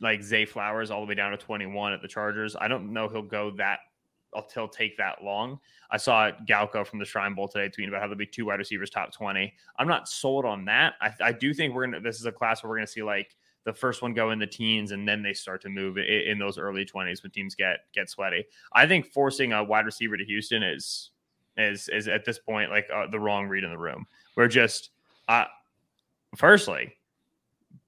like 0.00 0.22
Zay 0.22 0.44
Flowers 0.44 0.90
all 0.90 1.00
the 1.00 1.06
way 1.06 1.14
down 1.14 1.30
to 1.30 1.36
21 1.36 1.92
at 1.92 2.02
the 2.02 2.08
Chargers. 2.08 2.54
I 2.60 2.68
don't 2.68 2.92
know 2.92 3.08
he'll 3.08 3.22
go 3.22 3.52
that 3.52 3.80
he'll 4.54 4.68
take 4.68 4.96
that 4.98 5.22
long. 5.22 5.58
I 5.90 5.96
saw 5.96 6.30
Galko 6.48 6.86
from 6.86 6.98
the 6.98 7.04
Shrine 7.04 7.34
Bowl 7.34 7.48
today 7.48 7.68
tweeting 7.68 7.88
about 7.88 8.00
how 8.00 8.06
there'll 8.06 8.16
be 8.16 8.26
two 8.26 8.46
wide 8.46 8.58
receivers 8.58 8.90
top 8.90 9.12
20. 9.12 9.52
I'm 9.78 9.88
not 9.88 10.08
sold 10.08 10.44
on 10.44 10.64
that. 10.66 10.94
I, 11.00 11.12
I 11.20 11.32
do 11.32 11.54
think 11.54 11.74
we're 11.74 11.86
to, 11.86 12.00
this 12.00 12.18
is 12.18 12.26
a 12.26 12.32
class 12.32 12.62
where 12.62 12.70
we're 12.70 12.80
to 12.80 12.86
see 12.86 13.02
like 13.02 13.36
the 13.64 13.72
first 13.72 14.02
one 14.02 14.12
go 14.12 14.30
in 14.30 14.38
the 14.38 14.46
teens 14.46 14.92
and 14.92 15.08
then 15.08 15.22
they 15.22 15.32
start 15.32 15.62
to 15.62 15.68
move 15.68 15.96
in, 15.96 16.04
in 16.04 16.38
those 16.38 16.58
early 16.58 16.84
20s 16.84 17.22
when 17.22 17.32
teams 17.32 17.54
get, 17.54 17.80
get 17.94 18.10
sweaty. 18.10 18.44
I 18.72 18.86
think 18.86 19.12
forcing 19.12 19.52
a 19.52 19.62
wide 19.62 19.86
receiver 19.86 20.16
to 20.16 20.24
Houston 20.24 20.62
is, 20.62 21.10
is, 21.56 21.88
is 21.88 22.08
at 22.08 22.24
this 22.24 22.38
point 22.38 22.70
like 22.70 22.88
uh, 22.94 23.06
the 23.06 23.20
wrong 23.20 23.46
read 23.46 23.64
in 23.64 23.70
the 23.70 23.78
room. 23.78 24.06
We're 24.36 24.48
just, 24.48 24.90
uh, 25.28 25.44
firstly, 26.36 26.94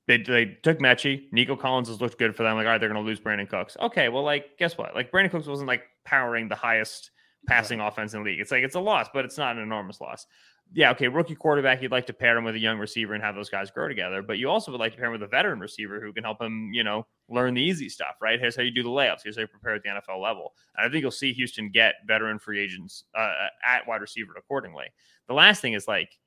they, 0.07 0.19
they 0.19 0.57
took 0.63 0.79
Metchie. 0.79 1.33
Nico 1.33 1.57
Collins 1.57 1.89
has 1.89 2.01
looked 2.01 2.19
good 2.19 2.37
for 2.37 2.43
them. 2.43 2.57
Like, 2.57 2.67
all 2.67 2.73
right, 2.73 2.79
they're 2.79 2.89
going 2.89 3.03
to 3.03 3.07
lose 3.07 3.21
Brandin 3.21 3.49
Cooks. 3.49 3.77
Okay, 3.81 4.09
well, 4.09 4.23
like, 4.23 4.57
guess 4.59 4.79
what? 4.79 4.95
Like, 4.95 5.11
Brandin 5.11 5.31
Cooks 5.31 5.47
wasn't 5.47 5.69
like 5.69 5.83
powering 6.05 6.49
the 6.49 6.55
highest 6.55 7.11
passing 7.47 7.79
right. 7.79 7.89
offense 7.89 8.15
in 8.15 8.23
the 8.23 8.31
league. 8.31 8.41
It's 8.41 8.51
like 8.51 8.63
it's 8.63 8.75
a 8.75 8.81
loss, 8.81 9.09
but 9.13 9.25
it's 9.25 9.39
not 9.39 9.57
an 9.57 9.63
enormous 9.63 10.01
loss. 10.01 10.27
Yeah, 10.73 10.91
okay, 10.91 11.07
rookie 11.07 11.37
quarterback, 11.37 11.81
you'd 11.81 11.93
like 11.93 12.07
to 12.07 12.13
pair 12.13 12.37
him 12.37 12.43
with 12.43 12.57
a 12.57 12.59
young 12.59 12.79
receiver 12.79 13.15
and 13.15 13.23
have 13.23 13.37
those 13.37 13.49
guys 13.49 13.71
grow 13.71 13.87
together, 13.87 14.21
but 14.21 14.39
you 14.39 14.51
also 14.51 14.73
would 14.73 14.81
like 14.81 14.93
to 14.93 14.99
pair 14.99 15.07
him 15.07 15.13
with 15.13 15.23
a 15.23 15.29
veteran 15.29 15.61
receiver 15.61 16.01
who 16.01 16.13
can 16.13 16.25
help 16.25 16.43
him, 16.43 16.71
you 16.73 16.83
know, 16.83 17.07
learn 17.29 17.55
the 17.55 17.63
easy 17.63 17.89
stuff, 17.89 18.17
right? 18.21 18.41
Here's 18.41 18.57
how 18.57 18.63
you 18.63 18.73
do 18.73 18.83
the 18.83 18.89
layups. 18.89 19.21
Here's 19.23 19.37
how 19.37 19.43
you 19.43 19.47
prepare 19.47 19.75
at 19.77 19.85
the 19.85 19.91
NFL 19.91 20.21
level. 20.21 20.55
And 20.77 20.85
I 20.85 20.91
think 20.91 21.03
you'll 21.03 21.13
see 21.13 21.33
Houston 21.35 21.71
get 21.71 21.95
veteran 22.05 22.41
free 22.41 22.59
agents 22.59 23.05
uh, 23.17 23.33
at 23.65 23.87
wide 23.87 24.01
receiver 24.01 24.33
accordingly. 24.37 24.87
The 25.29 25.35
last 25.35 25.63
thing 25.63 25.75
is 25.75 25.87
like 25.87 26.19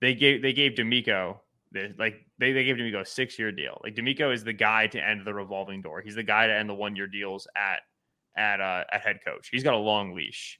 they 0.00 0.14
gave 0.14 0.40
they 0.40 0.52
gave 0.52 0.72
DeMeco 0.72 1.38
they, 1.72 1.92
like 1.98 2.26
they, 2.38 2.52
they 2.52 2.64
gave 2.64 2.76
DeMeco 2.76 3.02
a 3.02 3.04
six 3.04 3.38
year 3.38 3.52
deal. 3.52 3.80
Like 3.82 3.94
DeMeco 3.94 4.32
is 4.32 4.44
the 4.44 4.52
guy 4.52 4.86
to 4.88 5.06
end 5.06 5.26
the 5.26 5.34
revolving 5.34 5.82
door. 5.82 6.00
He's 6.00 6.14
the 6.14 6.22
guy 6.22 6.46
to 6.46 6.54
end 6.54 6.68
the 6.68 6.74
one 6.74 6.96
year 6.96 7.06
deals 7.06 7.46
at 7.56 7.80
at 8.36 8.60
uh, 8.60 8.84
at 8.92 9.02
head 9.02 9.18
coach. 9.24 9.48
He's 9.50 9.64
got 9.64 9.74
a 9.74 9.78
long 9.78 10.14
leash. 10.14 10.58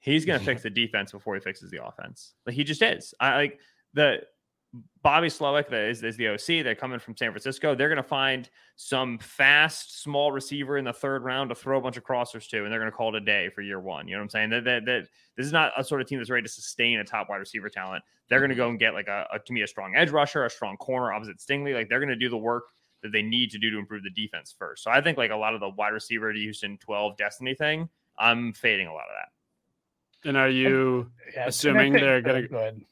He's 0.00 0.24
gonna 0.24 0.40
fix 0.40 0.62
the 0.62 0.70
defense 0.70 1.12
before 1.12 1.34
he 1.34 1.40
fixes 1.40 1.70
the 1.70 1.84
offense. 1.84 2.34
Like 2.46 2.54
he 2.54 2.64
just 2.64 2.82
is. 2.82 3.14
I 3.20 3.36
like 3.36 3.58
the 3.94 4.20
Bobby 5.02 5.28
Slowik 5.28 5.68
that 5.70 5.88
is, 5.88 6.02
is 6.04 6.16
the 6.16 6.28
OC. 6.28 6.62
They're 6.62 6.74
coming 6.74 6.98
from 6.98 7.16
San 7.16 7.30
Francisco. 7.32 7.74
They're 7.74 7.88
going 7.88 7.96
to 7.96 8.02
find 8.02 8.48
some 8.76 9.18
fast, 9.18 10.02
small 10.02 10.30
receiver 10.30 10.78
in 10.78 10.84
the 10.84 10.92
third 10.92 11.24
round 11.24 11.48
to 11.48 11.54
throw 11.54 11.78
a 11.78 11.80
bunch 11.80 11.96
of 11.96 12.04
crossers 12.04 12.48
to, 12.50 12.64
and 12.64 12.72
they're 12.72 12.78
going 12.78 12.90
to 12.90 12.96
call 12.96 13.14
it 13.14 13.20
a 13.20 13.24
day 13.24 13.48
for 13.48 13.62
year 13.62 13.80
one. 13.80 14.06
You 14.06 14.14
know 14.14 14.20
what 14.20 14.24
I'm 14.24 14.30
saying? 14.30 14.50
That, 14.50 14.64
that, 14.64 14.84
that 14.84 15.08
this 15.36 15.46
is 15.46 15.52
not 15.52 15.72
a 15.76 15.82
sort 15.82 16.00
of 16.00 16.06
team 16.06 16.18
that's 16.18 16.30
ready 16.30 16.46
to 16.46 16.52
sustain 16.52 17.00
a 17.00 17.04
top 17.04 17.28
wide 17.28 17.38
receiver 17.38 17.68
talent. 17.68 18.04
They're 18.28 18.38
going 18.40 18.50
to 18.50 18.56
go 18.56 18.68
and 18.68 18.78
get 18.78 18.94
like 18.94 19.08
a, 19.08 19.26
a 19.32 19.38
to 19.40 19.52
me 19.52 19.62
a 19.62 19.66
strong 19.66 19.96
edge 19.96 20.10
rusher, 20.10 20.44
a 20.44 20.50
strong 20.50 20.76
corner 20.76 21.12
opposite 21.12 21.38
Stingley. 21.38 21.74
Like 21.74 21.88
they're 21.88 21.98
going 21.98 22.10
to 22.10 22.16
do 22.16 22.28
the 22.28 22.38
work 22.38 22.64
that 23.02 23.10
they 23.12 23.22
need 23.22 23.50
to 23.50 23.58
do 23.58 23.70
to 23.70 23.78
improve 23.78 24.02
the 24.04 24.10
defense 24.10 24.54
first. 24.56 24.84
So 24.84 24.90
I 24.90 25.00
think 25.00 25.18
like 25.18 25.30
a 25.30 25.36
lot 25.36 25.54
of 25.54 25.60
the 25.60 25.70
wide 25.70 25.94
receiver 25.94 26.32
to 26.32 26.38
Houston 26.38 26.76
12 26.78 27.16
destiny 27.16 27.54
thing, 27.54 27.88
I'm 28.18 28.52
fading 28.52 28.86
a 28.86 28.92
lot 28.92 29.04
of 29.04 29.16
that. 29.18 30.28
And 30.28 30.36
are 30.36 30.50
you 30.50 31.10
yeah, 31.34 31.46
assuming 31.46 31.94
they're 31.94 32.20
going 32.20 32.42
to 32.42 32.48
go 32.48 32.58
ahead? 32.58 32.82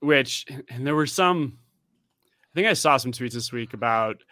Which 0.00 0.46
and 0.68 0.86
there 0.86 0.94
were 0.94 1.06
some 1.06 1.58
I 2.52 2.54
think 2.54 2.68
I 2.68 2.74
saw 2.74 2.96
some 2.96 3.12
tweets 3.12 3.32
this 3.32 3.52
week 3.52 3.74
about 3.74 4.22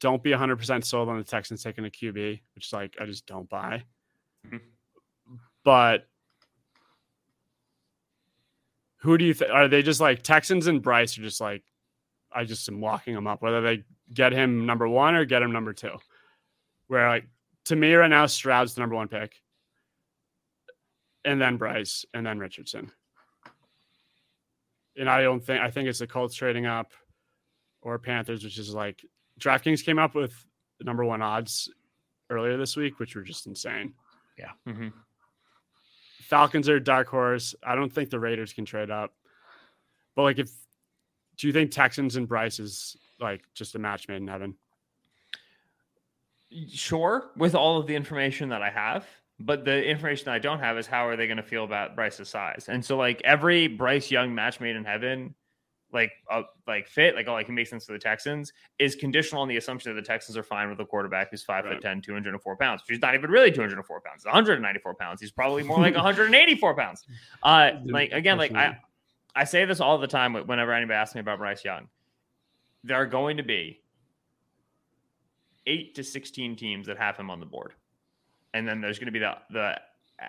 don't 0.00 0.22
be 0.22 0.30
100% 0.30 0.84
sold 0.84 1.08
on 1.08 1.18
the 1.18 1.24
Texans 1.24 1.62
taking 1.62 1.84
a 1.86 1.90
QB, 1.90 2.40
which 2.54 2.66
is 2.66 2.72
like 2.72 2.96
I 3.00 3.06
just 3.06 3.26
don't 3.26 3.48
buy. 3.48 3.82
Mhm. 4.46 4.60
But 5.64 6.06
who 8.98 9.16
do 9.16 9.24
you 9.24 9.34
think 9.34 9.50
are 9.50 9.68
they 9.68 9.82
just 9.82 10.00
like 10.00 10.22
Texans 10.22 10.66
and 10.66 10.82
Bryce 10.82 11.16
are 11.18 11.22
just 11.22 11.40
like 11.40 11.62
I 12.32 12.44
just 12.44 12.68
am 12.68 12.80
locking 12.80 13.14
them 13.14 13.26
up 13.26 13.42
whether 13.42 13.60
they 13.62 13.84
get 14.12 14.32
him 14.32 14.66
number 14.66 14.88
1 14.88 15.14
or 15.14 15.24
get 15.24 15.42
him 15.42 15.52
number 15.52 15.72
2. 15.72 15.90
Where 16.88 17.08
like 17.08 17.26
to 17.66 17.76
me 17.76 17.94
right 17.94 18.08
now 18.08 18.26
Stroud's 18.26 18.74
the 18.74 18.80
number 18.80 18.96
1 18.96 19.08
pick. 19.08 19.40
And 21.24 21.40
then 21.40 21.56
Bryce 21.56 22.04
and 22.14 22.26
then 22.26 22.38
Richardson. 22.38 22.92
And 24.98 25.08
I 25.08 25.22
don't 25.22 25.44
think 25.44 25.60
I 25.60 25.70
think 25.70 25.88
it's 25.88 26.00
the 26.00 26.06
Colts 26.06 26.34
trading 26.34 26.66
up 26.66 26.92
or 27.82 27.98
Panthers 27.98 28.42
which 28.42 28.58
is 28.58 28.74
like 28.74 29.04
DraftKings 29.40 29.84
came 29.84 29.98
up 29.98 30.14
with 30.14 30.34
the 30.78 30.84
number 30.84 31.04
1 31.04 31.22
odds 31.22 31.70
earlier 32.30 32.56
this 32.56 32.76
week 32.76 32.98
which 32.98 33.14
were 33.14 33.22
just 33.22 33.46
insane. 33.46 33.94
Yeah. 34.36 34.50
Mhm. 34.66 34.92
Falcons 36.22 36.68
are 36.68 36.80
dark 36.80 37.08
horse. 37.08 37.54
I 37.62 37.74
don't 37.74 37.92
think 37.92 38.10
the 38.10 38.20
Raiders 38.20 38.52
can 38.52 38.64
trade 38.64 38.90
up. 38.90 39.14
But 40.14 40.22
like 40.22 40.38
if 40.38 40.50
do 41.36 41.46
you 41.46 41.52
think 41.52 41.70
Texans 41.70 42.16
and 42.16 42.26
Bryce 42.26 42.58
is 42.58 42.96
like 43.20 43.44
just 43.54 43.76
a 43.76 43.78
match 43.78 44.08
made 44.08 44.16
in 44.16 44.26
heaven? 44.28 44.56
Sure, 46.68 47.30
with 47.36 47.54
all 47.54 47.78
of 47.78 47.86
the 47.86 47.94
information 47.94 48.48
that 48.48 48.62
I 48.62 48.70
have, 48.70 49.06
but 49.40 49.64
the 49.64 49.84
information 49.84 50.28
I 50.28 50.38
don't 50.38 50.58
have 50.58 50.76
is 50.78 50.86
how 50.86 51.06
are 51.06 51.16
they 51.16 51.26
going 51.26 51.36
to 51.36 51.42
feel 51.42 51.64
about 51.64 51.94
Bryce's 51.94 52.28
size? 52.28 52.66
And 52.68 52.84
so, 52.84 52.96
like 52.96 53.20
every 53.24 53.68
Bryce 53.68 54.10
Young 54.10 54.34
match 54.34 54.60
made 54.60 54.74
in 54.76 54.84
heaven, 54.84 55.34
like 55.92 56.10
uh, 56.30 56.42
like 56.66 56.88
fit, 56.88 57.14
like 57.14 57.28
oh, 57.28 57.32
like 57.32 57.46
he 57.46 57.52
makes 57.52 57.70
sense 57.70 57.86
for 57.86 57.92
the 57.92 57.98
Texans, 57.98 58.52
is 58.78 58.94
conditional 58.94 59.40
on 59.42 59.48
the 59.48 59.56
assumption 59.56 59.94
that 59.94 60.00
the 60.00 60.06
Texans 60.06 60.36
are 60.36 60.42
fine 60.42 60.68
with 60.68 60.80
a 60.80 60.84
quarterback 60.84 61.30
who's 61.30 61.42
five 61.44 61.64
Right. 61.64 61.74
foot 61.74 61.82
10, 61.82 62.02
204 62.02 62.56
pounds, 62.56 62.82
which 62.86 62.96
is 62.96 63.00
not 63.02 63.14
even 63.14 63.30
really 63.30 63.50
204 63.50 64.00
pounds, 64.00 64.22
He's 64.22 64.26
194 64.26 64.94
pounds. 64.94 65.20
He's 65.20 65.30
probably 65.30 65.62
more 65.62 65.78
like 65.78 65.94
184 65.94 66.74
pounds. 66.74 67.06
Uh, 67.42 67.70
like 67.86 68.12
again, 68.12 68.38
like 68.38 68.52
I. 68.54 68.78
I 69.36 69.44
say 69.44 69.64
this 69.66 69.78
all 69.80 69.98
the 69.98 70.08
time 70.08 70.34
whenever 70.34 70.72
anybody 70.72 70.96
asks 70.96 71.14
me 71.14 71.20
about 71.20 71.38
Bryce 71.38 71.64
Young. 71.64 71.86
There 72.82 72.96
are 72.96 73.06
going 73.06 73.36
to 73.36 73.44
be 73.44 73.82
eight 75.66 75.94
to 75.94 76.02
16 76.02 76.56
teams 76.56 76.88
that 76.88 76.98
have 76.98 77.16
him 77.16 77.30
on 77.30 77.38
the 77.38 77.46
board. 77.46 77.74
And 78.54 78.66
then 78.66 78.80
there's 78.80 78.98
going 78.98 79.06
to 79.06 79.12
be 79.12 79.18
the, 79.18 79.34
the 79.50 79.80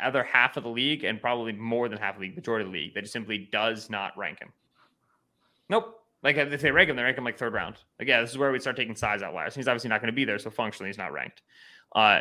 other 0.03 0.23
half 0.23 0.57
of 0.57 0.63
the 0.63 0.69
league 0.69 1.03
and 1.03 1.21
probably 1.21 1.53
more 1.53 1.89
than 1.89 1.97
half 1.97 2.15
of 2.15 2.21
the 2.21 2.27
league, 2.27 2.35
majority 2.35 2.65
of 2.65 2.71
the 2.71 2.77
league, 2.77 2.93
that 2.95 3.07
simply 3.07 3.49
does 3.51 3.89
not 3.89 4.17
rank 4.17 4.39
him. 4.39 4.51
Nope. 5.69 5.95
Like 6.21 6.35
if 6.35 6.61
they 6.61 6.71
rank 6.71 6.89
him, 6.89 6.95
they 6.95 7.03
rank 7.03 7.17
him 7.17 7.23
like 7.23 7.37
third 7.37 7.53
round. 7.53 7.77
Like, 7.97 8.07
yeah, 8.07 8.21
this 8.21 8.31
is 8.31 8.37
where 8.37 8.51
we 8.51 8.59
start 8.59 8.75
taking 8.75 8.95
size 8.95 9.21
outliers. 9.21 9.55
He's 9.55 9.67
obviously 9.67 9.89
not 9.89 10.01
going 10.01 10.11
to 10.11 10.15
be 10.15 10.25
there, 10.25 10.37
so 10.37 10.49
functionally 10.49 10.89
he's 10.89 10.97
not 10.97 11.13
ranked. 11.13 11.41
Uh, 11.95 12.19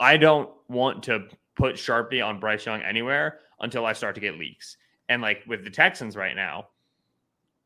I 0.00 0.16
don't 0.16 0.50
want 0.68 1.04
to 1.04 1.28
put 1.54 1.76
Sharpie 1.76 2.24
on 2.24 2.40
Bryce 2.40 2.66
Young 2.66 2.82
anywhere 2.82 3.38
until 3.60 3.86
I 3.86 3.92
start 3.92 4.16
to 4.16 4.20
get 4.20 4.38
leaks. 4.38 4.76
And 5.08 5.22
like 5.22 5.44
with 5.46 5.62
the 5.62 5.70
Texans 5.70 6.16
right 6.16 6.34
now, 6.34 6.68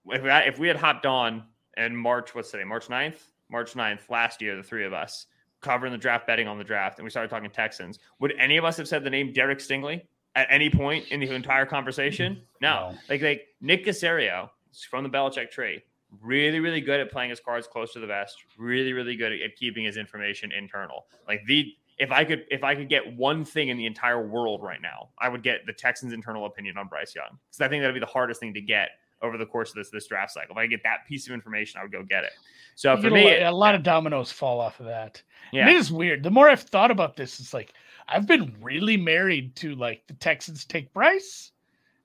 if 0.08 0.22
we, 0.22 0.30
if 0.30 0.58
we 0.58 0.68
had 0.68 0.76
hopped 0.76 1.06
on 1.06 1.44
in 1.76 1.96
March, 1.96 2.34
what's 2.34 2.50
today, 2.50 2.64
March 2.64 2.88
9th? 2.88 3.18
March 3.50 3.74
9th, 3.74 4.10
last 4.10 4.42
year, 4.42 4.56
the 4.56 4.62
three 4.62 4.84
of 4.84 4.92
us 4.92 5.26
covering 5.60 5.92
the 5.92 5.98
draft, 5.98 6.26
betting 6.26 6.48
on 6.48 6.58
the 6.58 6.64
draft, 6.64 6.98
and 6.98 7.04
we 7.04 7.10
started 7.10 7.28
talking 7.28 7.50
Texans, 7.50 7.98
would 8.20 8.34
any 8.38 8.56
of 8.56 8.64
us 8.64 8.76
have 8.76 8.88
said 8.88 9.04
the 9.04 9.10
name 9.10 9.32
Derek 9.32 9.58
Stingley 9.58 10.02
at 10.34 10.46
any 10.50 10.70
point 10.70 11.06
in 11.10 11.20
the 11.20 11.30
entire 11.30 11.66
conversation? 11.66 12.42
No. 12.62 12.92
No. 12.92 12.98
Like, 13.10 13.20
like 13.20 13.48
Nick 13.60 13.84
Caserio 13.84 14.48
from 14.88 15.04
the 15.04 15.10
Belichick 15.10 15.50
tree, 15.50 15.82
really, 16.22 16.60
really 16.60 16.80
good 16.80 17.00
at 17.00 17.10
playing 17.10 17.30
his 17.30 17.40
cards 17.40 17.66
close 17.66 17.92
to 17.92 18.00
the 18.00 18.06
vest, 18.06 18.36
really, 18.58 18.92
really 18.92 19.16
good 19.16 19.32
at, 19.32 19.56
keeping 19.56 19.84
his 19.84 19.96
information 19.96 20.52
internal. 20.52 21.06
Like 21.28 21.40
the 21.46 21.72
if 21.98 22.12
I 22.12 22.24
could 22.24 22.44
if 22.50 22.62
I 22.62 22.74
could 22.74 22.88
get 22.88 23.16
one 23.16 23.44
thing 23.44 23.68
in 23.68 23.76
the 23.76 23.86
entire 23.86 24.26
world 24.26 24.62
right 24.62 24.80
now, 24.80 25.10
I 25.18 25.28
would 25.28 25.42
get 25.42 25.66
the 25.66 25.72
Texans' 25.72 26.12
internal 26.12 26.46
opinion 26.46 26.76
on 26.76 26.88
Bryce 26.88 27.14
Young. 27.14 27.38
Because 27.48 27.60
I 27.60 27.68
think 27.68 27.82
that'd 27.82 27.94
be 27.94 28.00
the 28.00 28.06
hardest 28.06 28.40
thing 28.40 28.54
to 28.54 28.60
get 28.60 28.90
over 29.22 29.38
the 29.38 29.46
course 29.46 29.70
of 29.70 29.76
this 29.76 29.90
this 29.90 30.06
draft 30.06 30.32
cycle. 30.32 30.52
If 30.52 30.58
I 30.58 30.66
get 30.66 30.82
that 30.82 31.06
piece 31.08 31.26
of 31.26 31.32
information, 31.34 31.80
I 31.80 31.84
would 31.84 31.92
go 31.92 32.02
get 32.02 32.24
it. 32.24 32.32
So 32.74 32.94
You 32.94 33.02
for 33.02 33.10
me, 33.10 33.22
a, 33.36 33.44
lot, 33.44 33.52
a 33.52 33.56
lot 33.56 33.74
of 33.74 33.82
dominoes 33.82 34.30
fall 34.30 34.60
off 34.60 34.80
of 34.80 34.86
that. 34.86 35.22
yeah, 35.52 35.62
And 35.62 35.70
it 35.70 35.76
is 35.76 35.90
weird. 35.90 36.22
The 36.22 36.30
more 36.30 36.48
I've 36.48 36.60
thought 36.62 36.90
about 36.90 37.16
this, 37.16 37.40
it's 37.40 37.54
like 37.54 37.72
I've 38.08 38.26
been 38.26 38.54
really 38.60 38.96
married 38.96 39.56
to 39.56 39.74
like 39.74 40.06
the 40.06 40.14
Texans 40.14 40.64
take 40.64 40.92
Bryce, 40.92 41.52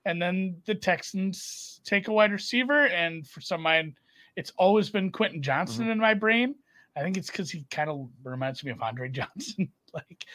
and 0.05 0.21
then 0.21 0.55
the 0.65 0.73
Texans 0.75 1.81
take 1.83 2.07
a 2.07 2.13
wide 2.13 2.31
receiver, 2.31 2.87
and 2.87 3.27
for 3.27 3.41
some 3.41 3.61
mind, 3.61 3.93
it's 4.35 4.51
always 4.57 4.89
been 4.89 5.11
Quentin 5.11 5.41
Johnston 5.41 5.83
Mm-hmm. 5.83 5.91
in 5.91 5.97
my 5.99 6.13
brain. 6.13 6.55
I 6.95 7.01
think 7.01 7.17
it's 7.17 7.29
because 7.29 7.49
he 7.51 7.65
kind 7.71 7.89
of 7.89 8.09
reminds 8.23 8.63
me 8.63 8.71
of 8.71 8.81
Andre 8.81 9.09
Johnson. 9.19 9.69
like, 9.93 10.25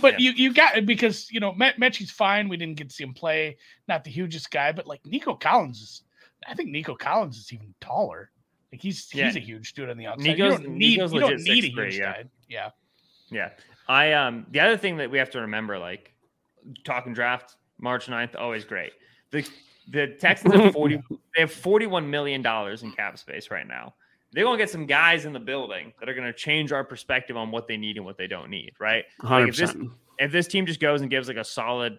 but 0.00 0.20
Yeah. 0.20 0.30
you 0.30 0.32
you 0.48 0.52
got 0.54 0.84
because 0.86 1.30
you 1.30 1.38
know 1.40 1.52
Met, 1.52 1.78
Metchie's 1.78 2.10
fine. 2.10 2.48
We 2.48 2.56
didn't 2.56 2.76
get 2.76 2.88
to 2.88 2.94
see 2.94 3.04
him 3.04 3.14
play. 3.14 3.56
Not 3.88 4.02
the 4.04 4.10
hugest 4.10 4.50
guy, 4.50 4.72
but 4.72 4.86
like 4.88 5.04
Nico 5.06 5.34
Collins 5.34 5.80
is. 5.80 6.02
I 6.48 6.54
think 6.54 6.70
Nico 6.70 6.94
Collins 6.94 7.38
is 7.38 7.52
even 7.52 7.74
taller. 7.80 8.30
Like 8.72 8.80
he's 8.82 9.08
Yeah. 9.14 9.26
he's 9.26 9.36
a 9.36 9.40
huge 9.40 9.72
dude 9.74 9.90
on 9.90 9.96
the 9.96 10.06
outside. 10.06 10.24
Nico's- 10.24 10.58
you 10.60 10.66
don't 10.66 10.76
need 10.76 10.96
Nico's 10.96 11.12
you 11.12 11.20
don't 11.20 11.30
legit 11.32 11.44
need 11.46 11.64
a 11.64 11.68
6'3", 11.68 11.84
huge 11.84 11.98
yeah. 11.98 12.12
guy. 12.12 12.24
Yeah. 12.48 12.70
Yeah. 13.30 13.50
I 13.88 14.12
um 14.12 14.46
the 14.50 14.60
other 14.60 14.76
thing 14.76 14.96
that 14.98 15.10
we 15.10 15.18
have 15.18 15.30
to 15.30 15.40
remember, 15.42 15.78
like 15.78 16.12
talking 16.84 17.12
draft, 17.14 17.56
March 17.78 18.06
9th, 18.06 18.34
always 18.38 18.64
great. 18.64 18.92
The 19.30 19.46
the 19.88 20.08
Texans 20.18 20.54
have 20.54 20.72
40 20.74 21.00
they 21.34 21.40
have 21.42 21.52
41 21.52 22.08
million 22.10 22.42
dollars 22.42 22.82
in 22.82 22.92
cap 22.92 23.18
space 23.18 23.50
right 23.50 23.66
now. 23.66 23.94
They're 24.32 24.44
gonna 24.44 24.58
get 24.58 24.70
some 24.70 24.86
guys 24.86 25.26
in 25.26 25.32
the 25.32 25.40
building 25.40 25.92
that 26.00 26.08
are 26.08 26.14
gonna 26.14 26.32
change 26.32 26.72
our 26.72 26.82
perspective 26.82 27.36
on 27.36 27.50
what 27.52 27.68
they 27.68 27.76
need 27.76 27.96
and 27.96 28.04
what 28.04 28.16
they 28.18 28.26
don't 28.26 28.50
need, 28.50 28.72
right? 28.80 29.04
Hundred 29.20 29.50
if 29.50 29.56
this- 29.56 29.72
percent. 29.72 29.90
If 30.18 30.30
this 30.30 30.46
team 30.46 30.64
just 30.64 30.78
goes 30.78 31.00
and 31.00 31.10
gives 31.10 31.26
like 31.26 31.36
a 31.38 31.44
solid 31.44 31.98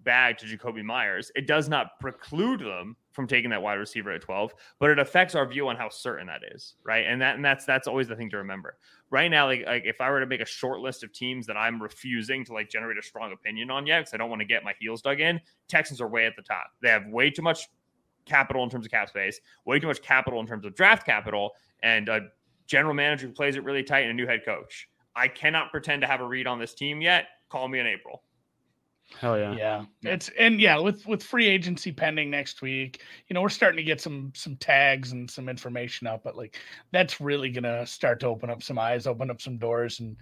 bag 0.00 0.36
to 0.38 0.46
Jakobi 0.46 0.82
Meyers, 0.82 1.30
it 1.36 1.46
does 1.46 1.68
not 1.68 1.98
preclude 2.00 2.58
them 2.60 2.96
from 3.16 3.26
taking 3.26 3.50
that 3.50 3.62
wide 3.62 3.74
receiver 3.74 4.12
at 4.12 4.20
12, 4.20 4.54
but 4.78 4.90
it 4.90 4.98
affects 4.98 5.34
our 5.34 5.48
view 5.48 5.66
on 5.66 5.74
how 5.74 5.88
certain 5.88 6.26
that 6.26 6.42
is, 6.52 6.74
right? 6.84 7.06
And 7.06 7.20
that 7.22 7.34
and 7.34 7.44
that's 7.44 7.64
that's 7.64 7.88
always 7.88 8.06
the 8.06 8.14
thing 8.14 8.30
to 8.30 8.36
remember. 8.36 8.76
Right 9.10 9.30
now, 9.30 9.46
like, 9.46 9.64
like 9.66 9.84
if 9.86 10.00
I 10.00 10.10
were 10.10 10.20
to 10.20 10.26
make 10.26 10.42
a 10.42 10.46
short 10.46 10.80
list 10.80 11.02
of 11.02 11.12
teams 11.12 11.46
that 11.46 11.56
I'm 11.56 11.82
refusing 11.82 12.44
to 12.44 12.52
like 12.52 12.68
generate 12.70 12.98
a 12.98 13.02
strong 13.02 13.32
opinion 13.32 13.70
on 13.70 13.86
yet, 13.86 14.00
because 14.00 14.14
I 14.14 14.18
don't 14.18 14.30
want 14.30 14.40
to 14.40 14.46
get 14.46 14.62
my 14.62 14.74
heels 14.78 15.02
dug 15.02 15.20
in, 15.20 15.40
Texans 15.66 16.00
are 16.00 16.08
way 16.08 16.26
at 16.26 16.36
the 16.36 16.42
top. 16.42 16.66
They 16.82 16.90
have 16.90 17.06
way 17.06 17.30
too 17.30 17.42
much 17.42 17.68
capital 18.26 18.62
in 18.62 18.70
terms 18.70 18.84
of 18.84 18.92
cap 18.92 19.08
space, 19.08 19.40
way 19.64 19.80
too 19.80 19.86
much 19.86 20.02
capital 20.02 20.38
in 20.40 20.46
terms 20.46 20.66
of 20.66 20.74
draft 20.74 21.06
capital, 21.06 21.52
and 21.82 22.08
a 22.08 22.20
general 22.66 22.94
manager 22.94 23.26
who 23.26 23.32
plays 23.32 23.56
it 23.56 23.64
really 23.64 23.82
tight 23.82 24.00
and 24.00 24.10
a 24.10 24.14
new 24.14 24.26
head 24.26 24.42
coach. 24.44 24.88
I 25.14 25.28
cannot 25.28 25.70
pretend 25.70 26.02
to 26.02 26.06
have 26.06 26.20
a 26.20 26.26
read 26.26 26.46
on 26.46 26.58
this 26.58 26.74
team 26.74 27.00
yet. 27.00 27.28
Call 27.48 27.68
me 27.68 27.78
in 27.78 27.86
April. 27.86 28.22
Hell 29.14 29.38
yeah. 29.38 29.52
yeah 29.52 29.84
Yeah. 30.02 30.12
it's 30.14 30.30
and 30.38 30.60
yeah 30.60 30.78
with 30.78 31.06
with 31.06 31.22
free 31.22 31.46
agency 31.46 31.92
pending 31.92 32.28
next 32.28 32.60
week 32.60 33.02
you 33.28 33.34
know 33.34 33.40
we're 33.40 33.48
starting 33.48 33.76
to 33.76 33.82
get 33.84 34.00
some 34.00 34.32
some 34.34 34.56
tags 34.56 35.12
and 35.12 35.30
some 35.30 35.48
information 35.48 36.06
up 36.06 36.24
but 36.24 36.36
like 36.36 36.58
that's 36.90 37.20
really 37.20 37.50
gonna 37.50 37.86
start 37.86 38.20
to 38.20 38.26
open 38.26 38.50
up 38.50 38.62
some 38.62 38.78
eyes 38.78 39.06
open 39.06 39.30
up 39.30 39.40
some 39.40 39.58
doors 39.58 40.00
and 40.00 40.16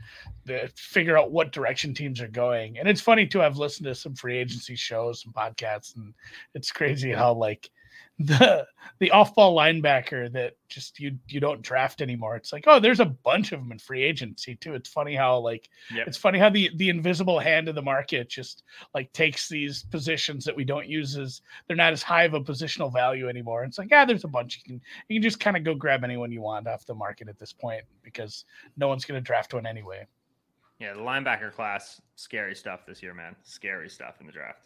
the, 0.45 0.71
figure 0.77 1.17
out 1.17 1.33
what 1.33 1.51
direction 1.51 1.95
teams 1.95 2.21
are 2.21 2.29
going 2.29 2.79
and 2.79 2.87
it's 2.87 3.01
funny 3.01 3.27
too 3.27 3.43
i've 3.43 3.57
listened 3.57 3.87
to 3.87 3.95
some 3.95 4.15
free 4.15 4.37
agency 4.39 4.77
shows 4.77 5.23
some 5.23 5.33
podcasts 5.33 5.97
and 5.97 6.13
it's 6.55 6.71
crazy 6.71 7.11
how 7.11 7.33
like 7.33 7.71
the 8.21 8.65
the 9.01 9.11
off-ball 9.11 9.57
linebacker 9.57 10.33
that 10.33 10.53
just 10.69 11.01
you 11.01 11.19
you 11.27 11.41
don't 11.41 11.63
draft 11.63 12.01
anymore 12.01 12.37
it's 12.37 12.53
like 12.53 12.63
oh 12.69 12.79
there's 12.79 13.01
a 13.01 13.05
bunch 13.05 13.51
of 13.51 13.59
them 13.59 13.73
in 13.73 13.79
free 13.79 14.05
agency 14.05 14.55
too 14.55 14.75
it's 14.75 14.89
funny 14.89 15.17
how 15.17 15.37
like 15.39 15.69
Yep. 15.93 16.07
it's 16.07 16.17
funny 16.17 16.39
how 16.39 16.49
the 16.49 16.71
the 16.77 16.89
invisible 16.91 17.41
hand 17.41 17.69
of 17.69 17.75
the 17.75 17.83
market 17.83 18.29
just 18.29 18.63
like 18.95 19.13
takes 19.13 19.49
these 19.49 19.83
positions 19.85 20.45
that 20.45 20.55
we 20.55 20.65
don't 20.65 20.87
use 20.89 21.17
as 21.17 21.43
they're 21.67 21.77
not 21.77 21.93
as 21.93 22.03
high 22.05 22.23
of 22.25 22.35
a 22.35 22.41
positional 22.41 22.93
value 22.93 23.29
anymore. 23.29 23.65
It's 23.65 23.79
like, 23.79 23.91
yeah, 23.91 24.05
there's 24.05 24.25
a 24.25 24.29
bunch 24.29 24.59
you 24.59 24.63
can 24.65 24.81
you 25.09 25.17
can 25.17 25.23
just 25.23 25.41
kind 25.41 25.57
of 25.57 25.65
go 25.65 25.75
grab 25.75 26.05
anyone 26.05 26.31
you 26.33 26.41
want 26.41 26.67
off 26.69 26.87
the 26.87 26.95
market 26.95 27.29
at 27.29 27.39
this 27.39 27.53
point 27.53 27.83
because 28.03 28.45
no 28.77 28.89
one's 28.89 29.05
going 29.05 29.21
to 29.21 29.25
draft 29.27 29.55
one 29.55 29.67
anyway. 29.67 30.07
Yeah, 30.79 30.95
the 30.95 31.01
linebacker 31.01 31.53
class, 31.53 32.01
scary 32.17 32.55
stuff 32.55 32.87
this 32.87 33.03
year, 33.03 33.15
man. 33.15 33.37
Scary 33.43 33.89
stuff 33.89 34.17
in 34.21 34.27
the 34.27 34.33
draft. 34.33 34.61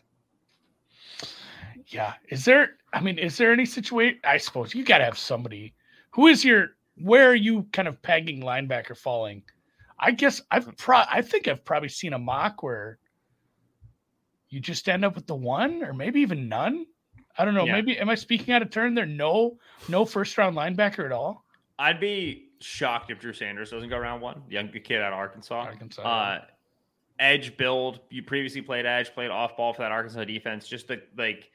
Yeah, 1.86 2.14
is 2.28 2.44
there? 2.44 2.76
I 2.92 3.00
mean, 3.00 3.18
is 3.18 3.36
there 3.36 3.52
any 3.52 3.64
situation? 3.66 4.20
I 4.24 4.36
suppose 4.38 4.74
you 4.74 4.84
got 4.84 4.98
to 4.98 5.04
have 5.04 5.18
somebody. 5.18 5.74
Who 6.10 6.26
is 6.26 6.44
your? 6.44 6.70
Where 7.00 7.30
are 7.30 7.34
you 7.34 7.66
kind 7.72 7.88
of 7.88 8.00
pegging 8.02 8.42
linebacker 8.42 8.96
falling? 8.96 9.42
I 9.98 10.10
guess 10.10 10.40
I've 10.50 10.76
pro. 10.76 10.98
I 11.10 11.22
think 11.22 11.48
I've 11.48 11.64
probably 11.64 11.88
seen 11.88 12.12
a 12.12 12.18
mock 12.18 12.62
where 12.62 12.98
you 14.50 14.60
just 14.60 14.88
end 14.88 15.04
up 15.04 15.14
with 15.14 15.26
the 15.26 15.34
one 15.34 15.82
or 15.82 15.92
maybe 15.92 16.20
even 16.20 16.48
none. 16.48 16.86
I 17.36 17.44
don't 17.44 17.54
know. 17.54 17.64
Yeah. 17.66 17.72
Maybe 17.72 17.98
am 17.98 18.08
I 18.10 18.14
speaking 18.16 18.52
out 18.52 18.62
of 18.62 18.70
turn? 18.70 18.94
There 18.94 19.06
no 19.06 19.58
no 19.88 20.04
first 20.04 20.36
round 20.38 20.56
linebacker 20.56 21.04
at 21.04 21.12
all. 21.12 21.44
I'd 21.78 22.00
be 22.00 22.48
shocked 22.60 23.10
if 23.10 23.20
Drew 23.20 23.32
Sanders 23.32 23.70
doesn't 23.70 23.88
go 23.88 23.98
round 23.98 24.20
one. 24.20 24.42
Young 24.48 24.68
kid 24.68 25.00
out 25.00 25.12
of 25.12 25.18
Arkansas. 25.18 25.54
Arkansas, 25.54 26.02
Uh, 26.02 26.44
edge 27.18 27.56
build. 27.56 28.00
You 28.10 28.22
previously 28.22 28.62
played 28.62 28.86
edge, 28.86 29.12
played 29.12 29.30
off 29.30 29.56
ball 29.56 29.72
for 29.72 29.82
that 29.82 29.92
Arkansas 29.92 30.24
defense. 30.24 30.68
Just 30.68 30.88
the 30.88 31.02
like 31.16 31.50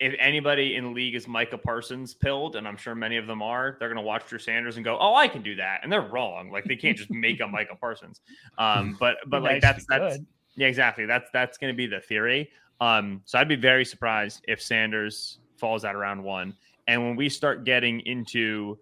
if 0.00 0.14
anybody 0.18 0.76
in 0.76 0.84
the 0.84 0.90
league 0.90 1.14
is 1.14 1.28
Micah 1.28 1.58
Parsons 1.58 2.14
pilled, 2.14 2.56
and 2.56 2.66
I'm 2.66 2.76
sure 2.76 2.94
many 2.94 3.16
of 3.16 3.26
them 3.26 3.42
are, 3.42 3.76
they're 3.78 3.88
going 3.88 3.96
to 3.96 4.02
watch 4.02 4.26
Drew 4.26 4.38
Sanders 4.38 4.76
and 4.76 4.84
go, 4.84 4.98
"Oh, 5.00 5.14
I 5.14 5.28
can 5.28 5.42
do 5.42 5.54
that," 5.56 5.80
and 5.82 5.92
they're 5.92 6.02
wrong. 6.02 6.50
Like 6.50 6.64
they 6.64 6.76
can't 6.76 6.96
just 6.96 7.10
make 7.10 7.40
a 7.40 7.46
Micah 7.46 7.76
Parsons. 7.80 8.20
Um, 8.58 8.96
but 9.00 9.16
but 9.26 9.42
like 9.42 9.62
that's 9.62 9.86
that's 9.86 10.18
yeah, 10.56 10.66
exactly. 10.66 11.06
That's 11.06 11.30
that's 11.32 11.58
going 11.58 11.72
to 11.72 11.76
be 11.76 11.86
the 11.86 12.00
theory. 12.00 12.50
Um, 12.80 13.22
so 13.24 13.38
I'd 13.38 13.48
be 13.48 13.56
very 13.56 13.84
surprised 13.84 14.44
if 14.48 14.60
Sanders 14.60 15.38
falls 15.56 15.84
out 15.84 15.94
around 15.94 16.22
one. 16.22 16.54
And 16.86 17.02
when 17.02 17.16
we 17.16 17.28
start 17.28 17.64
getting 17.64 18.00
into 18.00 18.78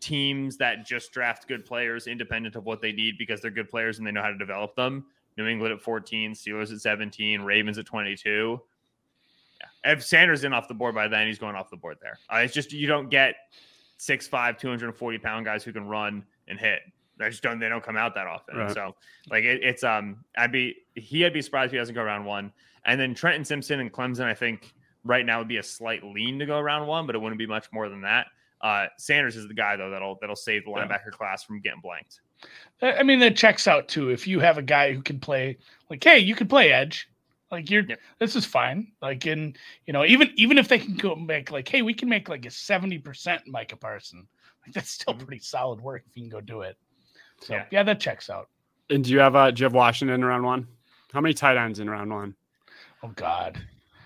teams 0.00 0.56
that 0.58 0.86
just 0.86 1.12
draft 1.12 1.48
good 1.48 1.64
players 1.64 2.06
independent 2.06 2.56
of 2.56 2.64
what 2.64 2.80
they 2.80 2.92
need 2.92 3.16
because 3.18 3.40
they're 3.40 3.50
good 3.50 3.68
players 3.68 3.98
and 3.98 4.06
they 4.06 4.12
know 4.12 4.22
how 4.22 4.30
to 4.30 4.38
develop 4.38 4.74
them, 4.76 5.06
New 5.38 5.46
England 5.46 5.72
at 5.72 5.80
14, 5.80 6.32
Steelers 6.32 6.72
at 6.72 6.80
17, 6.80 7.40
Ravens 7.40 7.78
at 7.78 7.86
22. 7.86 8.60
Yeah. 9.60 9.92
If 9.92 10.04
Sanders 10.04 10.44
in 10.44 10.52
off 10.52 10.68
the 10.68 10.74
board 10.74 10.94
by 10.94 11.08
then, 11.08 11.28
he's 11.28 11.38
going 11.38 11.54
off 11.54 11.70
the 11.70 11.76
board 11.76 11.96
there. 12.02 12.18
Uh, 12.30 12.38
it's 12.38 12.52
just 12.52 12.72
you 12.72 12.86
don't 12.86 13.08
get 13.08 13.36
6'5, 13.98 14.58
240 14.58 15.18
pound 15.18 15.46
guys 15.46 15.64
who 15.64 15.72
can 15.72 15.86
run 15.86 16.24
and 16.48 16.58
hit. 16.58 16.80
They 17.18 17.30
just 17.30 17.42
don't 17.42 17.58
they 17.58 17.68
don't 17.68 17.82
come 17.82 17.96
out 17.96 18.14
that 18.14 18.26
often. 18.26 18.56
Right. 18.56 18.72
So 18.72 18.94
like 19.28 19.44
it, 19.44 19.62
it's 19.64 19.82
um 19.82 20.24
I'd 20.36 20.52
be 20.52 20.76
he'd 20.94 21.32
be 21.32 21.42
surprised 21.42 21.68
if 21.68 21.72
he 21.72 21.78
doesn't 21.78 21.94
go 21.94 22.02
around 22.02 22.24
one. 22.24 22.52
And 22.84 23.00
then 23.00 23.12
Trenton 23.12 23.44
Simpson 23.44 23.80
and 23.80 23.92
Clemson, 23.92 24.24
I 24.24 24.34
think 24.34 24.72
right 25.04 25.26
now 25.26 25.38
would 25.38 25.48
be 25.48 25.56
a 25.56 25.62
slight 25.62 26.04
lean 26.04 26.38
to 26.38 26.46
go 26.46 26.58
around 26.58 26.86
one, 26.86 27.06
but 27.06 27.16
it 27.16 27.18
wouldn't 27.18 27.38
be 27.38 27.46
much 27.46 27.66
more 27.72 27.88
than 27.88 28.02
that. 28.02 28.26
Uh, 28.60 28.86
Sanders 28.98 29.36
is 29.36 29.48
the 29.48 29.54
guy 29.54 29.76
though 29.76 29.90
that'll 29.90 30.16
that'll 30.20 30.36
save 30.36 30.64
the 30.64 30.70
linebacker 30.70 31.06
yeah. 31.06 31.16
class 31.16 31.42
from 31.42 31.60
getting 31.60 31.80
blanked. 31.80 32.20
I 32.80 33.02
mean, 33.02 33.18
that 33.20 33.36
checks 33.36 33.66
out 33.66 33.88
too. 33.88 34.10
If 34.10 34.26
you 34.26 34.40
have 34.40 34.58
a 34.58 34.62
guy 34.62 34.92
who 34.92 35.02
can 35.02 35.18
play, 35.18 35.58
like, 35.90 36.02
hey, 36.02 36.18
you 36.18 36.34
can 36.34 36.46
play 36.46 36.72
edge. 36.72 37.08
Like 37.50 37.70
you're, 37.70 37.82
yep. 37.82 37.98
this 38.18 38.36
is 38.36 38.44
fine. 38.44 38.92
Like 39.00 39.26
in, 39.26 39.56
you 39.86 39.92
know, 39.92 40.04
even 40.04 40.30
even 40.36 40.58
if 40.58 40.68
they 40.68 40.78
can 40.78 40.94
go 40.94 41.14
make 41.14 41.50
like, 41.50 41.66
hey, 41.66 41.82
we 41.82 41.94
can 41.94 42.08
make 42.08 42.28
like 42.28 42.44
a 42.44 42.50
seventy 42.50 42.98
percent 42.98 43.42
Micah 43.46 43.76
Parson. 43.76 44.28
Like 44.64 44.74
that's 44.74 44.90
still 44.90 45.14
mm-hmm. 45.14 45.24
pretty 45.24 45.42
solid 45.42 45.80
work 45.80 46.04
if 46.06 46.16
you 46.16 46.22
can 46.22 46.30
go 46.30 46.40
do 46.40 46.60
it. 46.60 46.76
So 47.40 47.54
yeah, 47.54 47.64
yeah 47.70 47.82
that 47.84 48.00
checks 48.00 48.28
out. 48.28 48.48
And 48.90 49.02
do 49.02 49.10
you 49.10 49.18
have 49.18 49.34
uh 49.34 49.50
do 49.50 49.60
you 49.60 49.64
have 49.64 49.72
Washington 49.72 50.14
in 50.14 50.24
round 50.24 50.44
one? 50.44 50.68
How 51.12 51.22
many 51.22 51.32
tight 51.32 51.56
ends 51.56 51.80
in 51.80 51.88
round 51.88 52.12
one? 52.12 52.34
Oh 53.02 53.12
God. 53.16 53.58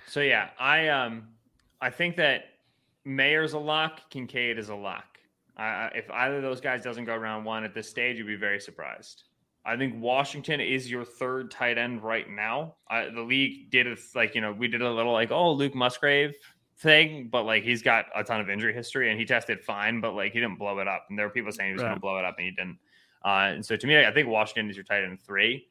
So 0.06 0.20
yeah, 0.20 0.50
I 0.58 0.88
um 0.88 1.28
I 1.80 1.90
think 1.90 2.16
that 2.16 2.44
Mayer's 3.04 3.54
a 3.54 3.58
lock, 3.58 4.08
Kincaid 4.10 4.56
is 4.56 4.68
a 4.68 4.74
lock. 4.76 5.11
Uh, 5.56 5.90
if 5.94 6.10
either 6.10 6.36
of 6.36 6.42
those 6.42 6.60
guys 6.60 6.82
doesn't 6.82 7.04
go 7.04 7.16
round 7.16 7.44
one 7.44 7.64
at 7.64 7.74
this 7.74 7.88
stage, 7.88 8.16
you'd 8.16 8.26
be 8.26 8.36
very 8.36 8.60
surprised. 8.60 9.24
I 9.64 9.76
think 9.76 9.94
Washington 10.00 10.60
is 10.60 10.90
your 10.90 11.04
third 11.04 11.50
tight 11.50 11.78
end 11.78 12.02
right 12.02 12.28
now. 12.28 12.76
Uh, 12.90 13.10
the 13.14 13.20
league 13.20 13.70
did 13.70 13.86
it 13.86 13.98
like 14.14 14.34
you 14.34 14.40
know 14.40 14.52
we 14.52 14.66
did 14.66 14.82
a 14.82 14.90
little 14.90 15.12
like 15.12 15.30
oh 15.30 15.52
Luke 15.52 15.74
Musgrave 15.74 16.34
thing, 16.78 17.28
but 17.30 17.44
like 17.44 17.62
he's 17.62 17.82
got 17.82 18.06
a 18.14 18.24
ton 18.24 18.40
of 18.40 18.50
injury 18.50 18.74
history 18.74 19.10
and 19.10 19.18
he 19.18 19.24
tested 19.24 19.62
fine, 19.62 20.00
but 20.00 20.14
like 20.14 20.32
he 20.32 20.40
didn't 20.40 20.58
blow 20.58 20.78
it 20.80 20.88
up. 20.88 21.06
And 21.08 21.18
there 21.18 21.26
were 21.26 21.32
people 21.32 21.52
saying 21.52 21.70
he 21.70 21.72
was 21.74 21.82
right. 21.82 21.88
going 21.88 21.96
to 21.96 22.00
blow 22.00 22.18
it 22.18 22.24
up 22.24 22.34
and 22.38 22.46
he 22.46 22.50
didn't. 22.50 22.78
Uh, 23.24 23.54
and 23.54 23.64
so 23.64 23.76
to 23.76 23.86
me, 23.86 24.04
I 24.04 24.12
think 24.12 24.28
Washington 24.28 24.68
is 24.68 24.76
your 24.76 24.84
tight 24.84 25.04
end 25.04 25.20
three. 25.20 25.68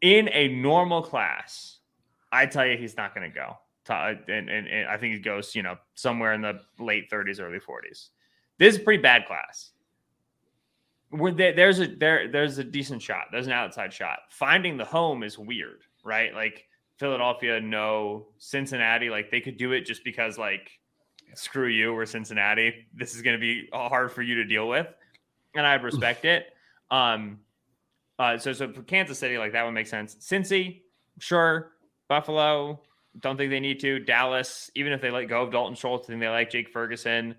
In 0.00 0.28
a 0.32 0.48
normal 0.48 1.02
class, 1.02 1.78
I 2.30 2.46
tell 2.46 2.64
you 2.64 2.78
he's 2.78 2.96
not 2.96 3.14
going 3.14 3.28
to 3.28 3.34
go. 3.34 3.56
And, 3.90 4.48
and, 4.50 4.68
and 4.68 4.88
I 4.88 4.98
think 4.98 5.14
he 5.14 5.18
goes, 5.18 5.54
you 5.54 5.62
know, 5.62 5.76
somewhere 5.94 6.34
in 6.34 6.42
the 6.42 6.60
late 6.78 7.10
30s, 7.10 7.40
early 7.40 7.58
40s. 7.58 8.10
This 8.58 8.76
is 8.76 8.82
pretty 8.82 9.02
bad 9.02 9.26
class. 9.26 9.70
There, 11.10 11.52
there's 11.54 11.80
a 11.80 11.86
there 11.86 12.30
there's 12.30 12.58
a 12.58 12.64
decent 12.64 13.00
shot. 13.00 13.26
There's 13.32 13.46
an 13.46 13.52
outside 13.52 13.92
shot. 13.92 14.18
Finding 14.30 14.76
the 14.76 14.84
home 14.84 15.22
is 15.22 15.38
weird, 15.38 15.82
right? 16.04 16.34
Like 16.34 16.66
Philadelphia, 16.98 17.60
no. 17.60 18.26
Cincinnati, 18.38 19.08
like 19.08 19.30
they 19.30 19.40
could 19.40 19.56
do 19.56 19.72
it 19.72 19.86
just 19.86 20.04
because 20.04 20.36
like 20.36 20.78
screw 21.34 21.68
you, 21.68 21.94
we're 21.94 22.06
Cincinnati. 22.06 22.86
This 22.94 23.14
is 23.14 23.22
going 23.22 23.36
to 23.36 23.40
be 23.40 23.68
hard 23.72 24.12
for 24.12 24.22
you 24.22 24.34
to 24.36 24.44
deal 24.44 24.68
with, 24.68 24.86
and 25.54 25.66
I 25.66 25.74
respect 25.74 26.24
it. 26.24 26.46
Um, 26.90 27.40
uh, 28.18 28.36
so 28.36 28.52
so 28.52 28.72
for 28.72 28.82
Kansas 28.82 29.18
City, 29.18 29.38
like 29.38 29.52
that 29.52 29.64
would 29.64 29.72
make 29.72 29.86
sense. 29.86 30.16
Cincy, 30.16 30.82
sure. 31.18 31.72
Buffalo, 32.08 32.80
don't 33.20 33.36
think 33.36 33.50
they 33.50 33.60
need 33.60 33.80
to. 33.80 33.98
Dallas, 33.98 34.70
even 34.74 34.92
if 34.92 35.00
they 35.00 35.10
let 35.10 35.24
go 35.26 35.42
of 35.42 35.52
Dalton 35.52 35.74
Schultz, 35.74 36.06
I 36.06 36.08
think 36.08 36.20
they 36.20 36.28
like 36.28 36.50
Jake 36.50 36.70
Ferguson. 36.70 37.34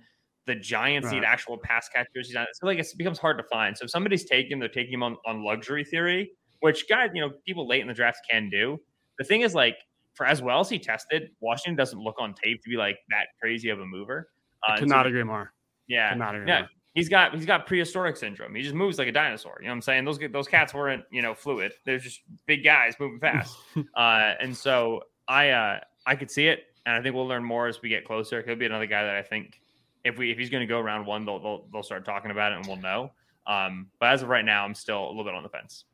The 0.46 0.56
Giants 0.56 1.08
right. 1.08 1.16
need 1.16 1.24
actual 1.24 1.58
pass 1.58 1.90
catchers. 1.90 2.34
So 2.34 2.66
like 2.66 2.80
it 2.80 2.88
becomes 2.98 3.20
hard 3.20 3.38
to 3.38 3.44
find. 3.44 3.78
So 3.78 3.86
if 3.86 3.92
somebody's 3.92 4.26
taking 4.26 4.54
him, 4.54 4.60
they're 4.60 4.70
taking 4.70 4.94
him 4.94 5.04
on, 5.04 5.18
on 5.26 5.44
luxury 5.44 5.84
theory, 5.84 6.32
which 6.62 6.88
guys, 6.90 7.10
you 7.14 7.22
know, 7.22 7.32
people 7.46 7.68
late 7.68 7.82
in 7.82 7.88
the 7.88 7.94
draft 7.94 8.20
can 8.30 8.50
do. 8.50 8.80
The 9.20 9.26
thing 9.26 9.42
is, 9.42 9.54
like, 9.54 9.78
for 10.14 10.26
as 10.26 10.42
well 10.42 10.60
as 10.60 10.70
he 10.70 10.80
tested, 10.80 11.32
Washington 11.40 11.76
doesn't 11.76 12.00
look 12.00 12.16
on 12.20 12.34
tape 12.34 12.64
to 12.64 12.70
be 12.70 12.78
like 12.78 12.98
that 13.10 13.28
crazy 13.40 13.70
of 13.70 13.80
a 13.80 13.86
mover. 13.86 14.30
Uh, 14.68 14.74
I 14.74 14.80
could 14.80 14.90
not 14.90 15.06
so, 15.06 15.10
agree 15.10 15.24
more. 15.24 15.54
Yeah, 15.88 16.14
agree 16.14 16.48
yeah. 16.48 16.60
More. 16.62 16.70
He's 16.94 17.08
got 17.08 17.36
he's 17.36 17.46
got 17.46 17.68
prehistoric 17.68 18.18
syndrome. 18.18 18.56
He 18.56 18.62
just 18.62 18.76
moves 18.76 18.98
like 18.98 19.08
a 19.08 19.12
dinosaur. 19.12 19.58
You 19.62 19.68
know 19.68 19.72
what 19.72 19.76
I'm 19.76 19.82
saying? 19.84 20.06
Those 20.06 20.20
those 20.32 20.48
cats 20.48 20.74
weren't 20.74 21.04
you 21.12 21.22
know 21.22 21.34
fluid. 21.34 21.72
They're 21.86 22.00
just 22.00 22.22
big 22.48 22.64
guys 22.64 22.96
moving 23.00 23.20
fast. 23.20 23.58
uh, 23.96 24.34
and 24.42 24.56
so 24.56 25.02
I 25.28 25.52
uh, 25.52 25.80
I 26.06 26.16
could 26.16 26.32
see 26.32 26.48
it, 26.48 26.64
and 26.86 26.96
I 26.96 27.02
think 27.02 27.16
we'll 27.16 27.28
learn 27.28 27.44
more 27.44 27.68
as 27.68 27.82
we 27.82 27.90
get 27.90 28.06
closer. 28.06 28.42
He'll 28.42 28.56
be 28.56 28.66
another 28.66 28.88
guy 28.88 29.04
that 29.04 29.16
I 29.16 29.22
think 29.22 29.62
if 30.04 30.18
we 30.18 30.32
if 30.32 30.38
he's 30.38 30.50
going 30.50 30.62
to 30.62 30.68
go 30.68 30.80
around 30.80 31.06
one, 31.06 31.26
they'll, 31.26 31.40
they'll 31.40 31.68
they'll 31.72 31.84
start 31.84 32.06
talking 32.06 32.32
about 32.32 32.52
it, 32.52 32.58
and 32.58 32.68
we'll 32.68 32.78
know. 32.78 33.12
Um, 33.48 33.88
but 34.00 34.10
as 34.10 34.22
of 34.22 34.30
right 34.30 34.46
now, 34.46 34.64
I'm 34.64 34.76
still 34.76 35.06
a 35.06 35.10
little 35.10 35.24
bit 35.24 35.34
on 35.34 35.44
the 35.44 35.50
fence. 35.50 35.86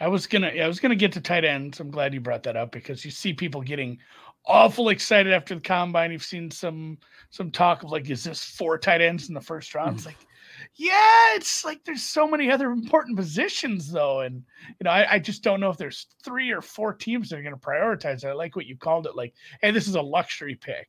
I 0.00 0.08
was 0.08 0.26
gonna 0.26 0.48
I 0.48 0.66
was 0.66 0.80
gonna 0.80 0.96
get 0.96 1.12
to 1.12 1.20
tight 1.20 1.44
ends. 1.44 1.80
I'm 1.80 1.90
glad 1.90 2.14
you 2.14 2.20
brought 2.20 2.42
that 2.44 2.56
up 2.56 2.72
because 2.72 3.04
you 3.04 3.10
see 3.10 3.32
people 3.32 3.62
getting 3.62 3.98
awful 4.46 4.88
excited 4.90 5.32
after 5.32 5.54
the 5.54 5.60
combine. 5.60 6.12
You've 6.12 6.24
seen 6.24 6.50
some 6.50 6.98
some 7.30 7.50
talk 7.50 7.82
of 7.82 7.90
like, 7.90 8.08
is 8.10 8.24
this 8.24 8.44
four 8.44 8.78
tight 8.78 9.00
ends 9.00 9.28
in 9.28 9.34
the 9.34 9.40
first 9.40 9.74
round? 9.74 9.96
It's 9.96 10.06
mm-hmm. 10.06 10.10
like, 10.10 10.26
yeah, 10.74 11.34
it's 11.34 11.64
like 11.64 11.84
there's 11.84 12.02
so 12.02 12.28
many 12.28 12.50
other 12.50 12.70
important 12.70 13.16
positions 13.16 13.90
though, 13.90 14.20
and 14.20 14.42
you 14.68 14.84
know, 14.84 14.90
I, 14.90 15.14
I 15.14 15.18
just 15.18 15.42
don't 15.42 15.60
know 15.60 15.70
if 15.70 15.78
there's 15.78 16.06
three 16.24 16.50
or 16.50 16.62
four 16.62 16.92
teams 16.92 17.28
that 17.28 17.38
are 17.38 17.42
going 17.42 17.54
to 17.54 17.60
prioritize 17.60 18.24
it. 18.24 18.28
I 18.28 18.32
like 18.32 18.56
what 18.56 18.66
you 18.66 18.76
called 18.76 19.06
it, 19.06 19.16
like, 19.16 19.34
hey, 19.62 19.70
this 19.70 19.88
is 19.88 19.94
a 19.94 20.02
luxury 20.02 20.54
pick. 20.54 20.88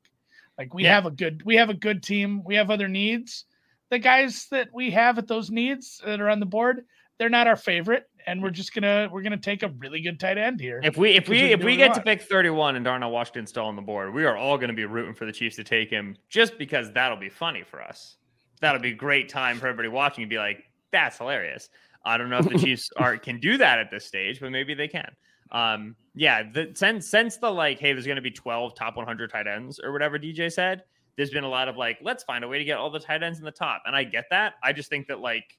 Like 0.58 0.74
we 0.74 0.84
yeah. 0.84 0.96
have 0.96 1.06
a 1.06 1.12
good 1.12 1.44
we 1.46 1.56
have 1.56 1.70
a 1.70 1.74
good 1.74 2.04
team. 2.04 2.44
We 2.44 2.56
have 2.56 2.70
other 2.70 2.88
needs. 2.88 3.46
The 3.90 4.00
guys 4.00 4.48
that 4.52 4.70
we 4.74 4.92
have 4.92 5.18
at 5.18 5.28
those 5.28 5.52
needs 5.52 6.02
that 6.06 6.20
are 6.20 6.30
on 6.30 6.40
the 6.40 6.46
board, 6.46 6.86
they're 7.18 7.30
not 7.30 7.48
our 7.48 7.56
favorite 7.56 8.08
and 8.28 8.42
we're 8.42 8.50
just 8.50 8.74
gonna 8.74 9.10
we're 9.12 9.22
gonna 9.22 9.38
take 9.38 9.64
a 9.64 9.70
really 9.78 10.02
good 10.02 10.20
tight 10.20 10.38
end 10.38 10.60
here. 10.60 10.82
If 10.84 10.98
we 10.98 11.12
if 11.12 11.30
we 11.30 11.40
if 11.54 11.64
we 11.64 11.76
get 11.76 11.94
to 11.96 12.02
pick 12.02 12.22
31 12.22 12.76
and 12.76 12.86
Darnell 12.86 13.12
Washington 13.12 13.48
still 13.48 13.66
on 13.66 13.76
the 13.76 13.82
board, 13.82 14.14
we 14.14 14.26
are 14.26 14.36
all 14.36 14.58
gonna 14.58 14.74
be 14.74 14.86
rooting 14.86 15.14
for 15.14 15.26
the 15.26 15.32
Chiefs 15.32 15.56
to 15.58 15.64
take 15.64 15.90
him 15.90 16.18
just 16.30 16.58
because 16.58 16.92
that'll 16.92 17.18
be 17.18 17.30
funny 17.30 17.64
for 17.64 17.82
us. 17.82 18.18
That'll 18.62 18.82
be 18.82 18.92
a 18.92 18.96
great 18.96 19.30
time 19.30 19.58
for 19.58 19.68
everybody 19.68 19.90
watching 19.90 20.24
and 20.24 20.30
be 20.30 20.38
like, 20.38 20.64
that's 20.92 21.18
hilarious. 21.18 21.70
I 22.04 22.18
don't 22.18 22.30
know 22.30 22.40
if 22.40 22.50
the 22.50 22.58
Chiefs 22.64 22.90
are 22.98 23.18
can 23.18 23.40
do 23.40 23.58
that 23.58 23.80
at 23.80 23.92
this 23.92 24.06
stage, 24.06 24.40
but 24.40 24.52
maybe 24.52 24.74
they 24.74 24.88
can. 24.88 25.12
Um, 25.52 25.96
yeah, 26.14 26.44
the 26.44 26.72
since 26.74 27.08
since 27.08 27.38
the 27.38 27.50
like, 27.50 27.80
hey, 27.80 27.94
there's 27.94 28.08
gonna 28.08 28.22
be 28.22 28.32
12 28.32 28.76
top 28.76 28.96
100 28.96 29.30
tight 29.30 29.48
ends 29.48 29.80
or 29.84 29.92
whatever 29.92 30.18
DJ 30.18 30.52
said. 30.52 30.84
There's 31.18 31.30
been 31.30 31.46
a 31.46 31.50
lot 31.50 31.70
of 31.70 31.78
like, 31.78 32.00
let's 32.02 32.24
find 32.24 32.44
a 32.44 32.48
way 32.48 32.58
to 32.58 32.66
get 32.66 32.78
all 32.78 32.90
the 32.90 33.00
tight 33.00 33.24
ends 33.24 33.40
in 33.40 33.46
the 33.46 33.52
top, 33.52 33.84
and 33.86 33.96
I 33.96 34.04
get 34.04 34.26
that. 34.32 34.56
I 34.64 34.74
just 34.74 34.90
think 34.90 35.08
that 35.08 35.20
like 35.20 35.58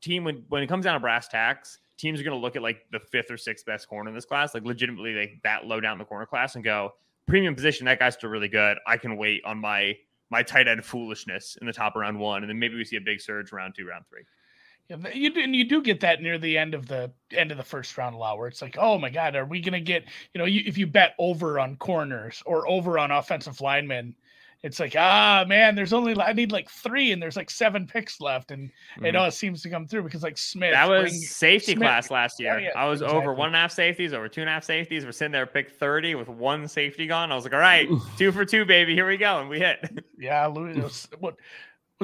team 0.00 0.24
when 0.24 0.44
when 0.48 0.62
it 0.62 0.66
comes 0.66 0.84
down 0.84 0.94
to 0.94 1.00
brass 1.00 1.28
tacks, 1.28 1.78
teams 1.96 2.20
are 2.20 2.24
going 2.24 2.36
to 2.36 2.40
look 2.40 2.56
at 2.56 2.62
like 2.62 2.86
the 2.92 3.00
fifth 3.00 3.30
or 3.30 3.36
sixth 3.36 3.66
best 3.66 3.88
corner 3.88 4.08
in 4.08 4.14
this 4.14 4.24
class, 4.24 4.54
like 4.54 4.64
legitimately 4.64 5.14
like 5.14 5.40
that 5.42 5.66
low 5.66 5.80
down 5.80 5.98
the 5.98 6.04
corner 6.04 6.26
class, 6.26 6.54
and 6.54 6.64
go 6.64 6.92
premium 7.26 7.54
position. 7.54 7.86
That 7.86 7.98
guy's 7.98 8.14
still 8.14 8.30
really 8.30 8.48
good. 8.48 8.78
I 8.86 8.96
can 8.96 9.16
wait 9.16 9.42
on 9.44 9.58
my 9.58 9.96
my 10.30 10.42
tight 10.42 10.68
end 10.68 10.84
foolishness 10.84 11.56
in 11.60 11.66
the 11.66 11.72
top 11.72 11.96
round 11.96 12.18
one, 12.18 12.42
and 12.42 12.50
then 12.50 12.58
maybe 12.58 12.76
we 12.76 12.84
see 12.84 12.96
a 12.96 13.00
big 13.00 13.20
surge 13.20 13.52
round 13.52 13.74
two, 13.74 13.86
round 13.86 14.04
three. 14.08 14.24
Yeah, 14.88 14.96
you 15.14 15.30
do, 15.32 15.40
and 15.40 15.56
you 15.56 15.64
do 15.64 15.82
get 15.82 16.00
that 16.00 16.20
near 16.20 16.36
the 16.36 16.58
end 16.58 16.74
of 16.74 16.86
the 16.86 17.10
end 17.32 17.50
of 17.50 17.56
the 17.56 17.64
first 17.64 17.96
round 17.96 18.14
a 18.14 18.18
lot, 18.18 18.36
where 18.36 18.48
it's 18.48 18.60
like, 18.60 18.76
oh 18.78 18.98
my 18.98 19.08
god, 19.08 19.34
are 19.34 19.46
we 19.46 19.60
going 19.60 19.72
to 19.72 19.80
get? 19.80 20.04
You 20.34 20.38
know, 20.38 20.44
you, 20.44 20.62
if 20.66 20.76
you 20.76 20.86
bet 20.86 21.14
over 21.18 21.58
on 21.58 21.76
corners 21.76 22.42
or 22.44 22.68
over 22.68 22.98
on 22.98 23.10
offensive 23.10 23.60
linemen, 23.60 24.14
it's 24.64 24.80
like 24.80 24.96
ah 24.96 25.44
man 25.46 25.74
there's 25.74 25.92
only 25.92 26.18
i 26.20 26.32
need 26.32 26.50
like 26.50 26.70
three 26.70 27.12
and 27.12 27.20
there's 27.20 27.36
like 27.36 27.50
seven 27.50 27.86
picks 27.86 28.18
left 28.18 28.50
and 28.50 28.70
mm-hmm. 28.70 29.04
it 29.04 29.14
all 29.14 29.30
seems 29.30 29.60
to 29.60 29.68
come 29.68 29.86
through 29.86 30.02
because 30.02 30.22
like 30.22 30.38
smith 30.38 30.72
that 30.72 30.88
was 30.88 31.28
safety 31.28 31.72
smith, 31.72 31.82
class 31.82 32.10
last 32.10 32.40
year 32.40 32.58
yeah, 32.58 32.70
yeah, 32.74 32.80
i 32.80 32.88
was 32.88 33.02
exactly. 33.02 33.18
over 33.18 33.34
one 33.34 33.48
and 33.48 33.56
a 33.56 33.58
half 33.58 33.70
safeties 33.70 34.14
over 34.14 34.26
two 34.26 34.40
and 34.40 34.48
a 34.48 34.52
half 34.52 34.64
safeties 34.64 35.04
we're 35.04 35.12
sitting 35.12 35.32
there 35.32 35.44
pick 35.44 35.70
30 35.70 36.14
with 36.14 36.28
one 36.28 36.66
safety 36.66 37.06
gone 37.06 37.30
i 37.30 37.34
was 37.34 37.44
like 37.44 37.52
all 37.52 37.60
right 37.60 37.88
two 38.16 38.32
for 38.32 38.46
two 38.46 38.64
baby 38.64 38.94
here 38.94 39.06
we 39.06 39.18
go 39.18 39.38
and 39.38 39.50
we 39.50 39.58
hit 39.58 40.02
yeah 40.18 40.46
Lewis, 40.46 41.08
what 41.20 41.36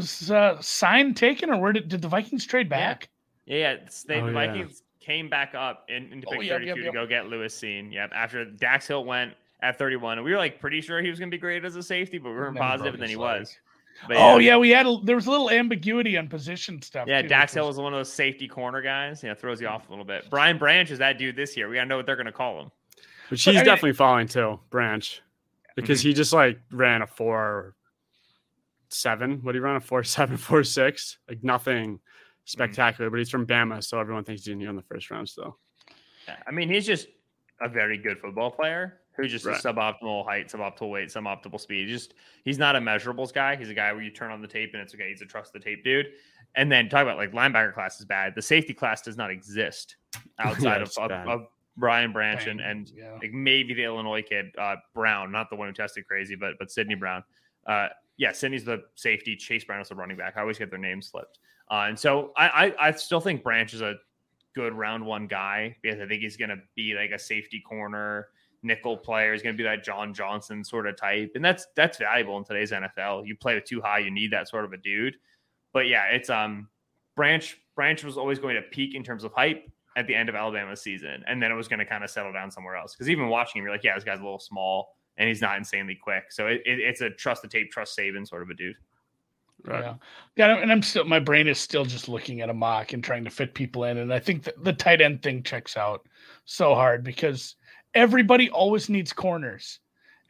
was 0.00 0.30
uh 0.30 0.60
sign 0.60 1.14
taken 1.14 1.50
or 1.50 1.58
where 1.58 1.72
did, 1.72 1.88
did 1.88 2.02
the 2.02 2.08
vikings 2.08 2.46
trade 2.46 2.68
back 2.68 3.08
yeah, 3.46 3.56
yeah, 3.56 3.76
they, 4.06 4.20
oh, 4.20 4.26
the 4.26 4.32
vikings 4.32 4.82
came 5.00 5.28
back 5.28 5.54
up 5.54 5.86
in, 5.88 6.12
into 6.12 6.26
oh, 6.28 6.32
pick 6.32 6.40
oh, 6.42 6.48
32 6.48 6.66
yep, 6.66 6.76
yep, 6.76 6.86
to 6.86 6.92
go 6.92 7.06
get 7.06 7.26
lewis 7.26 7.58
Cine. 7.58 7.92
yep 7.92 8.10
after 8.14 8.44
dax 8.44 8.86
hill 8.86 9.04
went 9.04 9.32
at 9.62 9.78
31. 9.78 10.22
We 10.22 10.30
were 10.32 10.38
like 10.38 10.60
pretty 10.60 10.80
sure 10.80 11.00
he 11.00 11.10
was 11.10 11.18
going 11.18 11.30
to 11.30 11.34
be 11.34 11.40
great 11.40 11.64
as 11.64 11.76
a 11.76 11.82
safety, 11.82 12.18
but 12.18 12.30
we 12.30 12.36
weren't 12.36 12.56
positive, 12.56 12.94
and 12.94 13.02
then 13.02 13.08
he 13.08 13.16
was. 13.16 13.56
But, 14.06 14.16
yeah. 14.16 14.32
Oh 14.32 14.38
yeah, 14.38 14.56
we 14.56 14.70
had 14.70 14.86
a, 14.86 14.96
there 15.02 15.16
was 15.16 15.26
a 15.26 15.30
little 15.30 15.50
ambiguity 15.50 16.16
on 16.16 16.28
position 16.28 16.80
stuff. 16.80 17.06
Yeah, 17.06 17.22
too, 17.22 17.28
Dax 17.28 17.52
Hill 17.52 17.66
was 17.66 17.76
one 17.76 17.92
of 17.92 17.98
those 17.98 18.12
safety 18.12 18.48
corner 18.48 18.80
guys. 18.80 19.22
Yeah, 19.22 19.34
throws 19.34 19.60
you 19.60 19.68
off 19.68 19.88
a 19.88 19.90
little 19.90 20.04
bit. 20.04 20.30
Brian 20.30 20.58
Branch 20.58 20.90
is 20.90 20.98
that 21.00 21.18
dude 21.18 21.36
this 21.36 21.56
year. 21.56 21.68
We 21.68 21.74
gotta 21.74 21.88
know 21.88 21.96
what 21.96 22.06
they're 22.06 22.16
gonna 22.16 22.32
call 22.32 22.62
him. 22.62 22.70
But 23.28 23.38
she's 23.38 23.56
I 23.56 23.58
mean, 23.58 23.66
definitely 23.66 23.92
falling 23.92 24.28
too, 24.28 24.58
Branch. 24.70 25.22
because 25.76 26.00
he 26.00 26.14
just 26.14 26.32
like 26.32 26.58
ran 26.70 27.02
a 27.02 27.06
four 27.06 27.74
seven. 28.90 29.40
What 29.42 29.52
do 29.52 29.58
you 29.58 29.64
run 29.64 29.76
a 29.76 29.80
four 29.80 30.04
seven 30.04 30.36
four 30.36 30.64
six? 30.64 31.18
Like 31.28 31.42
nothing 31.42 32.00
spectacular, 32.44 33.10
but 33.10 33.18
he's 33.18 33.30
from 33.30 33.46
Bama, 33.46 33.82
so 33.82 33.98
everyone 33.98 34.24
thinks 34.24 34.44
he's 34.44 34.52
in 34.52 34.60
here 34.60 34.70
in 34.70 34.76
the 34.76 34.82
first 34.82 35.10
round 35.10 35.28
still. 35.28 35.58
Yeah, 36.26 36.36
I 36.46 36.50
mean, 36.50 36.68
he's 36.68 36.86
just 36.86 37.08
a 37.60 37.68
very 37.68 37.98
good 37.98 38.18
football 38.18 38.50
player 38.50 39.00
who's 39.16 39.30
just 39.30 39.44
Right. 39.44 39.56
a 39.56 39.68
suboptimal 39.68 40.24
height, 40.24 40.48
suboptimal 40.48 40.90
weight, 40.90 41.08
suboptimal 41.08 41.60
speed. 41.60 41.88
He's 41.88 42.02
Just 42.02 42.14
he's 42.44 42.58
not 42.58 42.76
a 42.76 42.80
measurables 42.80 43.32
guy. 43.32 43.56
He's 43.56 43.70
a 43.70 43.74
guy 43.74 43.92
where 43.92 44.02
you 44.02 44.10
turn 44.10 44.30
on 44.30 44.40
the 44.40 44.48
tape 44.48 44.70
and 44.72 44.82
it's 44.82 44.94
okay. 44.94 45.10
He's 45.10 45.22
a 45.22 45.26
trust 45.26 45.52
the 45.52 45.60
tape 45.60 45.84
dude. 45.84 46.06
And 46.56 46.70
then 46.70 46.88
talk 46.88 47.02
about 47.02 47.16
like 47.16 47.32
linebacker 47.32 47.74
class 47.74 48.00
is 48.00 48.06
bad. 48.06 48.34
The 48.34 48.42
safety 48.42 48.74
class 48.74 49.02
does 49.02 49.16
not 49.16 49.30
exist 49.30 49.96
outside 50.38 50.82
of, 50.82 50.92
of, 50.98 51.10
of 51.10 51.46
Brian 51.76 52.12
Branch 52.12 52.46
and, 52.46 52.60
and 52.60 52.90
yeah. 52.94 53.16
like 53.20 53.32
maybe 53.32 53.74
the 53.74 53.84
Illinois 53.84 54.22
kid 54.22 54.46
uh, 54.58 54.76
Brown, 54.94 55.30
not 55.30 55.50
the 55.50 55.56
one 55.56 55.68
who 55.68 55.74
tested 55.74 56.06
crazy, 56.06 56.34
but 56.34 56.54
but 56.58 56.70
Sidney 56.70 56.94
Brown. 56.94 57.22
Uh, 57.66 57.88
yeah, 58.20 58.32
Sidney's 58.32 58.64
the 58.64 58.82
safety. 58.96 59.34
Chase 59.34 59.64
Brown 59.64 59.80
is 59.80 59.88
the 59.88 59.94
running 59.94 60.18
back. 60.18 60.34
I 60.36 60.42
always 60.42 60.58
get 60.58 60.68
their 60.68 60.78
names 60.78 61.08
slipped. 61.08 61.38
Uh, 61.70 61.86
and 61.88 61.98
so 61.98 62.32
I, 62.36 62.48
I 62.48 62.88
I 62.88 62.90
still 62.92 63.20
think 63.20 63.42
Branch 63.42 63.72
is 63.72 63.80
a 63.80 63.94
good 64.54 64.74
round 64.74 65.06
one 65.06 65.26
guy 65.26 65.74
because 65.80 66.00
I 66.00 66.06
think 66.06 66.20
he's 66.20 66.36
going 66.36 66.50
to 66.50 66.58
be 66.76 66.92
like 66.94 67.12
a 67.12 67.18
safety 67.18 67.62
corner 67.66 68.28
nickel 68.62 68.98
player. 68.98 69.32
He's 69.32 69.42
going 69.42 69.54
to 69.54 69.56
be 69.56 69.64
that 69.64 69.82
John 69.82 70.12
Johnson 70.12 70.62
sort 70.62 70.86
of 70.86 70.98
type, 70.98 71.32
and 71.34 71.42
that's 71.42 71.66
that's 71.76 71.96
valuable 71.96 72.36
in 72.36 72.44
today's 72.44 72.72
NFL. 72.72 73.26
You 73.26 73.36
play 73.36 73.54
with 73.54 73.64
too 73.64 73.80
high, 73.80 74.00
you 74.00 74.10
need 74.10 74.32
that 74.32 74.48
sort 74.48 74.66
of 74.66 74.74
a 74.74 74.76
dude. 74.76 75.16
But 75.72 75.88
yeah, 75.88 76.04
it's 76.10 76.28
um 76.28 76.68
Branch 77.16 77.58
Branch 77.74 78.04
was 78.04 78.18
always 78.18 78.38
going 78.38 78.56
to 78.56 78.62
peak 78.62 78.94
in 78.94 79.02
terms 79.02 79.24
of 79.24 79.32
hype 79.32 79.66
at 79.96 80.06
the 80.06 80.14
end 80.14 80.28
of 80.28 80.34
Alabama's 80.34 80.82
season, 80.82 81.24
and 81.26 81.42
then 81.42 81.50
it 81.50 81.54
was 81.54 81.68
going 81.68 81.78
to 81.78 81.86
kind 81.86 82.04
of 82.04 82.10
settle 82.10 82.34
down 82.34 82.50
somewhere 82.50 82.76
else. 82.76 82.94
Because 82.94 83.08
even 83.08 83.28
watching 83.28 83.60
him, 83.60 83.64
you're 83.64 83.72
like, 83.72 83.82
yeah, 83.82 83.94
this 83.94 84.04
guy's 84.04 84.20
a 84.20 84.22
little 84.22 84.38
small 84.38 84.90
and 85.20 85.28
he's 85.28 85.42
not 85.42 85.58
insanely 85.58 85.94
quick. 85.94 86.32
So 86.32 86.46
it, 86.46 86.62
it, 86.64 86.80
it's 86.80 87.02
a 87.02 87.10
trust 87.10 87.42
the 87.42 87.48
tape, 87.48 87.70
trust 87.70 87.96
Saban 87.96 88.26
sort 88.26 88.42
of 88.42 88.48
a 88.48 88.54
dude. 88.54 88.74
Right. 89.62 89.84
Yeah. 89.84 89.94
Yeah, 90.36 90.56
and 90.56 90.72
I'm 90.72 90.82
still 90.82 91.04
my 91.04 91.20
brain 91.20 91.46
is 91.46 91.58
still 91.58 91.84
just 91.84 92.08
looking 92.08 92.40
at 92.40 92.48
a 92.48 92.54
mock 92.54 92.94
and 92.94 93.04
trying 93.04 93.24
to 93.24 93.30
fit 93.30 93.54
people 93.54 93.84
in. 93.84 93.98
And 93.98 94.12
I 94.12 94.18
think 94.18 94.44
that 94.44 94.64
the 94.64 94.72
tight 94.72 95.02
end 95.02 95.22
thing 95.22 95.42
checks 95.42 95.76
out 95.76 96.08
so 96.46 96.74
hard 96.74 97.04
because 97.04 97.56
everybody 97.94 98.48
always 98.48 98.88
needs 98.88 99.12
corners. 99.12 99.78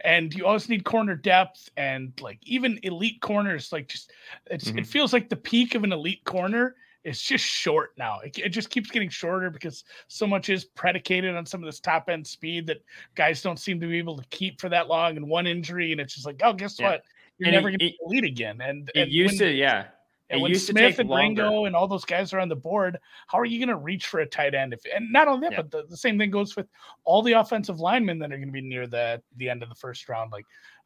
And 0.02 0.34
you 0.34 0.44
always 0.46 0.68
need 0.68 0.84
corner 0.84 1.14
depth 1.14 1.68
and 1.76 2.12
like 2.20 2.38
even 2.42 2.80
elite 2.82 3.20
corners, 3.20 3.70
like 3.70 3.86
just 3.86 4.10
it's 4.46 4.66
it 4.66 4.74
mm-hmm. 4.74 4.84
feels 4.84 5.12
like 5.12 5.28
the 5.28 5.36
peak 5.36 5.76
of 5.76 5.84
an 5.84 5.92
elite 5.92 6.24
corner 6.24 6.74
is 7.04 7.20
just 7.22 7.44
short 7.44 7.92
now. 7.96 8.20
It, 8.20 8.38
it 8.38 8.48
just 8.50 8.70
keeps 8.70 8.90
getting 8.90 9.08
shorter 9.08 9.48
because 9.50 9.84
so 10.08 10.26
much 10.26 10.48
is 10.50 10.64
predicated 10.64 11.34
on 11.34 11.46
some 11.46 11.62
of 11.62 11.66
this 11.66 11.80
top 11.80 12.08
end 12.10 12.26
speed 12.26 12.66
that 12.66 12.82
guys 13.14 13.40
don't 13.42 13.58
seem 13.58 13.80
to 13.80 13.86
be 13.86 13.98
able 13.98 14.18
to 14.18 14.24
keep 14.28 14.60
for 14.60 14.68
that 14.68 14.88
long 14.88 15.16
and 15.16 15.28
one 15.28 15.46
injury 15.46 15.92
and 15.92 16.00
it's 16.00 16.14
just 16.14 16.26
like, 16.26 16.40
oh, 16.44 16.52
guess 16.52 16.78
Yeah. 16.78 16.90
what? 16.90 17.02
You're 17.38 17.48
And 17.48 17.54
never 17.54 17.70
going 17.70 17.78
to 17.78 17.92
elite 18.04 18.24
again. 18.24 18.60
And, 18.60 18.90
It 18.94 19.00
and 19.02 19.10
used 19.10 19.40
when- 19.40 19.48
to, 19.50 19.54
yeah. 19.54 19.86
and 20.28 20.38
It 20.38 20.42
when 20.42 20.50
used 20.50 20.66
to 20.66 20.72
Smith 20.72 20.98
and 20.98 21.08
longer. 21.08 21.42
Ringo 21.44 21.64
and 21.64 21.74
all 21.74 21.88
those 21.88 22.04
guys 22.04 22.34
are 22.34 22.38
on 22.38 22.50
the 22.50 22.56
board, 22.56 22.98
how 23.28 23.38
are 23.38 23.46
you 23.46 23.58
going 23.58 23.74
to 23.74 23.82
reach 23.82 24.06
for 24.08 24.20
a 24.20 24.26
tight 24.26 24.54
end? 24.54 24.74
If 24.74 24.80
and 24.94 25.10
not 25.10 25.26
only 25.26 25.48
that, 25.48 25.52
Yeah. 25.52 25.62
but 25.62 25.70
the, 25.70 25.86
the 25.88 25.96
same 25.96 26.18
thing 26.18 26.30
goes 26.30 26.54
with 26.54 26.66
all 27.04 27.22
the 27.22 27.32
offensive 27.32 27.80
linemen 27.80 28.18
that 28.18 28.30
are 28.30 28.36
going 28.36 28.48
to 28.48 28.52
be 28.52 28.60
near 28.60 28.86
the 28.86 29.22
the 29.36 29.48
end 29.48 29.62
of 29.62 29.70
the 29.70 29.74
first 29.74 30.06
round. 30.10 30.32
Like, 30.32 30.44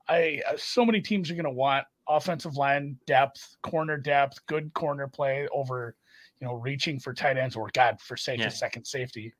I 0.08 0.40
uh, 0.48 0.52
so 0.56 0.84
many 0.86 1.00
teams 1.00 1.28
are 1.30 1.34
going 1.34 1.44
to 1.44 1.50
want 1.50 1.86
offensive 2.06 2.56
line 2.56 2.96
depth, 3.06 3.56
corner 3.62 3.96
depth, 3.96 4.38
good 4.46 4.72
corner 4.74 5.08
play 5.08 5.48
over, 5.52 5.96
you 6.40 6.46
know, 6.46 6.54
reaching 6.54 6.98
for 6.98 7.12
tight 7.14 7.36
ends 7.36 7.56
or 7.56 7.70
God 7.72 8.00
for 8.00 8.16
sake 8.16 8.40
Yeah. 8.40 8.46
a 8.46 8.50
second 8.50 8.84
safety. 8.84 9.32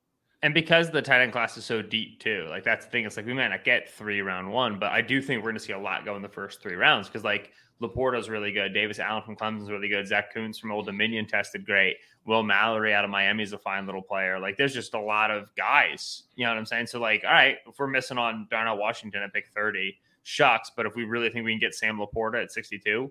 And 0.43 0.53
because 0.53 0.91
the 0.91 1.01
tight 1.01 1.23
end 1.23 1.33
class 1.33 1.57
is 1.57 1.65
so 1.65 1.81
deep 1.81 2.21
too, 2.21 2.47
like 2.51 2.65
that's 2.65 2.85
the 2.85 2.91
thing. 2.91 3.07
It's 3.07 3.17
like 3.17 3.25
we 3.27 3.33
might 3.33 3.49
not 3.49 3.65
get 3.65 3.89
three 3.91 4.21
round 4.21 4.51
one, 4.53 4.79
but 4.79 4.93
I 4.93 5.01
do 5.01 5.23
think 5.23 5.41
we're 5.43 5.51
going 5.51 5.59
to 5.59 5.65
see 5.65 5.73
a 5.73 5.79
lot 5.79 6.05
go 6.05 6.17
in 6.17 6.23
the 6.23 6.29
first 6.29 6.61
three 6.63 6.75
rounds 6.75 7.09
because 7.09 7.25
like 7.25 7.51
Laporta's 7.81 8.29
really 8.29 8.53
good, 8.53 8.75
Davis 8.75 8.99
Allen 8.99 9.23
from 9.23 9.37
Clemson's 9.37 9.71
really 9.71 9.89
good, 9.89 10.07
Zack 10.07 10.35
Kuntz 10.35 10.59
from 10.59 10.71
Old 10.71 10.85
Dominion 10.87 11.27
tested 11.27 11.65
great, 11.65 11.97
Will 12.27 12.43
Mallory 12.43 12.93
out 12.93 13.05
of 13.05 13.11
Miami 13.11 13.43
is 13.43 13.53
a 13.55 13.59
fine 13.59 13.87
little 13.87 14.03
player. 14.03 14.39
Like 14.39 14.57
there's 14.59 14.75
just 14.75 14.93
a 14.93 15.01
lot 15.01 15.31
of 15.31 15.49
guys. 15.57 16.25
You 16.37 16.45
know 16.45 16.51
what 16.53 16.59
I'm 16.59 16.67
saying? 16.67 16.89
So 16.89 17.01
like, 17.01 17.25
all 17.25 17.33
right, 17.33 17.57
if 17.67 17.79
we're 17.79 17.87
missing 17.87 18.19
on 18.19 18.47
Darnell 18.51 18.77
Washington 18.77 19.23
at 19.23 19.33
pick 19.33 19.49
thirty, 19.49 19.97
shucks. 20.25 20.71
But 20.77 20.85
if 20.85 20.95
we 20.95 21.05
really 21.05 21.31
think 21.31 21.47
we 21.47 21.53
can 21.53 21.59
get 21.61 21.75
Sam 21.75 21.99
Laporta 21.99 22.43
at 22.43 22.53
62, 22.53 23.11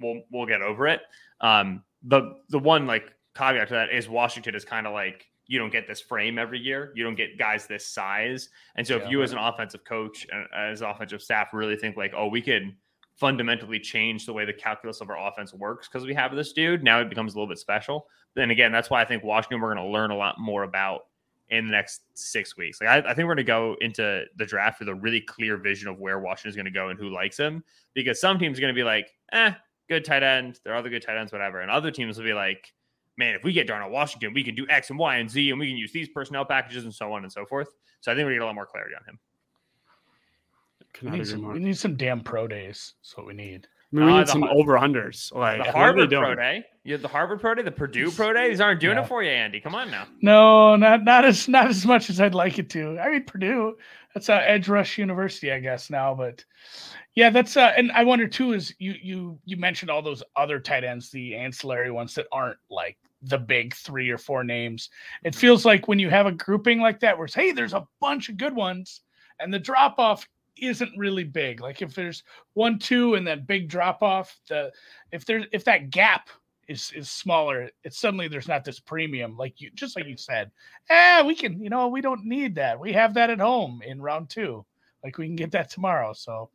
we'll 0.00 0.22
we'll 0.32 0.46
get 0.46 0.62
over 0.62 0.88
it. 0.88 1.00
Um, 1.40 1.84
the 2.02 2.34
the 2.48 2.58
one 2.58 2.86
like 2.86 3.12
caveat 3.36 3.68
to 3.68 3.74
that 3.74 3.90
is 3.90 4.08
Washington 4.08 4.54
is 4.54 4.64
kind 4.64 4.86
of 4.86 4.92
like 4.92 5.26
you 5.46 5.58
don't 5.58 5.70
get 5.70 5.86
this 5.88 6.00
frame 6.00 6.38
every 6.38 6.60
year. 6.60 6.92
You 6.94 7.02
don't 7.02 7.16
get 7.16 7.36
guys 7.36 7.66
this 7.66 7.86
size. 7.86 8.48
And 8.76 8.86
so 8.86 8.96
Yeah. 8.96 9.04
if 9.04 9.10
you 9.10 9.22
as 9.22 9.32
an 9.32 9.38
offensive 9.38 9.84
coach 9.84 10.26
and 10.32 10.46
as 10.56 10.80
offensive 10.80 11.20
staff 11.20 11.52
really 11.52 11.76
think 11.76 11.96
like, 11.96 12.12
oh, 12.16 12.28
we 12.28 12.40
could 12.40 12.74
fundamentally 13.16 13.80
change 13.80 14.26
the 14.26 14.32
way 14.32 14.44
the 14.44 14.52
calculus 14.52 15.00
of 15.00 15.10
our 15.10 15.18
offense 15.28 15.52
works 15.52 15.88
because 15.88 16.06
we 16.06 16.14
have 16.14 16.34
this 16.34 16.52
dude, 16.52 16.82
now 16.84 17.00
it 17.00 17.08
becomes 17.08 17.34
a 17.34 17.36
little 17.36 17.48
bit 17.48 17.58
special. 17.58 18.06
Then 18.34 18.50
again, 18.52 18.70
that's 18.70 18.90
why 18.90 19.02
I 19.02 19.04
think 19.04 19.24
Washington 19.24 19.60
we're 19.60 19.74
going 19.74 19.84
to 19.84 19.92
learn 19.92 20.10
a 20.12 20.16
lot 20.16 20.36
more 20.38 20.62
about 20.62 21.06
in 21.48 21.66
the 21.66 21.72
next 21.72 22.02
six 22.14 22.56
weeks. 22.56 22.80
Like 22.80 22.88
I, 23.04 23.10
I 23.10 23.14
think 23.14 23.26
we're 23.26 23.34
going 23.34 23.38
to 23.38 23.42
go 23.44 23.76
into 23.80 24.24
the 24.36 24.46
draft 24.46 24.78
with 24.78 24.88
a 24.88 24.94
really 24.94 25.20
clear 25.20 25.56
vision 25.56 25.88
of 25.88 25.98
where 25.98 26.20
Washington 26.20 26.50
is 26.50 26.54
going 26.56 26.64
to 26.66 26.70
go 26.70 26.90
and 26.90 26.98
who 26.98 27.08
likes 27.10 27.36
him. 27.36 27.64
Because 27.92 28.20
some 28.20 28.38
teams 28.38 28.56
are 28.56 28.60
going 28.60 28.72
to 28.72 28.78
be 28.78 28.84
like, 28.84 29.12
eh, 29.32 29.52
good 29.90 30.04
tight 30.06 30.22
end. 30.22 30.58
There 30.64 30.72
are 30.72 30.76
other 30.76 30.88
good 30.88 31.02
tight 31.02 31.18
ends, 31.18 31.32
whatever. 31.32 31.60
And 31.60 31.70
other 31.70 31.90
teams 31.90 32.16
will 32.16 32.24
be 32.24 32.32
like, 32.32 32.72
man, 33.18 33.34
if 33.34 33.44
we 33.44 33.52
get 33.52 33.66
Darnell 33.66 33.90
Washington, 33.90 34.32
we 34.32 34.42
can 34.42 34.54
do 34.54 34.66
X 34.70 34.88
and 34.88 34.98
Y 34.98 35.16
and 35.16 35.28
Z, 35.28 35.50
and 35.50 35.58
we 35.60 35.66
can 35.68 35.76
use 35.76 35.92
these 35.92 36.08
personnel 36.08 36.44
packages 36.46 36.84
and 36.84 36.94
so 36.94 37.12
on 37.12 37.24
and 37.24 37.30
so 37.32 37.44
forth. 37.44 37.68
So 38.00 38.10
I 38.10 38.14
think 38.14 38.26
we 38.26 38.32
get 38.34 38.40
a 38.42 38.46
lot 38.46 38.54
more 38.54 38.64
clarity 38.66 38.94
on 38.98 39.04
him. 39.06 39.18
We 41.02 41.10
need, 41.10 41.26
some, 41.26 41.52
we 41.52 41.58
need 41.60 41.78
some 41.78 41.96
damn 41.96 42.20
pro 42.20 42.48
days. 42.48 42.94
That's 43.02 43.16
what 43.16 43.26
we 43.26 43.32
need. 43.34 43.68
I 43.92 43.96
mean, 43.96 44.06
we 44.06 44.12
Uh, 44.12 44.18
need 44.18 44.28
some 44.28 44.42
Har- 44.42 44.50
over 44.52 44.74
unders. 44.78 45.32
Like 45.34 45.58
The 45.58 45.64
what 45.64 45.68
are 45.68 45.72
Harvard 45.72 46.10
Pro? 46.10 46.34
Day, 46.34 46.64
you 46.84 46.92
have 46.92 47.02
the 47.02 47.08
Harvard 47.08 47.40
Pro 47.40 47.54
Day, 47.54 47.62
the 47.62 47.70
Purdue 47.70 48.10
Pro 48.10 48.32
Day. 48.32 48.48
These 48.50 48.60
aren't 48.60 48.80
doing 48.80 48.96
Yeah. 48.96 49.02
it 49.04 49.08
for 49.08 49.22
you, 49.22 49.30
Andy. 49.30 49.60
Come 49.60 49.74
on 49.74 49.90
now. 49.90 50.06
No, 50.20 50.76
not 50.76 51.04
not 51.04 51.24
as 51.24 51.48
not 51.48 51.68
as 51.68 51.84
much 51.86 52.10
as 52.10 52.20
I'd 52.20 52.34
like 52.34 52.58
it 52.58 52.70
to. 52.70 52.98
I 52.98 53.10
mean, 53.10 53.24
Purdue, 53.24 53.76
that's 54.14 54.28
uh, 54.28 54.34
Edge 54.44 54.68
Rush 54.68 54.98
University, 54.98 55.50
I 55.52 55.60
guess 55.60 55.90
now. 55.90 56.14
But 56.14 56.44
yeah, 57.14 57.30
that's 57.30 57.56
uh, 57.56 57.72
and 57.76 57.90
I 57.92 58.04
wonder 58.04 58.28
too 58.28 58.52
is 58.52 58.74
you 58.78 58.94
you 59.02 59.38
you 59.44 59.56
mentioned 59.56 59.90
all 59.90 60.02
those 60.02 60.22
other 60.36 60.60
tight 60.60 60.84
ends, 60.84 61.10
the 61.10 61.34
ancillary 61.34 61.90
ones 61.90 62.14
that 62.14 62.26
aren't 62.30 62.58
like 62.70 62.98
the 63.22 63.38
big 63.38 63.74
three 63.74 64.10
or 64.10 64.18
four 64.18 64.44
names. 64.44 64.90
It 65.24 65.34
feels 65.34 65.64
like 65.64 65.88
when 65.88 65.98
you 65.98 66.08
have 66.08 66.26
a 66.26 66.32
grouping 66.32 66.80
like 66.80 67.00
that, 67.00 67.16
where 67.16 67.26
it's 67.26 67.34
hey, 67.34 67.52
there's 67.52 67.74
a 67.74 67.86
bunch 68.00 68.28
of 68.28 68.36
good 68.36 68.54
ones, 68.54 69.02
and 69.40 69.52
the 69.52 69.58
drop 69.58 69.98
off 69.98 70.28
isn't 70.56 70.96
really 70.96 71.24
big. 71.24 71.60
Like 71.60 71.82
if 71.82 71.94
there's 71.94 72.22
one, 72.54 72.78
two, 72.78 73.14
and 73.14 73.26
that 73.26 73.46
big 73.46 73.68
drop 73.68 74.02
off, 74.02 74.38
the 74.48 74.70
if 75.10 75.24
there's 75.24 75.46
if 75.52 75.64
that 75.64 75.90
gap 75.90 76.28
is 76.68 76.92
is 76.94 77.10
smaller, 77.10 77.70
it's 77.82 77.98
suddenly 77.98 78.28
there's 78.28 78.48
not 78.48 78.64
this 78.64 78.78
premium. 78.78 79.36
Like 79.36 79.60
you 79.60 79.70
just 79.74 79.96
like 79.96 80.06
you 80.06 80.16
said, 80.16 80.52
eh, 80.88 81.22
we 81.22 81.34
can, 81.34 81.60
you 81.60 81.70
know, 81.70 81.88
we 81.88 82.00
don't 82.00 82.24
need 82.24 82.54
that. 82.54 82.78
We 82.78 82.92
have 82.92 83.14
that 83.14 83.30
at 83.30 83.40
home 83.40 83.82
in 83.84 84.00
round 84.00 84.30
two. 84.30 84.64
Like 85.02 85.18
we 85.18 85.26
can 85.26 85.36
get 85.36 85.50
that 85.52 85.70
tomorrow. 85.70 86.12
So 86.12 86.50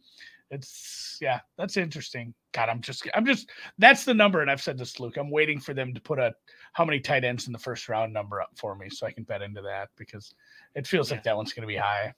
it's 0.51 1.17
yeah, 1.21 1.39
that's 1.57 1.77
interesting. 1.77 2.33
God, 2.53 2.69
I'm 2.69 2.81
just 2.81 3.07
I'm 3.13 3.25
just 3.25 3.49
that's 3.77 4.05
the 4.05 4.13
number, 4.13 4.41
and 4.41 4.49
I've 4.49 4.61
said 4.61 4.77
this, 4.77 4.99
Luke. 4.99 5.17
I'm 5.17 5.31
waiting 5.31 5.59
for 5.59 5.73
them 5.73 5.93
to 5.93 6.01
put 6.01 6.19
a 6.19 6.33
how 6.73 6.85
many 6.85 6.99
tight 6.99 7.23
ends 7.23 7.47
in 7.47 7.53
the 7.53 7.59
first 7.59 7.89
round 7.89 8.13
number 8.13 8.41
up 8.41 8.51
for 8.55 8.75
me 8.75 8.89
so 8.89 9.07
I 9.07 9.11
can 9.11 9.23
bet 9.23 9.41
into 9.41 9.61
that 9.61 9.89
because 9.97 10.33
it 10.75 10.85
feels 10.85 11.11
like 11.11 11.23
that 11.23 11.35
one's 11.35 11.53
gonna 11.53 11.67
be 11.67 11.75
high. 11.75 12.13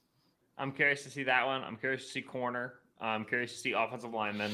I'm 0.58 0.72
curious 0.72 1.04
to 1.04 1.10
see 1.10 1.22
that 1.24 1.46
one. 1.46 1.62
I'm 1.62 1.76
curious 1.76 2.04
to 2.04 2.10
see 2.10 2.22
corner. 2.22 2.74
I'm 3.00 3.24
curious 3.24 3.52
to 3.52 3.58
see 3.58 3.72
offensive 3.72 4.12
linemen, 4.12 4.52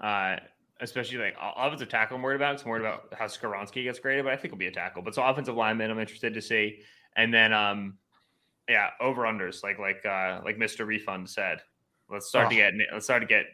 uh, 0.00 0.36
especially 0.80 1.18
like 1.18 1.36
offensive 1.40 1.88
tackle. 1.88 2.16
I'm 2.16 2.22
worried 2.22 2.36
about. 2.36 2.62
I'm 2.62 2.68
worried 2.68 2.80
about 2.80 3.12
how 3.16 3.26
Skoronski 3.26 3.84
gets 3.84 3.98
graded, 3.98 4.24
but 4.24 4.32
I 4.32 4.36
think 4.36 4.46
it'll 4.46 4.58
be 4.58 4.66
a 4.66 4.72
tackle. 4.72 5.02
But 5.02 5.14
so 5.14 5.22
offensive 5.22 5.54
linemen, 5.54 5.90
I'm 5.90 6.00
interested 6.00 6.34
to 6.34 6.42
see, 6.42 6.80
and 7.16 7.32
then 7.32 7.52
um, 7.52 7.98
yeah, 8.68 8.90
over 9.00 9.22
unders 9.22 9.62
like 9.62 9.78
like 9.78 10.04
uh, 10.04 10.40
like 10.44 10.58
Mr. 10.58 10.86
Refund 10.86 11.30
said. 11.30 11.60
Let's 12.10 12.26
start 12.28 12.50
to 12.50 12.56
Oh. 12.56 12.58
get 12.58 12.74
let's 12.92 13.04
start 13.04 13.22
to 13.22 13.26
get 13.26 13.46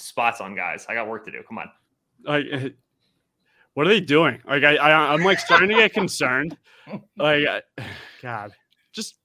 spots 0.00 0.40
on 0.40 0.54
guys. 0.54 0.86
I 0.88 0.94
got 0.94 1.08
work 1.08 1.24
to 1.26 1.30
do. 1.30 1.42
Come 1.46 1.58
on. 1.58 1.70
Like, 2.24 2.74
what 3.74 3.86
are 3.86 3.90
they 3.90 4.00
doing? 4.00 4.40
Like, 4.46 4.64
I, 4.64 4.76
I 4.76 5.12
I'm 5.12 5.22
like 5.22 5.38
starting 5.38 5.68
to 5.68 5.74
get 5.74 5.92
concerned. 5.92 6.56
Like, 7.16 7.44
I- 7.48 7.62
God, 8.22 8.52
just 8.92 9.16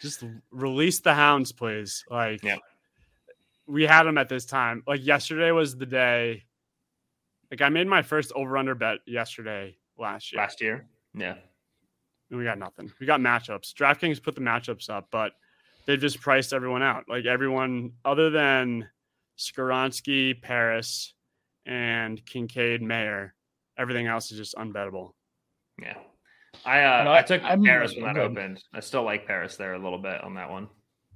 just 0.00 0.24
release 0.50 1.00
the 1.00 1.12
hounds, 1.12 1.52
please. 1.52 2.02
Like, 2.10 2.42
Yeah. 2.42 2.56
we 3.66 3.82
had 3.84 4.04
them 4.04 4.16
at 4.16 4.30
this 4.30 4.46
time. 4.46 4.82
Like 4.86 5.04
yesterday 5.04 5.50
was 5.50 5.76
the 5.76 5.84
day. 5.84 6.44
Like 7.50 7.60
I 7.60 7.68
made 7.68 7.86
my 7.86 8.00
first 8.00 8.32
over 8.34 8.56
under 8.56 8.74
bet 8.74 9.00
yesterday 9.06 9.76
last 9.98 10.32
year. 10.32 10.40
Last 10.40 10.60
year, 10.62 10.86
yeah. 11.14 11.34
and 12.30 12.38
we 12.38 12.44
got 12.44 12.58
nothing. 12.58 12.90
We 12.98 13.06
got 13.06 13.20
matchups. 13.20 13.74
DraftKings 13.74 14.22
put 14.22 14.34
the 14.34 14.40
matchups 14.40 14.88
up, 14.88 15.08
but 15.10 15.32
they've 15.86 16.00
just 16.00 16.20
priced 16.20 16.52
everyone 16.52 16.82
out. 16.82 17.04
Like 17.08 17.24
everyone 17.26 17.92
other 18.04 18.30
than 18.30 18.88
Skoronski, 19.38 20.40
Paris, 20.40 21.14
and 21.64 22.24
Kincaid, 22.26 22.82
Mayer, 22.82 23.34
everything 23.78 24.06
else 24.06 24.30
is 24.30 24.38
just 24.38 24.54
unbettable. 24.56 25.12
Yeah. 25.80 25.96
I 26.64 26.82
uh, 26.84 27.04
No, 27.04 27.10
I, 27.12 27.18
I- 27.18 27.22
took 27.22 27.42
I'm- 27.42 27.62
Paris 27.62 27.94
when 27.94 28.04
that 28.14 28.18
opened. 28.20 28.62
I 28.72 28.80
still 28.80 29.02
like 29.02 29.26
Paris 29.26 29.56
there 29.56 29.74
a 29.74 29.78
little 29.78 29.98
bit 29.98 30.22
on 30.22 30.34
that 30.34 30.50
one. 30.50 30.68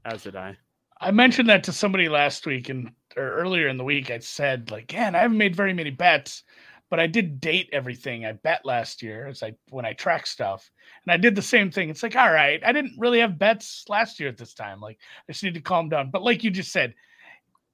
As 0.04 0.22
did 0.22 0.36
I. 0.36 0.56
I 1.02 1.10
mentioned 1.12 1.48
that 1.48 1.64
to 1.64 1.72
somebody 1.72 2.08
last 2.10 2.44
week 2.46 2.68
and 2.68 2.90
or 3.16 3.30
earlier 3.32 3.68
in 3.68 3.78
the 3.78 3.84
week. 3.84 4.10
I 4.10 4.18
said 4.18 4.70
like, 4.70 4.92
man, 4.92 5.14
I 5.14 5.18
haven't 5.20 5.38
made 5.38 5.56
very 5.56 5.72
many 5.72 5.90
bets, 5.90 6.44
but 6.90 7.00
I 7.00 7.06
did 7.06 7.40
date 7.40 7.70
everything 7.72 8.26
I 8.26 8.32
bet 8.32 8.66
last 8.66 9.02
year 9.02 9.28
as 9.28 9.42
I 9.42 9.54
when 9.70 9.86
I 9.86 9.92
track 9.92 10.26
stuff, 10.26 10.70
and 11.04 11.12
I 11.12 11.16
did 11.16 11.34
the 11.34 11.42
same 11.42 11.70
thing. 11.70 11.88
It's 11.88 12.02
like, 12.02 12.16
all 12.16 12.32
right, 12.32 12.60
I 12.64 12.72
didn't 12.72 12.98
really 12.98 13.20
have 13.20 13.38
bets 13.38 13.84
last 13.88 14.18
year 14.18 14.28
at 14.28 14.36
this 14.36 14.52
time. 14.52 14.80
Like, 14.80 14.98
I 15.28 15.32
just 15.32 15.44
need 15.44 15.54
to 15.54 15.60
calm 15.60 15.88
down. 15.88 16.10
But 16.10 16.22
like 16.22 16.42
you 16.44 16.50
just 16.50 16.72
said, 16.72 16.94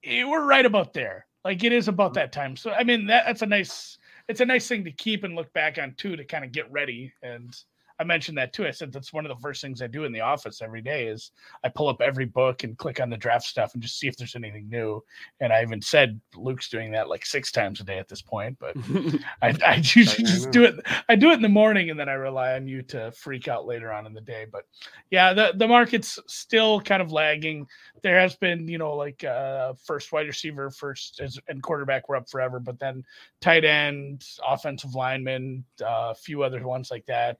eh, 0.04 0.22
we're 0.22 0.44
right 0.44 0.66
about 0.66 0.92
there. 0.92 1.26
Like 1.44 1.64
it 1.64 1.72
is 1.72 1.88
about 1.88 2.14
that 2.14 2.32
time. 2.32 2.56
So 2.56 2.70
I 2.70 2.84
mean, 2.84 3.06
that, 3.06 3.24
that's 3.26 3.42
a 3.42 3.46
nice. 3.46 3.98
It's 4.28 4.40
a 4.40 4.46
nice 4.46 4.66
thing 4.66 4.84
to 4.84 4.90
keep 4.90 5.22
and 5.24 5.36
look 5.36 5.52
back 5.52 5.78
on 5.78 5.94
too 5.94 6.16
to 6.16 6.24
kind 6.24 6.44
of 6.44 6.50
get 6.50 6.70
ready 6.70 7.12
and 7.22 7.56
I 7.99 8.05
mentioned 8.05 8.36
that 8.36 8.53
too. 8.53 8.66
I 8.66 8.70
said 8.70 8.92
that's 8.92 9.12
one 9.12 9.24
of 9.24 9.34
the 9.34 9.40
first 9.40 9.62
things 9.62 9.80
I 9.80 9.86
do 9.86 10.05
in 10.05 10.12
the 10.12 10.20
office 10.20 10.61
every 10.61 10.82
day 10.82 11.07
is 11.07 11.30
I 11.64 11.70
pull 11.70 11.88
up 11.88 12.03
every 12.03 12.26
book 12.26 12.62
and 12.62 12.76
click 12.76 13.01
on 13.01 13.09
the 13.09 13.16
draft 13.16 13.47
stuff 13.47 13.72
and 13.72 13.82
just 13.82 13.99
see 13.99 14.07
if 14.07 14.16
there's 14.16 14.36
anything 14.36 14.68
new. 14.68 15.03
And 15.40 15.53
I 15.53 15.62
even 15.62 15.80
said 15.80 16.20
Luke's 16.34 16.68
doing 16.68 16.92
that 16.92 17.09
like 17.09 17.24
six 17.24 17.51
times 17.51 17.80
a 17.80 17.84
day 17.84 17.99
at 17.99 18.09
this 18.09 18.20
point, 18.20 18.59
but 18.59 18.76
I, 19.42 19.57
I 19.64 19.76
usually 19.76 20.24
just 20.24 20.51
do 20.51 20.64
it. 20.64 20.74
I 21.09 21.16
do 21.16 21.30
it 21.30 21.34
in 21.34 21.42
the 21.42 21.49
morning 21.49 21.88
and 21.88 21.99
then 21.99 22.09
I 22.09 22.14
rely 22.14 22.55
on 22.55 22.68
you 22.68 22.82
to 22.82 23.12
freak 23.12 23.49
out 23.49 23.66
later 23.66 23.90
on 23.90 24.07
in 24.07 24.12
the 24.12 24.20
day. 24.20 24.47
But 24.51 24.64
yeah, 25.11 25.32
the, 25.32 25.53
the 25.57 25.68
market's 25.68 26.18
still 26.26 26.80
kind 26.82 27.01
of 27.01 27.12
lagging. 27.12 27.66
There 28.03 28.20
has 28.20 28.36
been, 28.36 28.68
you 28.68 28.76
know, 28.76 28.94
like 28.94 29.24
uh 29.24 29.72
first 29.82 30.12
wide 30.12 30.26
receiver, 30.26 30.70
first 30.70 31.20
and 31.49 31.62
quarterback 31.62 32.09
were 32.09 32.16
up 32.16 32.28
forever, 32.28 32.61
but 32.61 32.78
then 32.78 33.05
tight 33.40 33.64
end, 33.64 34.24
offensive 34.47 34.94
lineman, 34.94 35.64
uh, 35.80 36.11
a 36.11 36.14
few 36.14 36.42
other 36.42 36.66
ones 36.66 36.90
like 36.90 37.07
that 37.07 37.38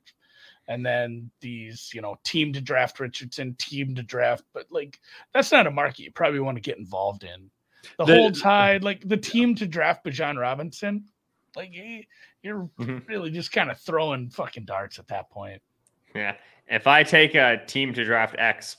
and 0.69 0.85
then 0.85 1.31
these, 1.41 1.91
you 1.95 2.01
know, 2.01 2.17
team 2.25 2.53
to 2.53 2.61
draft 2.61 2.99
Richardson, 3.01 3.55
team 3.59 3.95
to 3.95 4.03
draft, 4.03 4.45
but 4.53 4.67
like 4.71 4.99
that's 5.33 5.53
not 5.53 5.67
a 5.67 5.71
market 5.71 6.01
you 6.01 6.13
probably 6.13 6.41
want 6.41 6.57
to 6.57 6.63
get 6.63 6.79
involved 6.79 7.25
in. 7.25 7.51
The, 7.99 8.05
the 8.05 8.15
whole 8.15 8.33
tide, 8.33 8.83
like 8.85 9.07
the 9.09 9.17
team 9.17 9.55
to 9.57 9.67
draft 9.67 10.05
Bijan 10.05 10.39
Robinson, 10.39 11.05
like 11.55 11.73
you're 12.43 12.69
mm-hmm. 12.79 12.99
really 13.09 13.31
just 13.31 13.53
kind 13.53 13.71
of 13.71 13.79
throwing 13.79 14.31
fucking 14.31 14.65
darts 14.65 14.99
at 14.99 15.09
that 15.09 15.31
point. 15.31 15.63
Yeah. 16.15 16.35
If 16.69 16.87
I 16.87 17.03
take 17.03 17.35
a 17.35 17.65
team 17.67 17.95
to 17.95 18.05
draft 18.05 18.35
X 18.39 18.77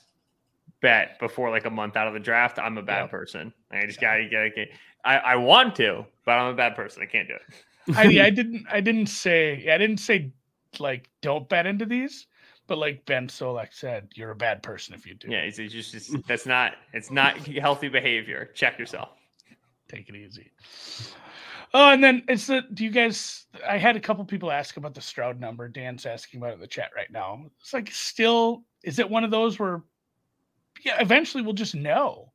bet 0.80 1.18
before 1.18 1.50
like 1.50 1.64
a 1.64 1.70
month 1.70 1.96
out 1.96 2.06
of 2.06 2.14
the 2.14 2.20
draft, 2.20 2.58
I'm 2.58 2.78
a 2.78 2.82
bad 2.82 3.02
yep. 3.02 3.10
person. 3.10 3.52
I 3.70 3.86
just 3.86 4.00
gotta 4.00 4.28
get. 4.28 4.68
I, 5.04 5.16
I 5.18 5.36
want 5.36 5.74
to, 5.76 6.04
but 6.24 6.32
I'm 6.32 6.52
a 6.52 6.56
bad 6.56 6.74
person. 6.76 7.02
I 7.02 7.06
can't 7.06 7.28
do 7.28 7.34
it. 7.34 7.96
I, 7.96 8.26
I 8.26 8.30
didn't. 8.30 8.66
I 8.70 8.80
didn't 8.80 9.06
say. 9.06 9.70
I 9.70 9.78
didn't 9.78 9.98
say 9.98 10.32
like 10.78 11.08
don't 11.22 11.48
bet 11.48 11.66
into 11.66 11.86
these 11.86 12.26
but 12.68 12.78
like 12.78 13.04
Ben 13.06 13.26
Solak 13.26 13.72
said, 13.72 14.08
you're 14.14 14.30
a 14.30 14.36
bad 14.36 14.62
person 14.62 14.94
if 14.94 15.06
you 15.06 15.14
do. 15.14 15.28
Yeah, 15.28 15.38
it's, 15.38 15.56
just, 15.56 15.94
it's, 15.94 16.14
that's 16.28 16.46
not 16.46 16.74
it's 16.92 17.10
not 17.10 17.38
healthy 17.46 17.88
behavior. 17.88 18.50
Check 18.54 18.78
yourself. 18.78 19.08
Take 19.88 20.08
it 20.10 20.14
easy. 20.14 20.52
Oh, 21.74 21.90
and 21.90 22.04
then 22.04 22.22
it's 22.28 22.46
the 22.46 22.62
do 22.74 22.84
you 22.84 22.90
guys 22.90 23.46
I 23.66 23.78
had 23.78 23.96
a 23.96 24.00
couple 24.00 24.24
people 24.24 24.52
ask 24.52 24.76
about 24.76 24.94
the 24.94 25.00
Stroud 25.00 25.40
number. 25.40 25.66
Dan's 25.68 26.06
asking 26.06 26.38
about 26.38 26.50
it 26.50 26.54
in 26.54 26.60
the 26.60 26.66
chat 26.66 26.90
right 26.94 27.10
now. 27.10 27.46
It's 27.58 27.72
like 27.72 27.90
still 27.90 28.64
is 28.84 28.98
it 28.98 29.08
one 29.10 29.24
of 29.24 29.30
those 29.30 29.58
where 29.58 29.82
yeah, 30.84 31.00
eventually 31.00 31.42
we'll 31.42 31.54
just 31.54 31.74
know 31.74 32.27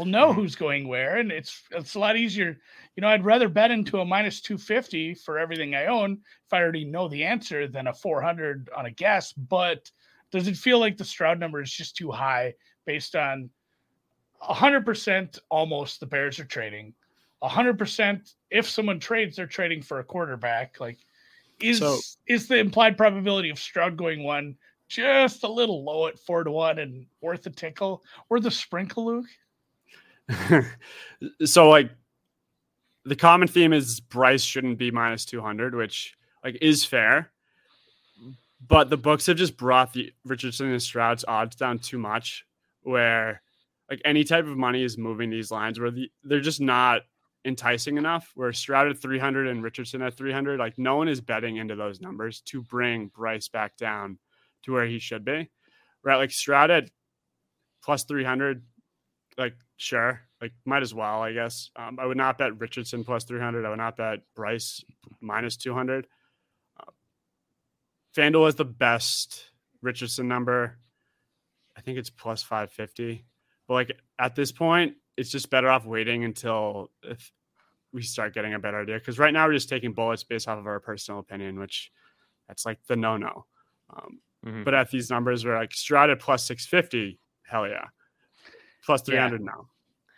we'll 0.00 0.08
know 0.08 0.30
mm-hmm. 0.30 0.40
who's 0.40 0.56
going 0.56 0.88
where, 0.88 1.18
and 1.18 1.30
it's 1.30 1.62
it's 1.70 1.94
a 1.94 1.98
lot 1.98 2.16
easier. 2.16 2.58
You 2.96 3.02
know, 3.02 3.08
I'd 3.08 3.24
rather 3.24 3.48
bet 3.48 3.70
into 3.70 4.00
a 4.00 4.04
minus 4.04 4.40
two 4.40 4.58
fifty 4.58 5.14
for 5.14 5.38
everything 5.38 5.74
I 5.74 5.86
own 5.86 6.12
if 6.46 6.52
I 6.52 6.60
already 6.60 6.84
know 6.84 7.08
the 7.08 7.24
answer 7.24 7.68
than 7.68 7.86
a 7.86 7.94
four 7.94 8.22
hundred 8.22 8.70
on 8.76 8.86
a 8.86 8.90
guess. 8.90 9.32
But 9.32 9.90
does 10.32 10.48
it 10.48 10.56
feel 10.56 10.78
like 10.78 10.96
the 10.96 11.04
Stroud 11.04 11.38
number 11.38 11.60
is 11.60 11.70
just 11.70 11.96
too 11.96 12.10
high 12.10 12.54
based 12.86 13.14
on 13.14 13.50
hundred 14.40 14.86
percent 14.86 15.38
almost 15.50 16.00
the 16.00 16.06
Bears 16.06 16.40
are 16.40 16.44
trading, 16.44 16.94
hundred 17.42 17.78
percent 17.78 18.34
if 18.50 18.68
someone 18.68 18.98
trades, 18.98 19.36
they're 19.36 19.46
trading 19.46 19.82
for 19.82 20.00
a 20.00 20.04
quarterback. 20.04 20.80
Like, 20.80 20.98
is 21.60 21.78
so, 21.78 21.98
is 22.26 22.48
the 22.48 22.56
implied 22.56 22.96
probability 22.96 23.50
of 23.50 23.58
Stroud 23.58 23.96
going 23.96 24.24
one 24.24 24.56
just 24.88 25.44
a 25.44 25.48
little 25.48 25.84
low 25.84 26.08
at 26.08 26.18
four 26.18 26.42
to 26.42 26.50
one 26.50 26.80
and 26.80 27.06
worth 27.20 27.46
a 27.46 27.50
tickle, 27.50 28.02
worth 28.28 28.44
a 28.44 28.50
sprinkle, 28.50 29.06
Luke? 29.06 29.26
so 31.44 31.68
like 31.68 31.90
the 33.04 33.16
common 33.16 33.48
theme 33.48 33.72
is 33.72 34.00
Bryce 34.00 34.42
shouldn't 34.42 34.78
be 34.78 34.90
minus 34.90 35.24
200, 35.24 35.74
which 35.74 36.14
like 36.44 36.58
is 36.60 36.84
fair. 36.84 37.30
But 38.66 38.90
the 38.90 38.96
books 38.96 39.26
have 39.26 39.38
just 39.38 39.56
brought 39.56 39.92
the 39.92 40.12
Richardson 40.24 40.70
and 40.70 40.82
Stroud's 40.82 41.24
odds 41.26 41.56
down 41.56 41.78
too 41.78 41.98
much 41.98 42.44
where 42.82 43.40
like 43.88 44.00
any 44.04 44.22
type 44.22 44.46
of 44.46 44.56
money 44.56 44.84
is 44.84 44.98
moving 44.98 45.30
these 45.30 45.50
lines 45.50 45.80
where 45.80 45.90
the, 45.90 46.10
they're 46.22 46.40
just 46.40 46.60
not 46.60 47.02
enticing 47.44 47.96
enough. 47.96 48.30
Where 48.34 48.52
Stroud 48.52 48.88
at 48.88 48.98
300 48.98 49.48
and 49.48 49.62
Richardson 49.62 50.02
at 50.02 50.14
300, 50.14 50.58
like 50.58 50.78
no 50.78 50.96
one 50.96 51.08
is 51.08 51.20
betting 51.20 51.56
into 51.56 51.74
those 51.74 52.00
numbers 52.00 52.42
to 52.42 52.62
bring 52.62 53.08
Bryce 53.08 53.48
back 53.48 53.76
down 53.76 54.18
to 54.64 54.72
where 54.72 54.86
he 54.86 54.98
should 54.98 55.24
be. 55.24 55.50
Right, 56.02 56.16
like 56.16 56.30
Stroud 56.30 56.70
at 56.70 56.90
plus 57.82 58.04
300, 58.04 58.62
like 59.38 59.54
sure, 59.76 60.20
like 60.40 60.52
might 60.64 60.82
as 60.82 60.94
well, 60.94 61.22
I 61.22 61.32
guess. 61.32 61.70
Um, 61.76 61.98
I 62.00 62.06
would 62.06 62.16
not 62.16 62.38
bet 62.38 62.58
Richardson 62.58 63.04
plus 63.04 63.24
300. 63.24 63.64
I 63.64 63.70
would 63.70 63.78
not 63.78 63.96
bet 63.96 64.20
Bryce 64.34 64.84
minus 65.20 65.56
200. 65.56 66.06
Uh, 66.78 66.90
FanDuel 68.16 68.46
has 68.46 68.54
the 68.56 68.64
best 68.64 69.50
Richardson 69.82 70.28
number. 70.28 70.78
I 71.76 71.80
think 71.80 71.98
it's 71.98 72.10
plus 72.10 72.42
550. 72.42 73.24
But 73.68 73.74
like 73.74 74.00
at 74.18 74.34
this 74.34 74.52
point, 74.52 74.94
it's 75.16 75.30
just 75.30 75.50
better 75.50 75.68
off 75.68 75.86
waiting 75.86 76.24
until 76.24 76.90
if 77.02 77.32
we 77.92 78.02
start 78.02 78.34
getting 78.34 78.54
a 78.54 78.58
better 78.58 78.80
idea. 78.80 78.98
Because 78.98 79.18
right 79.18 79.32
now 79.32 79.46
we're 79.46 79.54
just 79.54 79.68
taking 79.68 79.92
bullets 79.92 80.24
based 80.24 80.48
off 80.48 80.58
of 80.58 80.66
our 80.66 80.80
personal 80.80 81.20
opinion, 81.20 81.58
which 81.58 81.90
that's 82.48 82.66
like 82.66 82.78
the 82.86 82.96
no 82.96 83.16
no. 83.16 83.46
Um, 83.90 84.20
mm-hmm. 84.44 84.64
But 84.64 84.74
at 84.74 84.90
these 84.90 85.10
numbers, 85.10 85.44
we're 85.44 85.58
like 85.58 85.72
Stroud 85.72 86.10
at 86.10 86.20
plus 86.20 86.44
650. 86.46 87.18
Hell 87.44 87.68
yeah 87.68 87.86
plus 88.84 89.02
300 89.02 89.40
yeah. 89.40 89.44
now. 89.44 89.68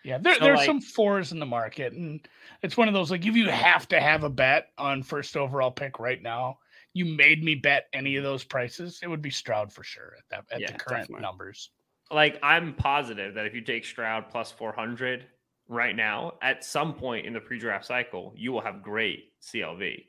Yeah, 0.05 0.19
there, 0.19 0.35
so 0.35 0.41
there's 0.41 0.59
like, 0.59 0.67
some 0.67 0.81
fours 0.81 1.31
in 1.31 1.39
the 1.39 1.47
market, 1.47 1.93
and 1.93 2.21
it's 2.63 2.77
one 2.77 2.89
of 2.89 2.95
those 2.95 3.11
like 3.11 3.25
if 3.25 3.37
you 3.37 3.49
have 3.49 3.87
to 3.89 4.01
have 4.01 4.25
a 4.25 4.31
bet 4.31 4.69
on 4.77 5.03
first 5.03 5.37
overall 5.37 5.71
pick 5.71 6.01
right 6.01 6.21
now, 6.21 6.59
you 6.93 7.05
made 7.05 7.45
me 7.45 7.55
bet 7.55 7.87
any 7.93 8.17
of 8.17 8.25
those 8.25 8.45
prices, 8.45 8.99
it 9.03 9.09
would 9.09 9.23
be 9.23 9.31
Stroud 9.31 9.73
for 9.73 9.85
sure 9.85 10.15
at 10.19 10.25
that 10.31 10.55
at 10.55 10.61
yeah, 10.61 10.73
the 10.73 10.79
current 10.79 11.03
definitely. 11.03 11.23
numbers. 11.23 11.71
Like 12.11 12.39
I'm 12.43 12.75
positive 12.75 13.35
that 13.35 13.47
if 13.47 13.55
you 13.55 13.61
take 13.61 13.85
Stroud 13.85 14.29
plus 14.29 14.51
400 14.51 15.27
right 15.69 15.95
now, 15.95 16.35
at 16.43 16.65
some 16.65 16.95
point 16.95 17.25
in 17.25 17.33
the 17.33 17.41
pre-draft 17.41 17.87
cycle, 17.87 18.35
you 18.37 18.53
will 18.53 18.61
have 18.61 18.83
great 18.83 19.33
CLV. 19.41 20.05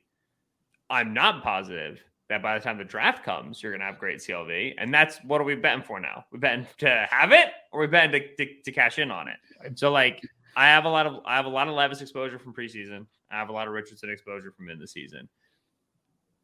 I'm 0.89 1.13
not 1.13 1.43
positive 1.43 2.03
that 2.33 2.41
by 2.41 2.57
the 2.57 2.63
time 2.63 2.79
the 2.79 2.83
draft 2.83 3.23
comes, 3.23 3.61
you're 3.61 3.71
going 3.71 3.79
to 3.79 3.85
have 3.85 3.99
great 3.99 4.17
CLV. 4.17 4.73
And 4.79 4.91
that's 4.91 5.19
what 5.23 5.39
are 5.39 5.43
we 5.43 5.53
betting 5.53 5.83
for 5.83 5.99
now? 5.99 6.25
We 6.31 6.39
betting 6.39 6.65
to 6.79 7.07
have 7.09 7.31
it 7.31 7.49
or 7.71 7.81
we 7.81 7.87
betting 7.87 8.11
to, 8.11 8.35
to, 8.45 8.61
to, 8.63 8.71
cash 8.71 8.97
in 8.97 9.11
on 9.11 9.27
it? 9.27 9.77
So 9.77 9.91
like 9.91 10.19
I 10.57 10.65
have 10.65 10.85
a 10.85 10.89
lot 10.89 11.05
of 11.05 11.21
I 11.25 11.35
have 11.35 11.45
a 11.45 11.49
lot 11.49 11.67
of 11.67 11.75
Levis 11.75 12.01
exposure 12.01 12.39
from 12.39 12.53
preseason. 12.53 13.05
I 13.29 13.37
have 13.37 13.49
a 13.49 13.51
lot 13.51 13.67
of 13.67 13.73
Richardson 13.73 14.09
exposure 14.09 14.51
from 14.51 14.69
in 14.69 14.79
the 14.79 14.87
season. 14.87 15.29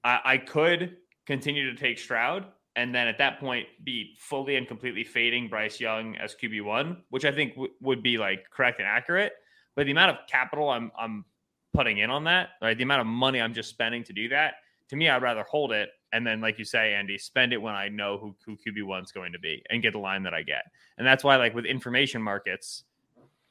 I, 0.04 0.20
I 0.24 0.38
could 0.38 0.98
continue 1.26 1.72
to 1.72 1.76
take 1.76 1.98
Stroud 1.98 2.46
and 2.76 2.94
then 2.94 3.08
at 3.08 3.18
that 3.18 3.40
point 3.40 3.66
be 3.84 4.16
fully 4.20 4.56
and 4.56 4.68
completely 4.68 5.04
fading 5.04 5.50
Bryce 5.50 5.80
Young 5.80 6.16
as 6.18 6.36
QB 6.36 6.64
one, 6.64 7.02
which 7.10 7.26
I 7.26 7.32
think 7.32 7.56
w- 7.56 7.74
would 7.82 8.04
be 8.04 8.20
like 8.20 8.46
correct 8.52 8.80
and 8.80 8.88
accurate. 8.88 9.34
But 9.76 9.86
the 9.86 9.92
amount 9.92 10.12
of 10.12 10.28
capital 10.28 10.70
I'm 10.70 10.92
I'm 10.98 11.26
putting 11.74 11.98
in 11.98 12.12
on 12.12 12.26
that, 12.26 12.50
right? 12.62 12.78
The 12.78 12.84
amount 12.84 13.02
of 13.02 13.08
money 13.08 13.42
I'm 13.42 13.56
just 13.56 13.70
spending 13.70 14.04
to 14.04 14.14
do 14.14 14.30
that 14.30 14.54
to 14.90 14.96
me, 14.96 15.10
I'd 15.10 15.22
rather 15.22 15.44
hold 15.44 15.72
it 15.72 15.90
and 16.12 16.26
then, 16.26 16.42
like 16.42 16.58
you 16.58 16.66
say, 16.66 16.94
Andy, 16.94 17.18
spend 17.18 17.54
it 17.54 17.62
when 17.62 17.76
I 17.76 17.90
know 17.90 18.18
who, 18.18 18.36
who 18.46 18.54
QB 18.58 18.86
one's 18.86 19.12
going 19.12 19.32
to 19.34 19.40
be 19.40 19.64
and 19.70 19.82
get 19.82 19.94
the 19.94 20.00
line 20.00 20.24
that 20.24 20.34
I 20.34 20.42
get. 20.42 20.64
And 20.98 21.06
that's 21.06 21.24
why, 21.24 21.36
like 21.36 21.54
with 21.54 21.66
information 21.66 22.22
markets, 22.22 22.84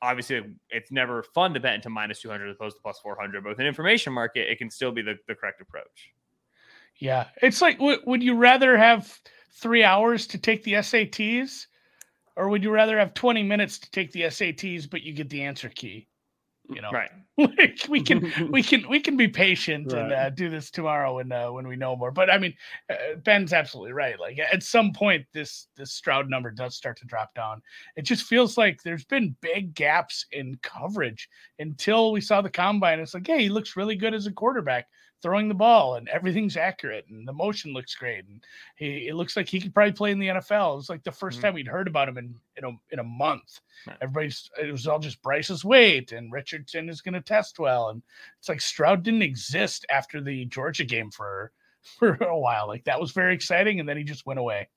obviously 0.03 0.43
it's 0.71 0.91
never 0.91 1.23
fun 1.23 1.55
to 1.55 1.61
bet 1.61 1.75
into 1.75 1.91
minus 1.91 2.21
200 2.21 2.49
as 2.49 2.57
opposed 2.57 2.77
to 2.77 2.83
plus 2.83 2.99
400. 3.01 3.43
But 3.45 3.51
with 3.51 3.61
an 3.61 3.67
information 3.67 4.13
market, 4.13 4.51
it 4.51 4.59
can 4.59 4.71
still 4.71 4.91
be 4.91 5.03
the, 5.03 5.15
the 5.29 5.35
correct 5.35 5.61
approach. 5.61 6.13
Yeah. 6.97 7.27
It's 7.43 7.63
like, 7.63 7.79
w- 7.79 8.01
would 8.07 8.23
you 8.23 8.35
rather 8.35 8.77
have 8.77 9.17
three 9.55 9.85
hours 9.85 10.27
to 10.29 10.39
take 10.39 10.65
the 10.65 10.75
SATs 10.75 11.67
or 12.37 12.49
would 12.49 12.65
you 12.65 12.71
rather 12.71 12.99
have 12.99 13.15
20 13.15 13.43
minutes 13.45 13.79
to 13.79 13.91
take 13.91 14.13
the 14.13 14.23
SATs, 14.23 14.89
but 14.91 15.03
you 15.03 15.13
get 15.13 15.29
the 15.29 15.43
answer 15.43 15.69
key? 15.69 16.08
You 16.69 16.81
know? 16.81 16.91
Right. 16.91 17.11
Like 17.39 17.87
we 17.89 18.03
can 18.03 18.33
we 18.51 18.65
can 18.65 18.89
we 18.89 18.99
can 18.99 19.17
be 19.17 19.29
patient 19.29 19.93
right. 19.93 20.03
and 20.03 20.13
uh, 20.13 20.31
do 20.31 20.51
this 20.51 20.73
tomorrow 20.73 21.15
when 21.15 21.31
uh, 21.31 21.53
when 21.53 21.69
we 21.69 21.77
know 21.77 21.95
more. 21.95 22.11
But 22.11 22.29
i 22.31 22.37
mean 22.37 22.53
uh, 22.91 23.15
ben's 23.25 23.53
absolutely 23.53 23.93
right. 23.93 24.19
Like 24.19 24.41
at 24.41 24.65
some 24.65 24.93
point 24.93 25.25
this 25.33 25.69
this 25.77 25.93
stroud 25.93 26.29
number 26.29 26.51
does 26.51 26.75
start 26.75 26.99
to 26.99 27.07
drop 27.07 27.33
down. 27.35 27.63
It 27.95 28.03
just 28.03 28.25
feels 28.25 28.59
like 28.59 28.83
there's 28.83 29.05
been 29.05 29.37
big 29.41 29.73
gaps 29.75 30.27
in 30.33 30.59
coverage 30.65 31.29
until 31.61 32.11
we 32.11 32.21
saw 32.21 32.41
the 32.41 32.51
combine. 32.51 32.99
It's 32.99 33.15
like 33.15 33.29
hey 33.29 33.43
he 33.43 33.49
looks 33.49 33.77
really 33.77 33.95
good 33.95 34.15
as 34.15 34.27
a 34.27 34.33
quarterback 34.33 34.89
throwing 35.21 35.49
the 35.49 35.55
ball 35.55 35.97
and 35.97 36.09
everything's 36.09 36.57
accurate 36.57 37.05
and 37.09 37.27
the 37.27 37.33
motion 37.33 37.73
looks 37.73 37.95
great 37.95 38.25
and 38.27 38.43
he 38.77 39.09
it 39.09 39.15
looks 39.15 39.37
like 39.37 39.49
he 39.49 39.61
could 39.61 39.75
probably 39.75 39.93
play 39.93 40.11
in 40.13 40.19
the 40.19 40.29
NFL. 40.29 40.75
It 40.75 40.77
was 40.77 40.89
like 40.91 41.03
the 41.03 41.11
1st 41.11 41.39
Mhm. 41.39 41.43
time 41.43 41.55
we'd 41.55 41.67
heard 41.67 41.89
about 41.89 42.09
him 42.09 42.19
in 42.19 42.35
in 42.57 42.65
a, 42.65 42.71
in 42.93 42.99
a 43.01 43.05
month. 43.05 43.61
Right. 43.87 43.97
Everybody's 44.01 44.49
it 44.63 44.71
was 44.71 44.87
all 44.87 44.99
just 45.01 45.21
Bryce's 45.23 45.65
weight 45.65 46.13
and 46.13 46.33
Richardson 46.33 46.89
is 46.89 47.01
going 47.01 47.15
to 47.15 47.21
test 47.21 47.59
well 47.59 47.89
and 47.89 48.03
it's 48.39 48.49
like 48.49 48.61
Stroud 48.61 49.03
didn't 49.03 49.23
exist 49.23 49.85
after 49.91 50.21
the 50.21 50.45
Georgia 50.47 50.85
game 50.85 51.11
for 51.11 51.53
for 51.99 52.15
a 52.15 52.39
while. 52.39 52.67
Like 52.69 52.85
that 52.85 53.01
was 53.01 53.13
very 53.13 53.35
exciting 53.35 53.81
and 53.81 53.89
then 53.89 53.97
he 53.97 54.05
just 54.05 54.25
went 54.27 54.39
away. 54.41 54.69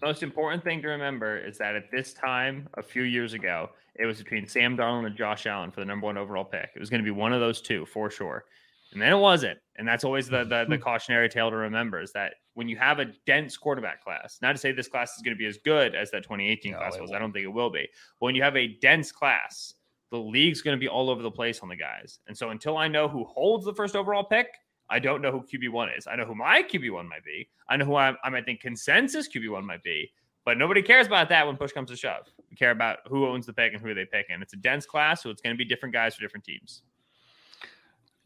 most 0.00 0.22
important 0.22 0.62
thing 0.64 0.82
to 0.82 0.88
remember 0.88 1.38
is 1.38 1.58
that 1.58 1.76
at 1.76 1.90
this 1.90 2.12
time, 2.12 2.68
a 2.74 2.82
few 2.82 3.02
years 3.02 3.32
ago, 3.34 3.70
it 3.94 4.04
was 4.06 4.18
between 4.18 4.46
Sam 4.48 4.76
Darnold 4.76 5.06
and 5.06 5.16
Josh 5.16 5.46
Allen 5.46 5.70
for 5.70 5.80
the 5.80 5.86
number 5.86 6.06
one 6.06 6.16
overall 6.16 6.44
pick. 6.44 6.70
It 6.74 6.80
was 6.80 6.90
going 6.90 7.00
to 7.00 7.04
be 7.04 7.10
one 7.12 7.32
of 7.32 7.40
those 7.40 7.60
two 7.60 7.84
for 7.86 8.10
sure. 8.10 8.44
And 8.92 9.00
then 9.00 9.12
it 9.12 9.18
wasn't. 9.18 9.58
And 9.76 9.88
that's 9.88 10.04
always 10.04 10.28
the, 10.28 10.44
the, 10.44 10.66
the 10.68 10.76
hmm. 10.76 10.82
cautionary 10.82 11.28
tale 11.28 11.50
to 11.50 11.56
remember 11.56 12.00
is 12.00 12.12
that 12.12 12.34
when 12.54 12.68
you 12.68 12.76
have 12.76 12.98
a 12.98 13.06
dense 13.26 13.56
quarterback 13.56 14.04
class, 14.04 14.38
not 14.42 14.52
to 14.52 14.58
say 14.58 14.72
this 14.72 14.88
class 14.88 15.16
is 15.16 15.22
going 15.22 15.34
to 15.34 15.38
be 15.38 15.46
as 15.46 15.56
good 15.58 15.94
as 15.94 16.10
that 16.10 16.22
2018 16.22 16.72
No, 16.72 16.78
class 16.78 16.92
was, 17.00 17.10
I 17.10 17.14
won't. 17.14 17.22
don't 17.22 17.32
think 17.32 17.44
it 17.44 17.52
will 17.52 17.70
be. 17.70 17.88
But 18.20 18.26
when 18.26 18.34
you 18.34 18.42
have 18.42 18.56
a 18.56 18.78
dense 18.80 19.10
class, 19.10 19.74
the 20.10 20.18
league's 20.18 20.60
going 20.60 20.76
to 20.76 20.80
be 20.80 20.88
all 20.88 21.08
over 21.08 21.22
the 21.22 21.30
place 21.30 21.60
on 21.60 21.68
the 21.68 21.76
guys. 21.76 22.18
And 22.28 22.36
so 22.36 22.50
until 22.50 22.76
I 22.76 22.86
know 22.86 23.08
who 23.08 23.24
holds 23.24 23.64
the 23.64 23.74
first 23.74 23.96
overall 23.96 24.24
pick, 24.24 24.48
I 24.90 24.98
don't 24.98 25.22
know 25.22 25.32
who 25.32 25.40
QB1 25.40 25.96
is. 25.96 26.06
I 26.06 26.16
know 26.16 26.26
who 26.26 26.34
my 26.34 26.62
QB1 26.62 27.08
might 27.08 27.24
be. 27.24 27.48
I 27.70 27.78
know 27.78 27.86
who 27.86 27.94
I, 27.94 28.12
I 28.22 28.28
might 28.28 28.44
think 28.44 28.60
consensus 28.60 29.26
QB1 29.26 29.64
might 29.64 29.82
be. 29.82 30.12
But 30.44 30.58
nobody 30.58 30.82
cares 30.82 31.06
about 31.06 31.28
that 31.30 31.46
when 31.46 31.56
push 31.56 31.72
comes 31.72 31.88
to 31.90 31.96
shove. 31.96 32.26
We 32.50 32.56
care 32.56 32.72
about 32.72 32.98
who 33.06 33.26
owns 33.26 33.46
the 33.46 33.52
pick 33.52 33.72
and 33.72 33.80
who 33.80 33.94
they 33.94 34.04
pick. 34.04 34.26
And 34.28 34.42
it's 34.42 34.52
a 34.52 34.56
dense 34.56 34.84
class, 34.84 35.22
so 35.22 35.30
it's 35.30 35.40
going 35.40 35.54
to 35.54 35.58
be 35.58 35.64
different 35.64 35.94
guys 35.94 36.14
for 36.14 36.20
different 36.20 36.44
teams. 36.44 36.82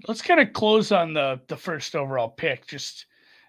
Let's 0.06 0.22
kind 0.22 0.40
of 0.40 0.52
close 0.52 0.92
on 0.92 1.14
the 1.14 1.40
the 1.48 1.56
first 1.56 1.94
overall 1.94 2.28
pick 2.28 2.66
just 2.66 3.06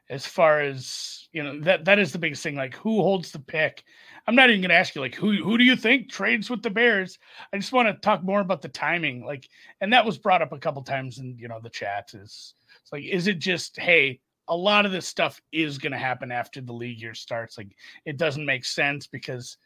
as 0.09 0.25
far 0.25 0.61
as 0.61 1.27
you 1.33 1.43
know 1.43 1.59
that 1.61 1.85
that 1.85 1.99
is 1.99 2.11
the 2.11 2.19
biggest 2.19 2.43
thing 2.43 2.55
like 2.55 2.75
who 2.75 3.01
holds 3.01 3.31
the 3.31 3.39
pick? 3.39 3.83
I'm 4.25 4.35
not 4.35 4.49
even 4.49 4.61
going 4.61 4.69
to 4.69 4.75
ask 4.75 4.95
you 4.95 5.01
like 5.01 5.15
who 5.15 5.43
who 5.43 5.57
do 5.57 5.63
you 5.63 5.75
think 5.75 6.09
trades 6.09 6.49
with 6.49 6.63
the 6.63 6.69
bears? 6.69 7.19
I 7.51 7.57
just 7.57 7.73
want 7.73 7.87
to 7.87 7.93
talk 7.93 8.23
more 8.23 8.39
about 8.39 8.61
the 8.61 8.69
timing 8.69 9.25
like 9.25 9.47
and 9.81 9.91
that 9.93 10.05
was 10.05 10.17
brought 10.17 10.41
up 10.41 10.53
a 10.53 10.59
couple 10.59 10.81
times 10.83 11.17
in 11.19 11.37
you 11.37 11.47
know 11.47 11.59
the 11.61 11.69
chat 11.69 12.11
is 12.13 12.53
it's 12.81 12.91
like 12.91 13.03
is 13.03 13.27
it 13.27 13.39
just 13.39 13.77
hey 13.77 14.19
a 14.49 14.55
lot 14.55 14.85
of 14.85 14.93
this 14.93 15.07
stuff 15.07 15.41
is 15.51 15.77
going 15.77 15.91
to 15.91 15.97
happen 15.97 16.31
after 16.31 16.61
the 16.61 16.73
league 16.73 17.01
year 17.01 17.13
starts 17.13 17.57
like 17.57 17.75
it 18.05 18.17
doesn't 18.17 18.45
make 18.45 18.63
sense 18.63 19.07
because 19.07 19.57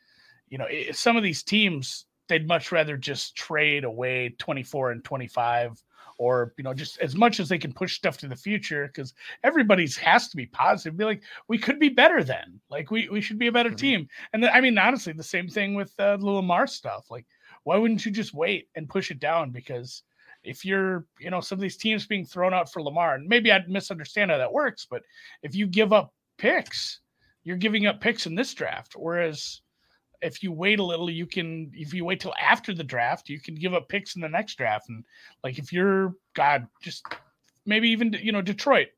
you 0.50 0.58
know 0.58 0.66
it, 0.70 0.96
some 0.96 1.18
of 1.18 1.24
these 1.24 1.44
teams 1.44 2.06
they'd 2.28 2.48
much 2.48 2.72
rather 2.72 2.98
just 2.98 3.36
trade 3.36 3.84
away 3.84 4.34
24 4.40 4.92
and 4.92 5.04
25 5.04 5.84
or 6.22 6.54
you 6.58 6.64
know 6.64 6.74
just 6.74 7.00
as 7.00 7.16
much 7.16 7.40
as 7.40 7.50
they 7.50 7.58
can 7.58 7.74
push 7.74 7.96
stuff 7.96 8.16
to 8.18 8.28
the 8.28 8.36
future 8.36 8.86
because 8.88 9.14
everybody's 9.44 9.98
has 9.98 10.28
to 10.30 10.38
be 10.38 10.46
positive 10.46 10.96
be 10.96 11.04
like 11.04 11.24
we 11.48 11.58
could 11.58 11.80
be 11.80 11.90
better 11.90 12.24
then. 12.24 12.60
Like 12.70 12.92
we, 12.92 13.10
we 13.10 13.22
should 13.22 13.40
be 13.40 13.48
a 13.48 13.52
better 13.52 13.72
Mhm. 13.72 13.78
team. 13.78 14.08
And 14.32 14.44
then, 14.44 14.52
i 14.54 14.62
mean 14.62 14.78
honestly 14.78 15.14
the 15.14 15.24
same 15.36 15.48
thing 15.48 15.74
with 15.74 15.94
uh, 16.00 16.18
the 16.18 16.26
lamar 16.26 16.68
stuff. 16.68 17.10
Like 17.10 17.26
why 17.64 17.78
wouldn't 17.78 18.06
you 18.06 18.12
just 18.12 18.34
wait 18.34 18.70
and 18.76 18.88
push 18.88 19.10
it 19.10 19.20
down? 19.20 19.50
Because 19.50 20.04
if 20.44 20.64
you're 20.64 21.06
you 21.20 21.32
know 21.32 21.42
some 21.42 21.58
of 21.58 21.62
these 21.62 21.78
teams 21.78 22.06
being 22.06 22.26
thrown 22.26 22.54
out 22.54 22.72
for 22.72 22.82
lamar 22.82 23.14
and 23.16 23.28
maybe 23.28 23.52
i'd 23.52 23.70
misunderstand 23.70 24.32
how 24.32 24.40
that 24.40 24.52
works 24.52 24.88
but 24.90 25.04
if 25.44 25.54
you 25.54 25.68
give 25.68 25.94
up 25.94 26.16
picks 26.40 27.02
you're 27.44 27.58
giving 27.58 27.86
up 27.88 28.02
picks 28.02 28.26
in 28.28 28.36
this 28.36 28.54
draft. 28.54 28.94
Whereas 28.96 29.62
if 30.22 30.44
you 30.44 30.52
wait 30.52 30.80
a 30.80 30.84
little, 30.84 31.10
you 31.10 31.26
can. 31.26 31.72
If 31.74 31.94
you 31.94 32.06
wait 32.06 32.20
till 32.20 32.34
after 32.42 32.74
the 32.74 32.84
draft, 32.84 33.30
you 33.30 33.40
can 33.40 33.56
give 33.56 33.74
up 33.74 33.90
picks 33.90 34.16
in 34.16 34.22
the 34.22 34.30
next 34.30 34.56
draft. 34.56 34.90
And 34.90 35.04
like 35.44 35.58
if 35.58 35.74
you're 35.74 36.16
God, 36.36 36.68
just 36.82 37.06
maybe 37.66 37.90
even 37.90 38.14
you 38.22 38.32
know 38.32 38.42
Detroit, 38.42 38.90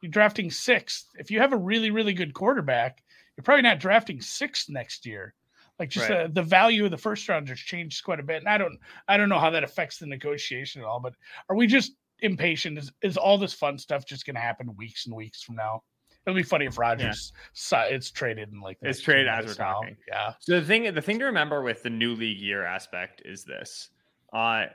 you're 0.00 0.10
drafting 0.10 0.50
sixth. 0.50 1.06
If 1.18 1.30
you 1.30 1.40
have 1.40 1.52
a 1.52 1.56
really 1.56 1.90
really 1.90 2.12
good 2.12 2.34
quarterback, 2.34 3.02
you're 3.36 3.44
probably 3.44 3.62
not 3.62 3.80
drafting 3.80 4.20
sixth 4.20 4.68
next 4.68 5.06
year. 5.06 5.34
Like 5.78 5.90
just 5.90 6.08
Right. 6.08 6.20
uh, 6.20 6.28
the 6.32 6.42
value 6.42 6.84
of 6.84 6.90
the 6.90 6.98
first 6.98 7.28
rounders 7.28 7.58
changed 7.60 8.04
quite 8.04 8.20
a 8.20 8.24
bit. 8.24 8.38
And 8.38 8.48
I 8.48 8.58
don't 8.58 8.78
I 9.08 9.16
don't 9.16 9.28
know 9.28 9.40
how 9.40 9.50
that 9.50 9.64
affects 9.64 9.98
the 9.98 10.06
negotiation 10.06 10.82
at 10.82 10.86
all. 10.86 11.00
But 11.00 11.14
are 11.48 11.56
we 11.56 11.66
just 11.66 11.92
impatient? 12.20 12.78
Is 12.78 12.92
is 13.02 13.16
all 13.16 13.38
this 13.38 13.54
fun 13.54 13.78
stuff 13.78 14.06
just 14.06 14.26
going 14.26 14.36
to 14.36 14.40
happen 14.40 14.76
weeks 14.76 15.06
and 15.06 15.14
weeks 15.14 15.42
from 15.42 15.56
now? 15.56 15.82
It'll 16.26 16.36
be 16.36 16.42
funny 16.42 16.64
if 16.66 16.78
Rodgers 16.78 17.32
si- 17.52 17.76
it's 17.76 18.10
traded 18.10 18.50
in 18.52 18.60
like 18.60 18.78
It's 18.82 19.00
traded 19.00 19.28
as 19.28 19.44
we're 19.46 19.64
now. 19.64 19.72
talking. 19.74 19.96
Yeah. 20.08 20.32
So 20.40 20.58
the 20.60 20.66
thing, 20.66 20.92
the 20.94 21.02
thing 21.02 21.18
to 21.18 21.26
remember 21.26 21.62
with 21.62 21.82
the 21.82 21.90
new 21.90 22.14
league 22.14 22.38
year 22.40 22.64
aspect 22.64 23.20
is 23.24 23.44
this: 23.44 23.90
uh, 24.32 24.66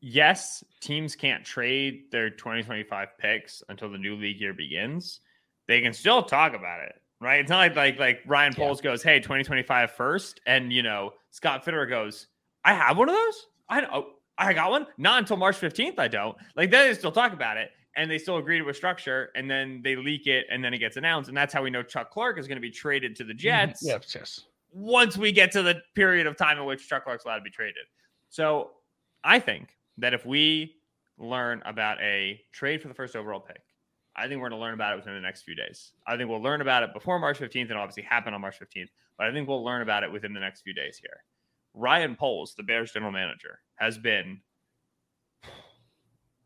yes, 0.00 0.62
teams 0.80 1.16
can't 1.16 1.44
trade 1.44 2.04
their 2.10 2.30
2025 2.30 3.08
picks 3.18 3.62
until 3.68 3.90
the 3.90 3.98
new 3.98 4.16
league 4.16 4.40
year 4.40 4.54
begins. 4.54 5.20
They 5.68 5.80
can 5.80 5.92
still 5.92 6.22
talk 6.22 6.54
about 6.54 6.82
it, 6.82 6.94
right? 7.20 7.40
It's 7.40 7.50
not 7.50 7.58
like 7.58 7.76
like 7.76 7.98
like 7.98 8.20
Ryan 8.26 8.52
Yeah. 8.56 8.64
Poles 8.64 8.80
goes, 8.80 9.02
"Hey, 9.02 9.18
2025 9.20 9.92
first," 9.92 10.40
and 10.46 10.72
you 10.72 10.82
know 10.82 11.12
Scott 11.30 11.64
Fitterer 11.64 11.88
goes, 11.88 12.28
"I 12.64 12.74
have 12.74 12.96
one 12.96 13.08
of 13.08 13.14
those. 13.14 13.46
I 13.68 13.80
know 13.80 14.06
I 14.38 14.52
got 14.54 14.70
one. 14.70 14.86
Not 14.98 15.18
until 15.18 15.36
March 15.36 15.56
15th. 15.56 15.98
I 15.98 16.08
don't 16.08 16.36
like. 16.56 16.70
Then 16.70 16.88
they 16.88 16.94
still 16.94 17.12
talk 17.12 17.32
about 17.32 17.56
it." 17.56 17.70
And 17.96 18.10
they 18.10 18.18
still 18.18 18.38
agree 18.38 18.58
to 18.58 18.68
a 18.68 18.74
structure, 18.74 19.30
and 19.34 19.50
then 19.50 19.82
they 19.84 19.96
leak 19.96 20.26
it, 20.26 20.46
and 20.50 20.64
then 20.64 20.72
it 20.72 20.78
gets 20.78 20.96
announced, 20.96 21.28
and 21.28 21.36
that's 21.36 21.52
how 21.52 21.62
we 21.62 21.68
know 21.70 21.82
Chuck 21.82 22.10
Clark 22.10 22.38
is 22.38 22.48
going 22.48 22.56
to 22.56 22.62
be 22.62 22.70
traded 22.70 23.14
to 23.16 23.24
the 23.24 23.32
mm-hmm. 23.32 23.38
Jets 23.38 23.82
Yes, 23.84 24.14
yes. 24.14 24.40
once 24.72 25.18
we 25.18 25.30
get 25.30 25.52
to 25.52 25.62
the 25.62 25.82
period 25.94 26.26
of 26.26 26.36
time 26.36 26.58
in 26.58 26.64
which 26.64 26.88
Chuck 26.88 27.04
Clark's 27.04 27.24
allowed 27.24 27.36
to 27.36 27.42
be 27.42 27.50
traded. 27.50 27.84
So 28.30 28.70
I 29.24 29.38
think 29.38 29.76
that 29.98 30.14
if 30.14 30.24
we 30.24 30.76
learn 31.18 31.62
about 31.66 32.00
a 32.00 32.40
trade 32.52 32.80
for 32.80 32.88
the 32.88 32.94
first 32.94 33.14
overall 33.14 33.40
pick, 33.40 33.60
I 34.16 34.28
think 34.28 34.40
we're 34.40 34.48
going 34.48 34.58
to 34.58 34.64
learn 34.64 34.74
about 34.74 34.94
it 34.94 34.96
within 34.96 35.14
the 35.14 35.20
next 35.20 35.42
few 35.42 35.54
days. 35.54 35.92
I 36.06 36.16
think 36.16 36.28
we'll 36.28 36.42
learn 36.42 36.60
about 36.60 36.82
it 36.82 36.92
before 36.92 37.18
March 37.18 37.38
15th 37.38 37.70
and 37.70 37.78
obviously 37.78 38.02
happen 38.02 38.34
on 38.34 38.40
March 38.40 38.58
15th, 38.58 38.88
but 39.16 39.26
I 39.26 39.32
think 39.32 39.48
we'll 39.48 39.64
learn 39.64 39.82
about 39.82 40.02
it 40.02 40.12
within 40.12 40.32
the 40.34 40.40
next 40.40 40.62
few 40.62 40.74
days 40.74 40.98
here. 40.98 41.24
Ryan 41.74 42.16
Poles, 42.16 42.54
the 42.54 42.62
Bears 42.62 42.92
general 42.92 43.12
manager, 43.12 43.60
has 43.76 43.96
been 43.96 44.40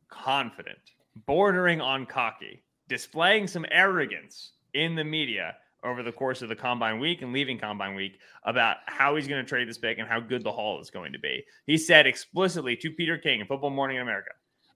confident, 0.09 0.79
bordering 1.25 1.81
on 1.81 2.07
cocky, 2.07 2.63
displaying 2.89 3.47
some 3.47 3.65
arrogance 3.71 4.53
in 4.75 4.95
the 4.95 5.05
media 5.05 5.57
over 5.83 6.03
the 6.03 6.13
course 6.13 6.43
of 6.43 6.49
the 6.49 6.57
combine 6.57 6.99
week 6.99 7.23
and 7.23 7.33
leaving 7.33 7.59
combine 7.59 7.95
week 7.95 8.19
about 8.45 8.79
how 8.87 9.15
he's 9.15 9.29
going 9.29 9.43
to 9.43 9.49
trade 9.49 9.69
this 9.69 9.79
pick 9.79 9.99
and 9.99 10.09
how 10.09 10.21
good 10.21 10.43
the 10.43 10.53
haul 10.53 10.81
is 10.81 10.91
going 10.91 11.13
to 11.13 11.19
be. 11.19 11.45
He 11.67 11.79
said 11.79 12.07
explicitly 12.07 12.77
to 12.77 12.91
Peter 12.91 13.17
King 13.17 13.41
in 13.41 13.47
Football 13.47 13.71
Morning 13.71 13.97
in 13.97 14.03
America, 14.03 14.33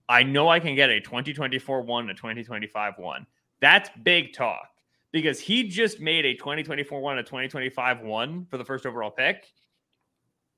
I 0.07 0.23
know 0.23 0.47
I 0.47 0.59
can 0.59 0.75
get 0.75 0.89
a 0.89 0.99
2024 0.99 1.81
one 1.81 2.09
a 2.09 2.13
2025 2.13 2.93
one. 2.97 3.25
That's 3.59 3.89
big 4.03 4.33
talk 4.33 4.67
because 5.11 5.39
he 5.39 5.67
just 5.67 5.99
made 5.99 6.25
a 6.25 6.33
2024 6.33 7.01
one 7.01 7.17
a 7.17 7.23
2025 7.23 8.01
one 8.01 8.47
for 8.49 8.57
the 8.57 8.65
first 8.65 8.85
overall 8.85 9.11
pick. 9.11 9.45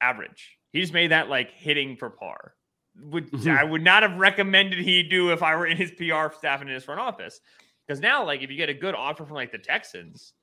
Average. 0.01 0.57
He 0.71 0.81
just 0.81 0.93
made 0.93 1.11
that 1.11 1.29
like 1.29 1.51
hitting 1.51 1.95
for 1.95 2.09
par. 2.09 2.53
Would 2.95 3.31
Mhm. 3.31 3.57
I 3.57 3.63
would 3.63 3.83
not 3.83 4.03
have 4.03 4.17
recommended 4.17 4.79
he 4.79 5.03
do 5.03 5.31
if 5.31 5.41
I 5.41 5.55
were 5.55 5.65
in 5.65 5.77
his 5.77 5.91
PR 5.91 6.31
staff 6.31 6.61
and 6.61 6.69
in 6.69 6.75
his 6.75 6.83
front 6.83 7.01
office. 7.01 7.41
Because 7.85 7.99
now, 7.99 8.23
like, 8.23 8.41
if 8.41 8.49
you 8.49 8.55
get 8.55 8.69
a 8.69 8.73
good 8.73 8.95
offer 8.95 9.25
from 9.25 9.35
like 9.35 9.51
the 9.51 9.57
Texans, 9.57 10.33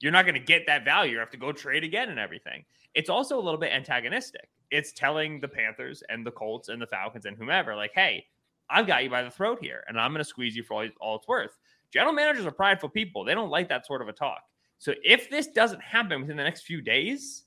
you're 0.00 0.12
not 0.12 0.24
going 0.24 0.34
to 0.34 0.40
get 0.40 0.66
that 0.66 0.84
value. 0.84 1.12
You 1.12 1.18
have 1.18 1.30
to 1.30 1.36
go 1.36 1.52
trade 1.52 1.84
again 1.84 2.08
and 2.08 2.18
everything. 2.18 2.64
It's 2.94 3.10
also 3.10 3.38
a 3.38 3.42
little 3.42 3.60
bit 3.60 3.72
antagonistic. 3.72 4.48
It's 4.70 4.92
telling 4.92 5.40
the 5.40 5.48
Panthers 5.48 6.02
and 6.08 6.24
the 6.24 6.30
Colts 6.30 6.68
and 6.68 6.80
the 6.80 6.86
Falcons 6.86 7.26
and 7.26 7.36
whomever, 7.36 7.74
like, 7.74 7.92
hey, 7.94 8.26
I've 8.70 8.86
got 8.86 9.02
you 9.02 9.10
by 9.10 9.22
the 9.22 9.30
throat 9.30 9.58
here, 9.60 9.82
and 9.88 9.98
I'm 9.98 10.12
going 10.12 10.22
to 10.22 10.28
squeeze 10.28 10.54
you 10.54 10.62
for 10.62 10.82
all, 10.84 10.88
all 11.00 11.16
it's 11.16 11.26
worth. 11.26 11.58
General 11.90 12.12
managers 12.12 12.46
are 12.46 12.50
prideful 12.52 12.90
people. 12.90 13.24
They 13.24 13.34
don't 13.34 13.50
like 13.50 13.68
that 13.70 13.86
sort 13.86 14.02
of 14.02 14.08
a 14.08 14.12
talk. 14.12 14.42
So 14.78 14.94
if 15.02 15.28
this 15.30 15.48
doesn't 15.48 15.82
happen 15.82 16.20
within 16.20 16.36
the 16.36 16.44
next 16.44 16.62
few 16.62 16.80
days, 16.80 17.44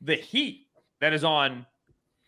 the 0.00 0.16
heat 0.16 0.66
that 1.00 1.12
is 1.12 1.24
on 1.24 1.64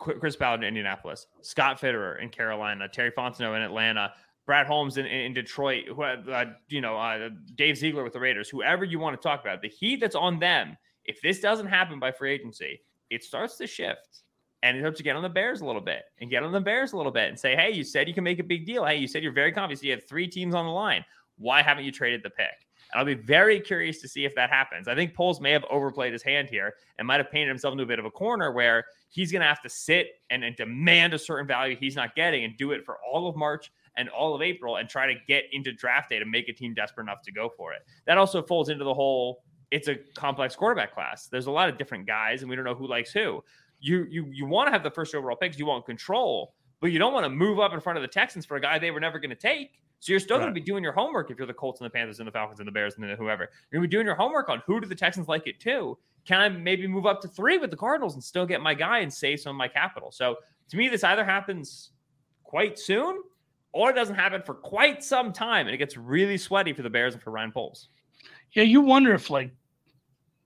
Chris 0.00 0.34
Ballard 0.34 0.62
in 0.62 0.68
Indianapolis, 0.68 1.26
Scott 1.42 1.80
Fitterer 1.80 2.20
in 2.20 2.30
Carolina, 2.30 2.88
Terry 2.88 3.12
Fontenot 3.12 3.56
in 3.56 3.62
Atlanta, 3.62 4.12
Brad 4.46 4.66
Holmes 4.66 4.96
in, 4.96 5.06
in 5.06 5.34
Detroit, 5.34 5.84
who, 5.86 6.02
uh, 6.02 6.46
you 6.68 6.80
know, 6.80 6.96
uh, 6.96 7.28
Dave 7.54 7.76
Ziegler 7.76 8.02
with 8.02 8.14
the 8.14 8.20
Raiders, 8.20 8.48
whoever 8.48 8.84
you 8.84 8.98
want 8.98 9.20
to 9.20 9.22
talk 9.22 9.42
about, 9.42 9.62
the 9.62 9.68
heat 9.68 10.00
that's 10.00 10.16
on 10.16 10.38
them. 10.38 10.76
If 11.04 11.20
this 11.20 11.40
doesn't 11.40 11.66
happen 11.66 12.00
by 12.00 12.10
free 12.12 12.32
agency, 12.32 12.80
it 13.10 13.22
starts 13.22 13.56
to 13.58 13.66
shift. 13.66 14.22
And 14.62 14.76
it 14.76 14.80
starts 14.80 14.98
to 14.98 15.02
get 15.02 15.16
on 15.16 15.22
the 15.22 15.28
Bears 15.28 15.60
a 15.60 15.66
little 15.66 15.80
bit 15.80 16.02
and 16.20 16.30
get 16.30 16.42
on 16.42 16.52
the 16.52 16.60
Bears 16.60 16.92
a 16.92 16.96
little 16.96 17.12
bit 17.12 17.28
and 17.28 17.38
say, 17.38 17.56
hey, 17.56 17.70
you 17.70 17.84
said 17.84 18.08
you 18.08 18.14
can 18.14 18.24
make 18.24 18.38
a 18.38 18.44
big 18.44 18.66
deal. 18.66 18.84
Hey, 18.84 18.96
you 18.96 19.06
said 19.06 19.22
you're 19.22 19.32
very 19.32 19.52
confident. 19.52 19.82
You 19.82 19.92
have 19.92 20.06
three 20.08 20.26
teams 20.26 20.54
on 20.54 20.66
the 20.66 20.72
line. 20.72 21.04
Why 21.38 21.62
haven't 21.62 21.84
you 21.84 21.92
traded 21.92 22.22
the 22.22 22.30
pick? 22.30 22.66
I'll 22.94 23.04
be 23.04 23.14
very 23.14 23.60
curious 23.60 24.00
to 24.00 24.08
see 24.08 24.24
if 24.24 24.34
that 24.34 24.50
happens. 24.50 24.88
I 24.88 24.94
think 24.94 25.14
Poles 25.14 25.40
may 25.40 25.52
have 25.52 25.64
overplayed 25.70 26.12
his 26.12 26.22
hand 26.22 26.48
here 26.50 26.74
and 26.98 27.06
might 27.06 27.18
have 27.20 27.30
painted 27.30 27.48
himself 27.48 27.72
into 27.72 27.84
a 27.84 27.86
bit 27.86 27.98
of 27.98 28.04
a 28.04 28.10
corner 28.10 28.52
where 28.52 28.84
he's 29.08 29.30
going 29.30 29.42
to 29.42 29.48
have 29.48 29.62
to 29.62 29.68
sit 29.68 30.08
and, 30.30 30.44
and 30.44 30.56
demand 30.56 31.14
a 31.14 31.18
certain 31.18 31.46
value 31.46 31.76
he's 31.76 31.96
not 31.96 32.14
getting 32.14 32.44
and 32.44 32.56
do 32.56 32.72
it 32.72 32.84
for 32.84 32.98
all 32.98 33.28
of 33.28 33.36
March 33.36 33.70
and 33.96 34.08
all 34.08 34.34
of 34.34 34.42
April 34.42 34.76
and 34.76 34.88
try 34.88 35.06
to 35.06 35.14
get 35.26 35.44
into 35.52 35.72
draft 35.72 36.10
day 36.10 36.18
to 36.18 36.24
make 36.24 36.48
a 36.48 36.52
team 36.52 36.74
desperate 36.74 37.04
enough 37.04 37.22
to 37.22 37.32
go 37.32 37.48
for 37.56 37.72
it. 37.72 37.82
That 38.06 38.18
also 38.18 38.42
folds 38.42 38.68
into 38.68 38.84
the 38.84 38.94
whole 38.94 39.42
it's 39.70 39.86
a 39.86 39.94
complex 40.16 40.56
quarterback 40.56 40.92
class. 40.92 41.28
There's 41.28 41.46
a 41.46 41.50
lot 41.50 41.68
of 41.68 41.78
different 41.78 42.06
guys 42.06 42.42
and 42.42 42.50
we 42.50 42.56
don't 42.56 42.64
know 42.64 42.74
who 42.74 42.88
likes 42.88 43.12
who. 43.12 43.42
You 43.80 44.06
you 44.10 44.26
you 44.30 44.46
want 44.46 44.66
to 44.66 44.72
have 44.72 44.82
the 44.82 44.90
first 44.90 45.14
overall 45.14 45.36
picks, 45.36 45.58
you 45.58 45.66
want 45.66 45.86
control, 45.86 46.54
but 46.80 46.92
you 46.92 46.98
don't 46.98 47.12
want 47.12 47.24
to 47.24 47.30
move 47.30 47.60
up 47.60 47.72
in 47.72 47.80
front 47.80 47.96
of 47.96 48.02
the 48.02 48.08
Texans 48.08 48.44
for 48.44 48.56
a 48.56 48.60
guy 48.60 48.78
they 48.78 48.90
were 48.90 49.00
never 49.00 49.18
going 49.18 49.30
to 49.30 49.36
take 49.36 49.80
So 50.00 50.12
you're 50.12 50.20
still 50.20 50.38
Right. 50.38 50.44
going 50.44 50.54
to 50.54 50.60
be 50.60 50.64
doing 50.64 50.82
your 50.82 50.92
homework 50.94 51.30
if 51.30 51.38
you're 51.38 51.46
the 51.46 51.54
Colts 51.54 51.80
and 51.80 51.86
the 51.86 51.90
Panthers 51.90 52.18
and 52.18 52.26
the 52.26 52.32
Falcons 52.32 52.58
and 52.58 52.66
the 52.66 52.72
Bears 52.72 52.94
and 52.96 53.04
the 53.08 53.14
whoever. 53.16 53.50
You're 53.70 53.80
going 53.80 53.82
to 53.82 53.88
be 53.88 53.96
doing 53.96 54.06
your 54.06 54.14
homework 54.16 54.48
on 54.48 54.62
who 54.66 54.80
do 54.80 54.86
the 54.86 54.94
Texans 54.94 55.28
like 55.28 55.46
it 55.46 55.60
too. 55.60 55.98
Can 56.26 56.40
I 56.40 56.48
maybe 56.48 56.86
move 56.86 57.06
up 57.06 57.20
to 57.22 57.28
three 57.28 57.58
with 57.58 57.70
the 57.70 57.76
Cardinals 57.76 58.14
and 58.14 58.24
still 58.24 58.46
get 58.46 58.60
my 58.60 58.74
guy 58.74 58.98
and 59.00 59.12
save 59.12 59.40
some 59.40 59.50
of 59.50 59.56
my 59.56 59.68
capital? 59.68 60.10
So 60.10 60.36
to 60.70 60.76
me, 60.76 60.88
this 60.88 61.04
either 61.04 61.24
happens 61.24 61.90
quite 62.44 62.78
soon 62.78 63.22
or 63.72 63.90
it 63.90 63.94
doesn't 63.94 64.16
happen 64.16 64.42
for 64.42 64.54
quite 64.54 65.04
some 65.04 65.32
time 65.32 65.66
and 65.66 65.74
it 65.74 65.78
gets 65.78 65.96
really 65.96 66.36
sweaty 66.38 66.72
for 66.72 66.82
the 66.82 66.90
Bears 66.90 67.14
and 67.14 67.22
for 67.22 67.30
Ryan 67.30 67.52
Poles. 67.52 67.88
Yeah, 68.52 68.64
you 68.64 68.80
wonder 68.80 69.12
if 69.14 69.28
like 69.30 69.52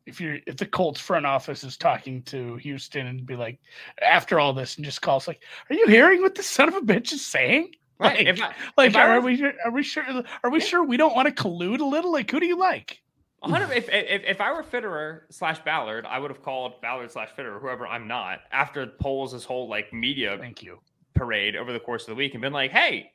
if 0.06 0.20
you're 0.20 0.38
if 0.46 0.56
the 0.56 0.66
Colts 0.66 1.00
front 1.00 1.24
office 1.26 1.64
is 1.64 1.76
talking 1.76 2.22
to 2.24 2.56
Houston 2.56 3.06
and 3.06 3.24
be 3.24 3.36
like 3.36 3.58
after 4.02 4.38
all 4.38 4.52
this 4.52 4.76
and 4.76 4.84
just 4.84 5.00
calls 5.00 5.26
like, 5.28 5.42
are 5.70 5.74
you 5.74 5.86
hearing 5.86 6.20
what 6.22 6.34
the 6.34 6.42
son 6.42 6.68
of 6.68 6.74
a 6.74 6.80
bitch 6.80 7.12
is 7.12 7.24
saying? 7.24 7.70
Right. 7.98 8.26
Like, 8.26 8.26
If 8.26 8.42
I- 8.42 8.54
like 8.76 8.90
if 8.90 8.96
I 8.96 9.08
are 9.08 9.20
we 9.20 9.42
are 9.64 9.70
we 9.70 9.82
sure 9.82 10.04
are 10.42 10.50
we 10.50 10.60
sure 10.60 10.82
we 10.84 10.96
don't 10.96 11.14
want 11.14 11.28
to 11.28 11.42
collude 11.42 11.80
a 11.80 11.84
little? 11.84 12.12
Like 12.12 12.30
who 12.30 12.40
do 12.40 12.46
you 12.46 12.58
like? 12.58 13.00
If, 13.46 13.88
if 13.90 14.22
if 14.24 14.40
I 14.40 14.52
were 14.54 14.62
Fitterer 14.62 15.20
slash 15.30 15.58
Ballard, 15.60 16.06
I 16.06 16.18
would 16.18 16.30
have 16.30 16.42
called 16.42 16.80
Ballard 16.80 17.10
slash 17.12 17.28
Fitterer, 17.38 17.60
whoever 17.60 17.86
I'm 17.86 18.08
not, 18.08 18.40
after 18.50 18.86
Poles 18.86 19.32
this 19.32 19.44
whole 19.44 19.68
like 19.68 19.92
media 19.92 20.36
Thank 20.40 20.62
you. 20.62 20.78
parade 21.14 21.54
over 21.54 21.72
the 21.72 21.78
course 21.78 22.02
of 22.04 22.08
the 22.08 22.14
week 22.14 22.32
and 22.34 22.40
been 22.40 22.54
like, 22.54 22.70
hey, 22.70 23.12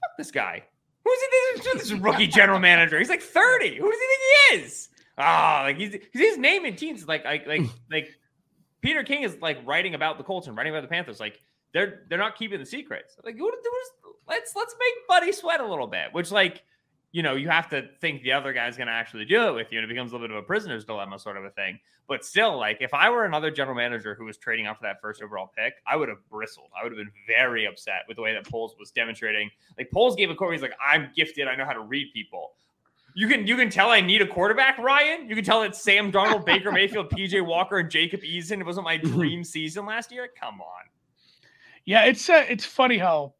fuck 0.00 0.16
this 0.16 0.30
guy. 0.30 0.64
Who's 1.04 1.18
he 1.20 1.60
think 1.60 1.78
this 1.78 1.92
rookie 1.92 2.26
general 2.26 2.58
manager? 2.58 2.98
He's 2.98 3.08
like 3.10 3.22
30. 3.22 3.76
Who 3.76 3.90
does 3.90 4.00
he 4.00 4.06
think 4.06 4.20
he 4.50 4.56
is? 4.66 4.88
Ah, 5.18 5.60
like 5.64 5.76
he's 5.76 5.96
he's 6.12 6.38
naming 6.38 6.76
teams 6.76 7.06
like 7.06 7.24
like 7.24 7.46
like 7.46 7.62
like 7.90 8.08
Peter 8.80 9.02
King 9.04 9.24
is 9.24 9.36
like 9.42 9.58
writing 9.66 9.94
about 9.94 10.16
the 10.16 10.24
Colts 10.24 10.46
and 10.46 10.56
writing 10.56 10.72
about 10.72 10.82
the 10.82 10.88
Panthers. 10.88 11.20
Like 11.20 11.40
they're 11.72 12.02
they're 12.08 12.18
not 12.18 12.36
keeping 12.36 12.58
the 12.58 12.66
secrets. 12.66 13.16
Like 13.24 13.36
who, 13.36 13.50
who's, 13.50 14.14
let's 14.28 14.54
let's 14.56 14.74
make 14.78 15.06
Buddy 15.08 15.32
sweat 15.32 15.60
a 15.60 15.66
little 15.66 15.86
bit, 15.86 16.12
which 16.12 16.30
like 16.30 16.62
you 17.12 17.22
know 17.22 17.34
you 17.34 17.48
have 17.48 17.68
to 17.70 17.88
think 18.00 18.22
the 18.22 18.32
other 18.32 18.52
guy's 18.52 18.76
going 18.76 18.86
to 18.86 18.92
actually 18.92 19.24
do 19.24 19.48
it 19.48 19.54
with 19.54 19.72
you, 19.72 19.78
and 19.78 19.84
it 19.84 19.88
becomes 19.88 20.12
a 20.12 20.14
little 20.14 20.28
bit 20.28 20.36
of 20.36 20.44
a 20.44 20.46
prisoner's 20.46 20.84
dilemma 20.84 21.18
sort 21.18 21.36
of 21.36 21.44
a 21.44 21.50
thing. 21.50 21.78
But 22.06 22.24
still, 22.24 22.56
like 22.56 22.78
if 22.80 22.94
I 22.94 23.10
were 23.10 23.24
another 23.24 23.50
general 23.50 23.76
manager 23.76 24.14
who 24.14 24.24
was 24.24 24.38
trading 24.38 24.66
out 24.66 24.78
for 24.78 24.84
that 24.84 25.00
first 25.00 25.22
overall 25.22 25.52
pick, 25.56 25.74
I 25.86 25.96
would 25.96 26.08
have 26.08 26.26
bristled. 26.30 26.68
I 26.78 26.82
would 26.82 26.92
have 26.92 26.98
been 26.98 27.12
very 27.26 27.66
upset 27.66 28.02
with 28.08 28.16
the 28.16 28.22
way 28.22 28.32
that 28.32 28.48
Poles 28.48 28.74
was 28.78 28.90
demonstrating. 28.90 29.50
Like 29.76 29.90
Poles 29.90 30.16
gave 30.16 30.30
a 30.30 30.34
quote, 30.34 30.52
he's 30.52 30.62
like, 30.62 30.76
"I'm 30.84 31.10
gifted. 31.14 31.48
I 31.48 31.56
know 31.56 31.64
how 31.64 31.74
to 31.74 31.80
read 31.80 32.12
people." 32.12 32.52
You 33.14 33.26
can 33.26 33.46
you 33.46 33.56
can 33.56 33.68
tell 33.68 33.90
I 33.90 34.00
need 34.00 34.22
a 34.22 34.26
quarterback, 34.26 34.78
Ryan. 34.78 35.28
You 35.28 35.34
can 35.34 35.44
tell 35.44 35.62
it's 35.62 35.82
Sam 35.82 36.12
Darnold, 36.12 36.44
Baker 36.44 36.70
Mayfield, 36.72 37.10
PJ 37.10 37.44
Walker, 37.44 37.78
and 37.78 37.90
Jacob 37.90 38.20
Eason. 38.22 38.60
It 38.60 38.66
wasn't 38.66 38.84
my 38.84 38.96
dream 39.02 39.44
season 39.44 39.86
last 39.86 40.12
year. 40.12 40.28
Come 40.40 40.60
on. 40.60 40.84
Yeah, 41.88 42.04
it's 42.04 42.28
uh, 42.28 42.44
it's 42.46 42.66
funny 42.66 42.98
how 42.98 43.32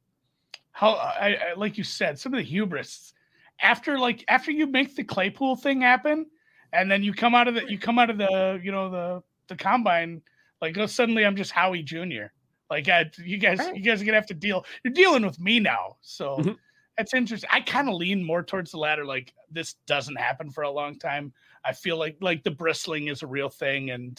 how 0.73 0.93
I, 0.93 1.37
I 1.51 1.55
like 1.55 1.77
you 1.77 1.85
said 1.85 2.19
some 2.19 2.33
of 2.33 2.39
the 2.39 2.45
hubris 2.45 3.13
after 3.61 3.99
like 3.99 4.25
after 4.27 4.51
you 4.51 4.67
make 4.67 4.97
the 4.97 5.05
Claypool 5.05 5.57
thing 5.57 5.83
happen, 5.83 6.25
and 6.73 6.91
then 6.91 7.03
you 7.03 7.13
come 7.13 7.35
out 7.35 7.47
of 7.47 7.55
the 7.57 7.71
you 7.71 7.79
come 7.79 7.99
out 7.99 8.09
of 8.09 8.17
the 8.17 8.59
you 8.65 8.73
know 8.73 8.89
the 8.89 9.23
the 9.49 9.55
combine 9.55 10.23
like 10.63 10.79
oh 10.79 10.87
suddenly 10.87 11.27
I'm 11.27 11.37
just 11.37 11.51
Howie 11.51 11.83
Jr. 11.83 12.29
Like 12.71 12.89
I, 12.89 13.11
you 13.19 13.37
guys 13.37 13.59
Right. 13.59 13.77
you 13.77 13.83
guys 13.83 14.01
are 14.01 14.07
gonna 14.07 14.17
have 14.17 14.25
to 14.29 14.35
deal. 14.35 14.65
You're 14.83 14.95
dealing 14.95 15.27
with 15.27 15.39
me 15.39 15.61
now, 15.61 15.99
so 16.01 16.39
Mhm. 16.39 16.57
that's 16.97 17.13
interesting. 17.13 17.51
I 17.53 17.61
kind 17.61 17.87
of 17.91 17.97
lean 17.97 18.25
more 18.25 18.43
towards 18.43 18.71
the 18.71 18.79
latter. 18.79 19.05
Like 19.05 19.35
this 19.51 19.75
doesn't 19.87 20.17
happen 20.17 20.51
for 20.51 20.63
a 20.63 20.71
long 20.71 20.99
time. 20.99 21.35
I 21.67 21.75
feel 21.75 21.99
like 21.99 22.17
like 22.23 22.45
the 22.45 22.51
bristling 22.53 23.09
is 23.09 23.23
a 23.23 23.27
real 23.27 23.51
thing 23.51 23.91
and. 23.91 24.19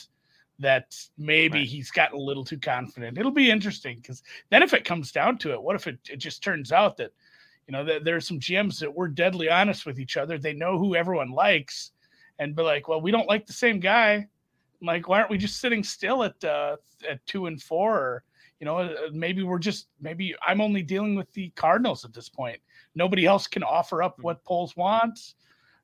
That 0.60 0.94
maybe 1.18 1.60
Right. 1.60 1.68
he's 1.68 1.90
gotten 1.90 2.18
a 2.20 2.22
little 2.22 2.44
too 2.44 2.60
confident. 2.60 3.18
It'll 3.18 3.32
be 3.32 3.50
interesting 3.50 3.96
because 3.98 4.24
then 4.50 4.62
if 4.62 4.74
it 4.74 4.84
comes 4.84 5.12
down 5.14 5.38
to 5.40 5.54
it, 5.54 5.62
what 5.62 5.76
if 5.76 5.88
it, 5.88 5.98
it 6.10 6.18
just 6.18 6.44
turns 6.44 6.72
out 6.74 6.98
that, 6.98 7.12
you 7.68 7.72
know, 7.72 7.86
that 7.86 8.04
there 8.04 8.18
are 8.18 8.22
some 8.22 8.40
GMs 8.42 8.78
that 8.80 8.94
we're 8.94 9.08
deadly 9.08 9.50
honest 9.50 9.86
with 9.86 10.00
each 10.02 10.18
other. 10.18 10.38
They 10.38 10.54
know 10.54 10.78
who 10.78 10.96
everyone 10.96 11.32
likes 11.32 11.92
and 12.40 12.56
be 12.58 12.64
like, 12.64 12.90
well, 12.90 13.00
we 13.00 13.10
don't 13.12 13.28
like 13.28 13.46
the 13.48 13.54
same 13.54 13.80
guy. 13.80 14.16
I'm 14.82 14.86
like, 14.88 15.08
why 15.08 15.20
aren't 15.20 15.30
we 15.30 15.38
just 15.38 15.62
sitting 15.62 15.84
still 15.84 16.24
at 16.24 16.44
uh, 16.44 16.76
at 17.10 17.26
two 17.26 17.46
and 17.46 17.62
four? 17.62 17.96
Or, 17.98 18.24
you 18.60 18.66
know, 18.66 18.80
uh, 18.80 18.96
maybe 19.14 19.44
we're 19.44 19.60
just 19.60 19.88
maybe 20.02 20.36
I'm 20.46 20.60
only 20.60 20.84
dealing 20.84 21.16
with 21.16 21.32
the 21.34 21.52
Cardinals 21.52 22.04
at 22.04 22.14
this 22.14 22.28
point. 22.28 22.60
Nobody 22.96 23.26
else 23.26 23.48
can 23.48 23.64
offer 23.64 24.04
up 24.04 24.20
what 24.22 24.44
Poles 24.44 24.76
want, 24.76 25.36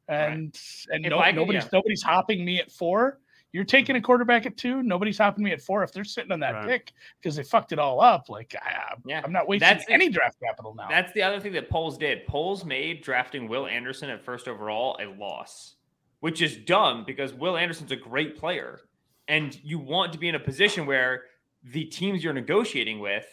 and 0.10 0.58
and 0.92 1.06
If 1.06 1.10
no, 1.12 1.22
could- 1.22 1.36
nobody's 1.36 1.64
yeah. 1.64 1.70
nobody's 1.72 2.02
hopping 2.04 2.44
me 2.44 2.60
at 2.60 2.72
four. 2.72 3.20
You're 3.56 3.64
taking 3.64 3.96
a 3.96 4.02
quarterback 4.02 4.46
at 4.46 4.58
two. 4.58 4.84
Nobody's 4.84 5.18
hopping 5.18 5.46
me 5.46 5.54
at 5.54 5.62
four. 5.62 5.82
If 5.82 5.94
they're 5.94 6.04
sitting 6.04 6.34
on 6.34 6.42
that 6.42 6.56
Right. 6.56 6.68
pick 6.68 6.92
because 7.22 7.38
they 7.38 7.44
fucked 7.44 7.72
it 7.72 7.80
all 7.80 8.02
up, 8.02 8.28
like 8.28 8.54
I, 8.62 8.96
Yeah. 9.06 9.22
I'm 9.24 9.32
not 9.32 9.48
wasting 9.48 9.66
That's 9.70 9.86
the- 9.86 9.94
any 9.94 10.10
draft 10.10 10.38
capital 10.44 10.76
now. 10.76 10.90
That's 10.90 11.14
the 11.14 11.22
other 11.24 11.40
thing 11.40 11.54
that 11.54 11.70
Poles 11.70 11.98
did. 11.98 12.28
Poles 12.28 12.66
made 12.66 13.02
drafting 13.02 13.48
Will 13.48 13.66
Anderson 13.66 14.10
at 14.10 14.22
first 14.22 14.50
overall 14.50 14.98
a 15.00 15.06
loss, 15.06 15.76
which 16.20 16.42
is 16.42 16.58
dumb 16.58 17.06
because 17.06 17.34
Will 17.34 17.56
Anderson's 17.56 17.94
a 17.94 17.96
great 17.96 18.38
player. 18.38 18.82
And 19.30 19.58
you 19.64 19.80
want 19.80 20.12
to 20.12 20.20
be 20.20 20.28
in 20.28 20.36
a 20.36 20.40
position 20.40 20.86
where 20.86 21.24
the 21.64 21.86
teams 21.86 22.26
you're 22.26 22.34
negotiating 22.34 23.00
with 23.00 23.26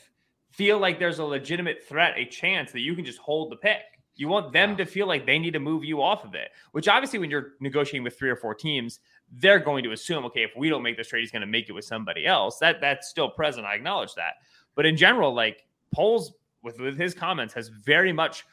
feel 0.53 0.79
like 0.79 1.01
there's 1.01 1.18
a 1.18 1.25
legitimate 1.25 1.83
threat, 1.83 2.14
a 2.16 2.27
chance 2.27 2.70
that 2.70 2.81
you 2.81 2.95
can 2.95 3.05
just 3.05 3.18
hold 3.18 3.51
the 3.51 3.57
pick. 3.57 3.81
You 4.14 4.29
want 4.29 4.53
them 4.53 4.77
to 4.77 4.85
feel 4.85 5.07
like 5.09 5.27
they 5.27 5.39
need 5.41 5.55
to 5.55 5.59
move 5.59 5.83
you 5.85 6.01
off 6.01 6.25
of 6.25 6.35
it, 6.37 6.51
which 6.70 6.87
obviously, 6.87 7.18
when 7.18 7.29
you're 7.31 7.55
negotiating 7.61 8.05
with 8.05 8.16
three 8.16 8.31
or 8.31 8.37
four 8.37 8.55
teams, 8.55 9.01
they're 9.33 9.59
going 9.59 9.83
to 9.85 9.93
assume, 9.93 10.24
okay, 10.26 10.43
if 10.43 10.51
we 10.57 10.68
don't 10.68 10.83
make 10.83 10.97
this 10.97 11.09
trade, 11.09 11.20
he's 11.20 11.30
going 11.30 11.41
to 11.41 11.47
make 11.47 11.68
it 11.68 11.72
with 11.72 11.85
somebody 11.85 12.26
else. 12.26 12.59
That 12.59 12.80
that's 12.80 13.09
still 13.09 13.30
present. 13.30 13.66
I 13.66 13.74
acknowledge 13.74 14.14
that. 14.14 14.35
But 14.74 14.87
in 14.87 14.97
general, 14.97 15.35
like 15.35 15.64
Poles 15.93 16.35
with, 16.62 16.78
with 16.80 16.97
his 16.99 17.14
comments 17.14 17.55
has 17.55 17.68
very 17.68 18.12
much 18.12 18.45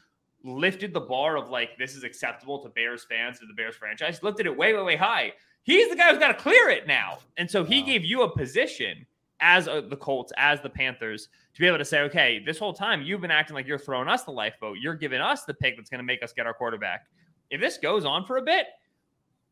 lifted 0.44 0.94
the 0.94 1.02
bar 1.02 1.36
of 1.38 1.50
like 1.50 1.78
this 1.78 1.96
is 1.96 2.04
acceptable 2.04 2.64
to 2.64 2.70
Bears 2.70 3.06
fans 3.10 3.40
to 3.40 3.46
the 3.46 3.54
Bears 3.54 3.76
franchise, 3.76 4.24
lifted 4.24 4.46
it 4.46 4.56
way, 4.56 4.74
way, 4.74 4.82
way 4.82 4.96
high. 4.96 5.34
He's 5.64 5.90
the 5.90 5.96
guy 5.96 6.10
who's 6.10 6.18
got 6.18 6.30
to 6.30 6.34
clear 6.34 6.70
it 6.70 6.88
now. 6.88 7.20
And 7.38 7.50
so 7.50 7.64
he 7.64 7.82
Wow. 7.82 7.86
gave 7.86 8.06
you 8.06 8.22
a 8.24 8.38
position 8.38 9.06
as 9.42 9.68
uh, 9.68 9.82
the 9.82 9.96
Colts, 9.96 10.32
as 10.38 10.62
the 10.62 10.70
Panthers, 10.70 11.30
to 11.54 11.60
be 11.62 11.68
able 11.68 11.78
to 11.78 11.86
say, 11.86 12.02
okay, 12.02 12.42
this 12.46 12.58
whole 12.58 12.74
time 12.74 13.02
you've 13.02 13.22
been 13.22 13.32
acting 13.32 13.56
like 13.56 13.68
you're 13.68 13.78
throwing 13.78 14.08
us 14.08 14.24
the 14.24 14.32
lifeboat. 14.32 14.78
You're 14.82 14.96
giving 14.96 15.22
us 15.22 15.46
the 15.46 15.54
pick 15.54 15.78
that's 15.78 15.90
going 15.90 16.00
to 16.00 16.06
make 16.06 16.24
us 16.24 16.34
get 16.34 16.46
our 16.46 16.54
quarterback. 16.54 17.06
If 17.50 17.62
this 17.62 17.78
goes 17.78 18.06
on 18.06 18.26
for 18.26 18.38
a 18.38 18.42
bit, 18.42 18.68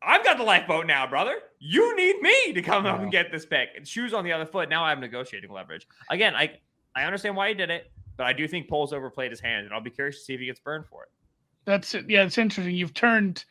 I've 0.02 0.24
got 0.24 0.38
the 0.38 0.44
lifeboat 0.44 0.86
now, 0.86 1.06
brother. 1.06 1.36
You 1.58 1.96
need 1.96 2.20
me 2.20 2.52
to 2.52 2.62
come 2.62 2.86
up 2.86 3.00
and 3.00 3.10
get 3.10 3.32
this 3.32 3.44
pick. 3.44 3.70
And 3.76 3.86
shoes 3.86 4.14
on 4.14 4.24
the 4.24 4.32
other 4.32 4.46
foot. 4.46 4.68
Now 4.68 4.84
I 4.84 4.90
have 4.90 5.00
negotiating 5.00 5.50
leverage. 5.50 5.88
Again, 6.10 6.34
I 6.34 6.58
I 6.94 7.04
understand 7.04 7.36
why 7.36 7.48
he 7.48 7.54
did 7.54 7.70
it, 7.70 7.90
but 8.16 8.26
I 8.26 8.32
do 8.32 8.46
think 8.48 8.68
Poles 8.68 8.92
overplayed 8.92 9.30
his 9.30 9.40
hand, 9.40 9.66
and 9.66 9.74
I'll 9.74 9.80
be 9.80 9.90
curious 9.90 10.18
to 10.18 10.24
see 10.24 10.34
if 10.34 10.40
he 10.40 10.46
gets 10.46 10.60
burned 10.60 10.86
for 10.86 11.04
it. 11.04 11.08
That's 11.64 11.94
it. 11.94 12.08
Yeah, 12.08 12.24
it's 12.24 12.38
interesting. 12.38 12.74
You've 12.74 12.94
turned. 12.94 13.44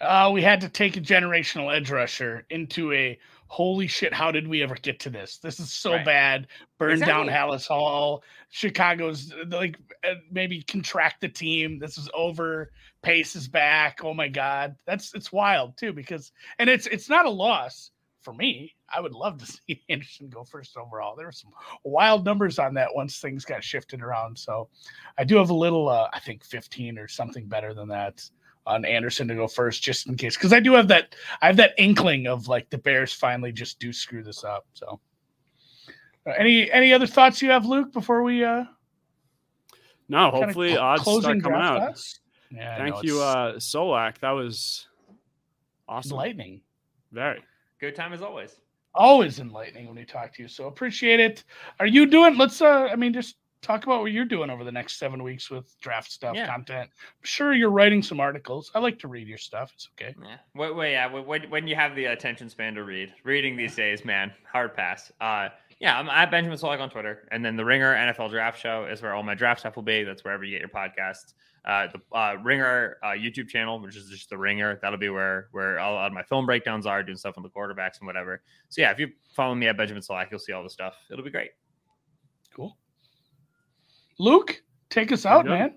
Uh, 0.00 0.30
we 0.32 0.42
had 0.42 0.60
to 0.60 0.68
take 0.68 0.96
a 0.96 1.00
generational 1.00 1.74
edge 1.74 1.90
rusher 1.90 2.44
into 2.50 2.92
a 2.92 3.18
holy 3.48 3.86
shit. 3.86 4.12
How 4.12 4.30
did 4.30 4.46
we 4.48 4.62
ever 4.62 4.74
get 4.74 5.00
to 5.00 5.10
this? 5.10 5.38
This 5.38 5.60
is 5.60 5.72
so 5.72 5.94
Right. 5.94 6.04
bad. 6.04 6.46
Burn 6.78 6.98
down 7.00 7.28
Exactly. 7.28 7.32
Halas 7.56 7.66
Hall. 7.68 8.22
Chicago's 8.50 9.32
like 9.48 9.76
uh, 10.04 10.14
maybe 10.30 10.62
contract 10.62 11.20
the 11.20 11.28
team. 11.28 11.78
This 11.78 11.98
is 11.98 12.08
over. 12.14 12.72
Pace 13.02 13.36
is 13.36 13.48
back. 13.48 14.00
Oh 14.02 14.14
my 14.14 14.28
god, 14.28 14.76
that's 14.84 15.14
it's 15.14 15.32
wild 15.32 15.76
too 15.76 15.92
because 15.92 16.32
and 16.58 16.68
it's 16.68 16.86
it's 16.86 17.08
not 17.08 17.26
a 17.26 17.30
loss 17.30 17.92
for 18.22 18.32
me. 18.32 18.74
I 18.92 19.00
would 19.00 19.12
love 19.14 19.38
to 19.38 19.46
see 19.68 19.84
Anderson 19.88 20.28
go 20.28 20.42
first 20.44 20.76
overall. 20.76 21.14
There 21.16 21.26
were 21.26 21.32
some 21.32 21.52
wild 21.84 22.24
numbers 22.24 22.58
on 22.58 22.74
that 22.74 22.94
once 22.94 23.20
things 23.20 23.44
got 23.44 23.62
shifted 23.62 24.02
around. 24.02 24.36
So 24.38 24.68
I 25.16 25.24
do 25.24 25.36
have 25.36 25.50
a 25.50 25.54
little, 25.54 25.88
uh, 25.88 26.08
I 26.12 26.18
think 26.18 26.44
15 26.44 26.98
or 26.98 27.06
something 27.06 27.46
better 27.46 27.72
than 27.74 27.88
that 27.88 28.28
on 28.66 28.84
Anderson 28.84 29.28
to 29.28 29.34
go 29.34 29.46
first, 29.46 29.82
just 29.82 30.08
in 30.08 30.16
case. 30.16 30.36
Because 30.36 30.52
I 30.52 30.60
do 30.60 30.74
have 30.74 30.88
that, 30.88 31.14
I 31.40 31.46
have 31.46 31.56
that 31.58 31.74
inkling 31.78 32.26
of 32.26 32.48
like 32.48 32.68
the 32.70 32.78
Bears 32.78 33.12
finally 33.12 33.52
just 33.52 33.78
do 33.78 33.92
screw 33.92 34.22
this 34.22 34.42
up. 34.44 34.66
So, 34.74 35.00
uh, 36.26 36.32
any 36.36 36.70
any 36.72 36.92
other 36.92 37.06
thoughts 37.06 37.40
you 37.40 37.50
have, 37.50 37.64
Luke, 37.66 37.92
before 37.92 38.22
we 38.22 38.44
uh 38.44 38.64
No, 40.08 40.30
hopefully 40.30 40.70
cl- 40.70 40.82
odds 40.82 41.02
start 41.02 41.22
coming 41.42 41.52
out. 41.52 41.80
thoughts? 41.80 42.20
Yeah, 42.50 42.74
I 42.74 42.78
know, 42.78 42.92
Thank 42.94 43.04
you, 43.06 43.20
uh, 43.22 43.54
Solak. 43.56 44.18
That 44.18 44.30
was 44.30 44.88
awesome. 45.88 46.12
enlightening. 46.12 46.60
Very. 47.12 47.42
Good 47.80 47.94
time 47.94 48.12
as 48.12 48.22
always. 48.22 48.56
Always 48.94 49.40
enlightening 49.40 49.86
when 49.86 49.96
we 49.96 50.04
talk 50.04 50.32
to 50.34 50.42
you. 50.42 50.48
So 50.48 50.66
appreciate 50.66 51.20
it. 51.20 51.44
Are 51.80 51.86
you 51.86 52.06
doing? 52.06 52.36
Let's. 52.36 52.60
uh 52.62 52.88
I 52.90 52.96
mean, 52.96 53.12
just 53.12 53.36
talk 53.66 53.84
about 53.84 54.00
what 54.00 54.12
you're 54.12 54.24
doing 54.24 54.48
over 54.48 54.62
the 54.64 54.70
next 54.72 54.98
seven 54.98 55.22
weeks 55.22 55.50
with 55.50 55.78
draft 55.80 56.10
stuff, 56.10 56.36
Yeah. 56.36 56.46
content. 56.46 56.88
I'm 56.92 57.24
sure 57.24 57.52
you're 57.52 57.70
writing 57.70 58.02
some 58.02 58.20
articles. 58.20 58.70
I 58.74 58.78
like 58.78 58.98
to 59.00 59.08
read 59.08 59.26
your 59.26 59.38
stuff. 59.38 59.72
It's 59.74 59.88
okay. 60.00 60.14
Yeah. 60.22 60.36
Wait, 60.54 60.74
wait, 60.76 60.92
yeah. 60.92 61.06
When, 61.12 61.50
when 61.50 61.66
you 61.66 61.74
have 61.74 61.96
the 61.96 62.06
attention 62.06 62.48
span 62.48 62.74
to 62.74 62.84
read, 62.84 63.12
reading 63.24 63.56
these 63.56 63.74
days, 63.74 64.04
man, 64.04 64.32
hard 64.50 64.74
pass. 64.74 65.10
Uh, 65.20 65.48
yeah, 65.80 65.98
I'm 65.98 66.08
at 66.08 66.30
Benjamin 66.30 66.56
Solak 66.58 66.80
on 66.80 66.88
Twitter, 66.88 67.28
and 67.32 67.44
then 67.44 67.56
the 67.56 67.64
Ringer 67.64 67.92
NFL 67.94 68.30
Draft 68.30 68.58
Show 68.58 68.86
is 68.86 69.02
where 69.02 69.12
all 69.14 69.22
my 69.22 69.34
draft 69.34 69.60
stuff 69.60 69.76
will 69.76 69.82
be. 69.82 70.04
That's 70.04 70.24
wherever 70.24 70.42
you 70.44 70.58
get 70.58 70.60
your 70.60 70.70
podcasts. 70.70 71.34
Uh, 71.66 71.88
the 71.92 72.16
uh, 72.16 72.36
Ringer 72.44 72.96
uh, 73.02 73.08
YouTube 73.08 73.48
channel, 73.48 73.80
which 73.80 73.96
is 73.96 74.08
just 74.08 74.30
the 74.30 74.38
Ringer, 74.38 74.78
that'll 74.80 74.98
be 74.98 75.08
where 75.10 75.48
where 75.50 75.78
all 75.80 75.98
of 75.98 76.12
my 76.12 76.22
film 76.22 76.46
breakdowns 76.46 76.86
are, 76.86 77.02
doing 77.02 77.18
stuff 77.18 77.34
on 77.36 77.42
the 77.42 77.50
quarterbacks 77.50 77.98
and 77.98 78.06
whatever. 78.06 78.40
So 78.68 78.80
yeah, 78.80 78.92
if 78.92 78.98
you 79.00 79.08
follow 79.34 79.54
me 79.54 79.66
at 79.66 79.76
Benjamin 79.76 80.02
Solak, 80.02 80.30
you'll 80.30 80.38
see 80.40 80.52
all 80.52 80.62
the 80.62 80.70
stuff. 80.70 80.94
It'll 81.10 81.24
be 81.24 81.30
great. 81.30 81.50
Cool. 82.54 82.78
Luke, 84.18 84.62
take 84.90 85.12
us 85.12 85.26
out, 85.26 85.46
man. 85.46 85.74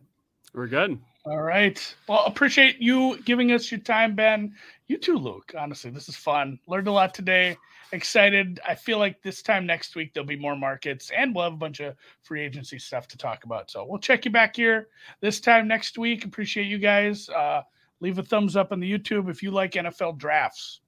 We're 0.54 0.68
good. 0.68 1.00
All 1.26 1.42
right. 1.42 1.96
Well, 2.08 2.26
appreciate 2.26 2.80
you 2.80 3.22
giving 3.24 3.52
us 3.52 3.72
your 3.72 3.82
time, 3.82 4.16
Ben. 4.16 4.56
You 4.88 4.98
too, 4.98 5.18
Luke. 5.18 5.54
Honestly, 5.58 5.92
this 5.92 6.10
is 6.10 6.16
fun. 6.16 6.60
Learned 6.66 6.88
a 6.88 6.92
lot 6.92 7.14
today. 7.14 7.58
Excited. 7.92 8.60
I 8.68 8.76
feel 8.76 9.00
like 9.00 9.22
this 9.22 9.42
time 9.42 9.66
next 9.66 9.96
week 9.96 10.14
there'll 10.14 10.28
be 10.28 10.38
more 10.38 10.56
markets 10.56 11.12
and 11.16 11.36
we'll 11.36 11.44
have 11.44 11.54
a 11.54 11.58
bunch 11.58 11.82
of 11.82 11.96
free 12.22 12.42
agency 12.42 12.80
stuff 12.80 13.08
to 13.10 13.18
talk 13.18 13.44
about. 13.44 13.70
So 13.70 13.86
we'll 13.86 14.00
check 14.00 14.26
you 14.26 14.32
back 14.32 14.56
here 14.56 14.88
this 15.22 15.40
time 15.40 15.68
next 15.68 15.98
week. 15.98 16.24
Appreciate 16.24 16.68
you 16.68 16.78
guys. 16.78 17.30
Uh, 17.30 17.64
leave 18.00 18.18
a 18.18 18.24
thumbs 18.24 18.56
up 18.56 18.72
on 18.72 18.80
the 18.80 18.92
YouTube 18.92 19.30
if 19.30 19.44
you 19.44 19.52
like 19.52 19.74
NFL 19.74 20.18
drafts. 20.18 20.82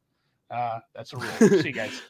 Uh, 0.50 0.80
that's 0.96 1.14
a 1.14 1.18
rule. 1.18 1.32
See 1.62 1.68
you 1.68 1.74
guys. 1.74 2.02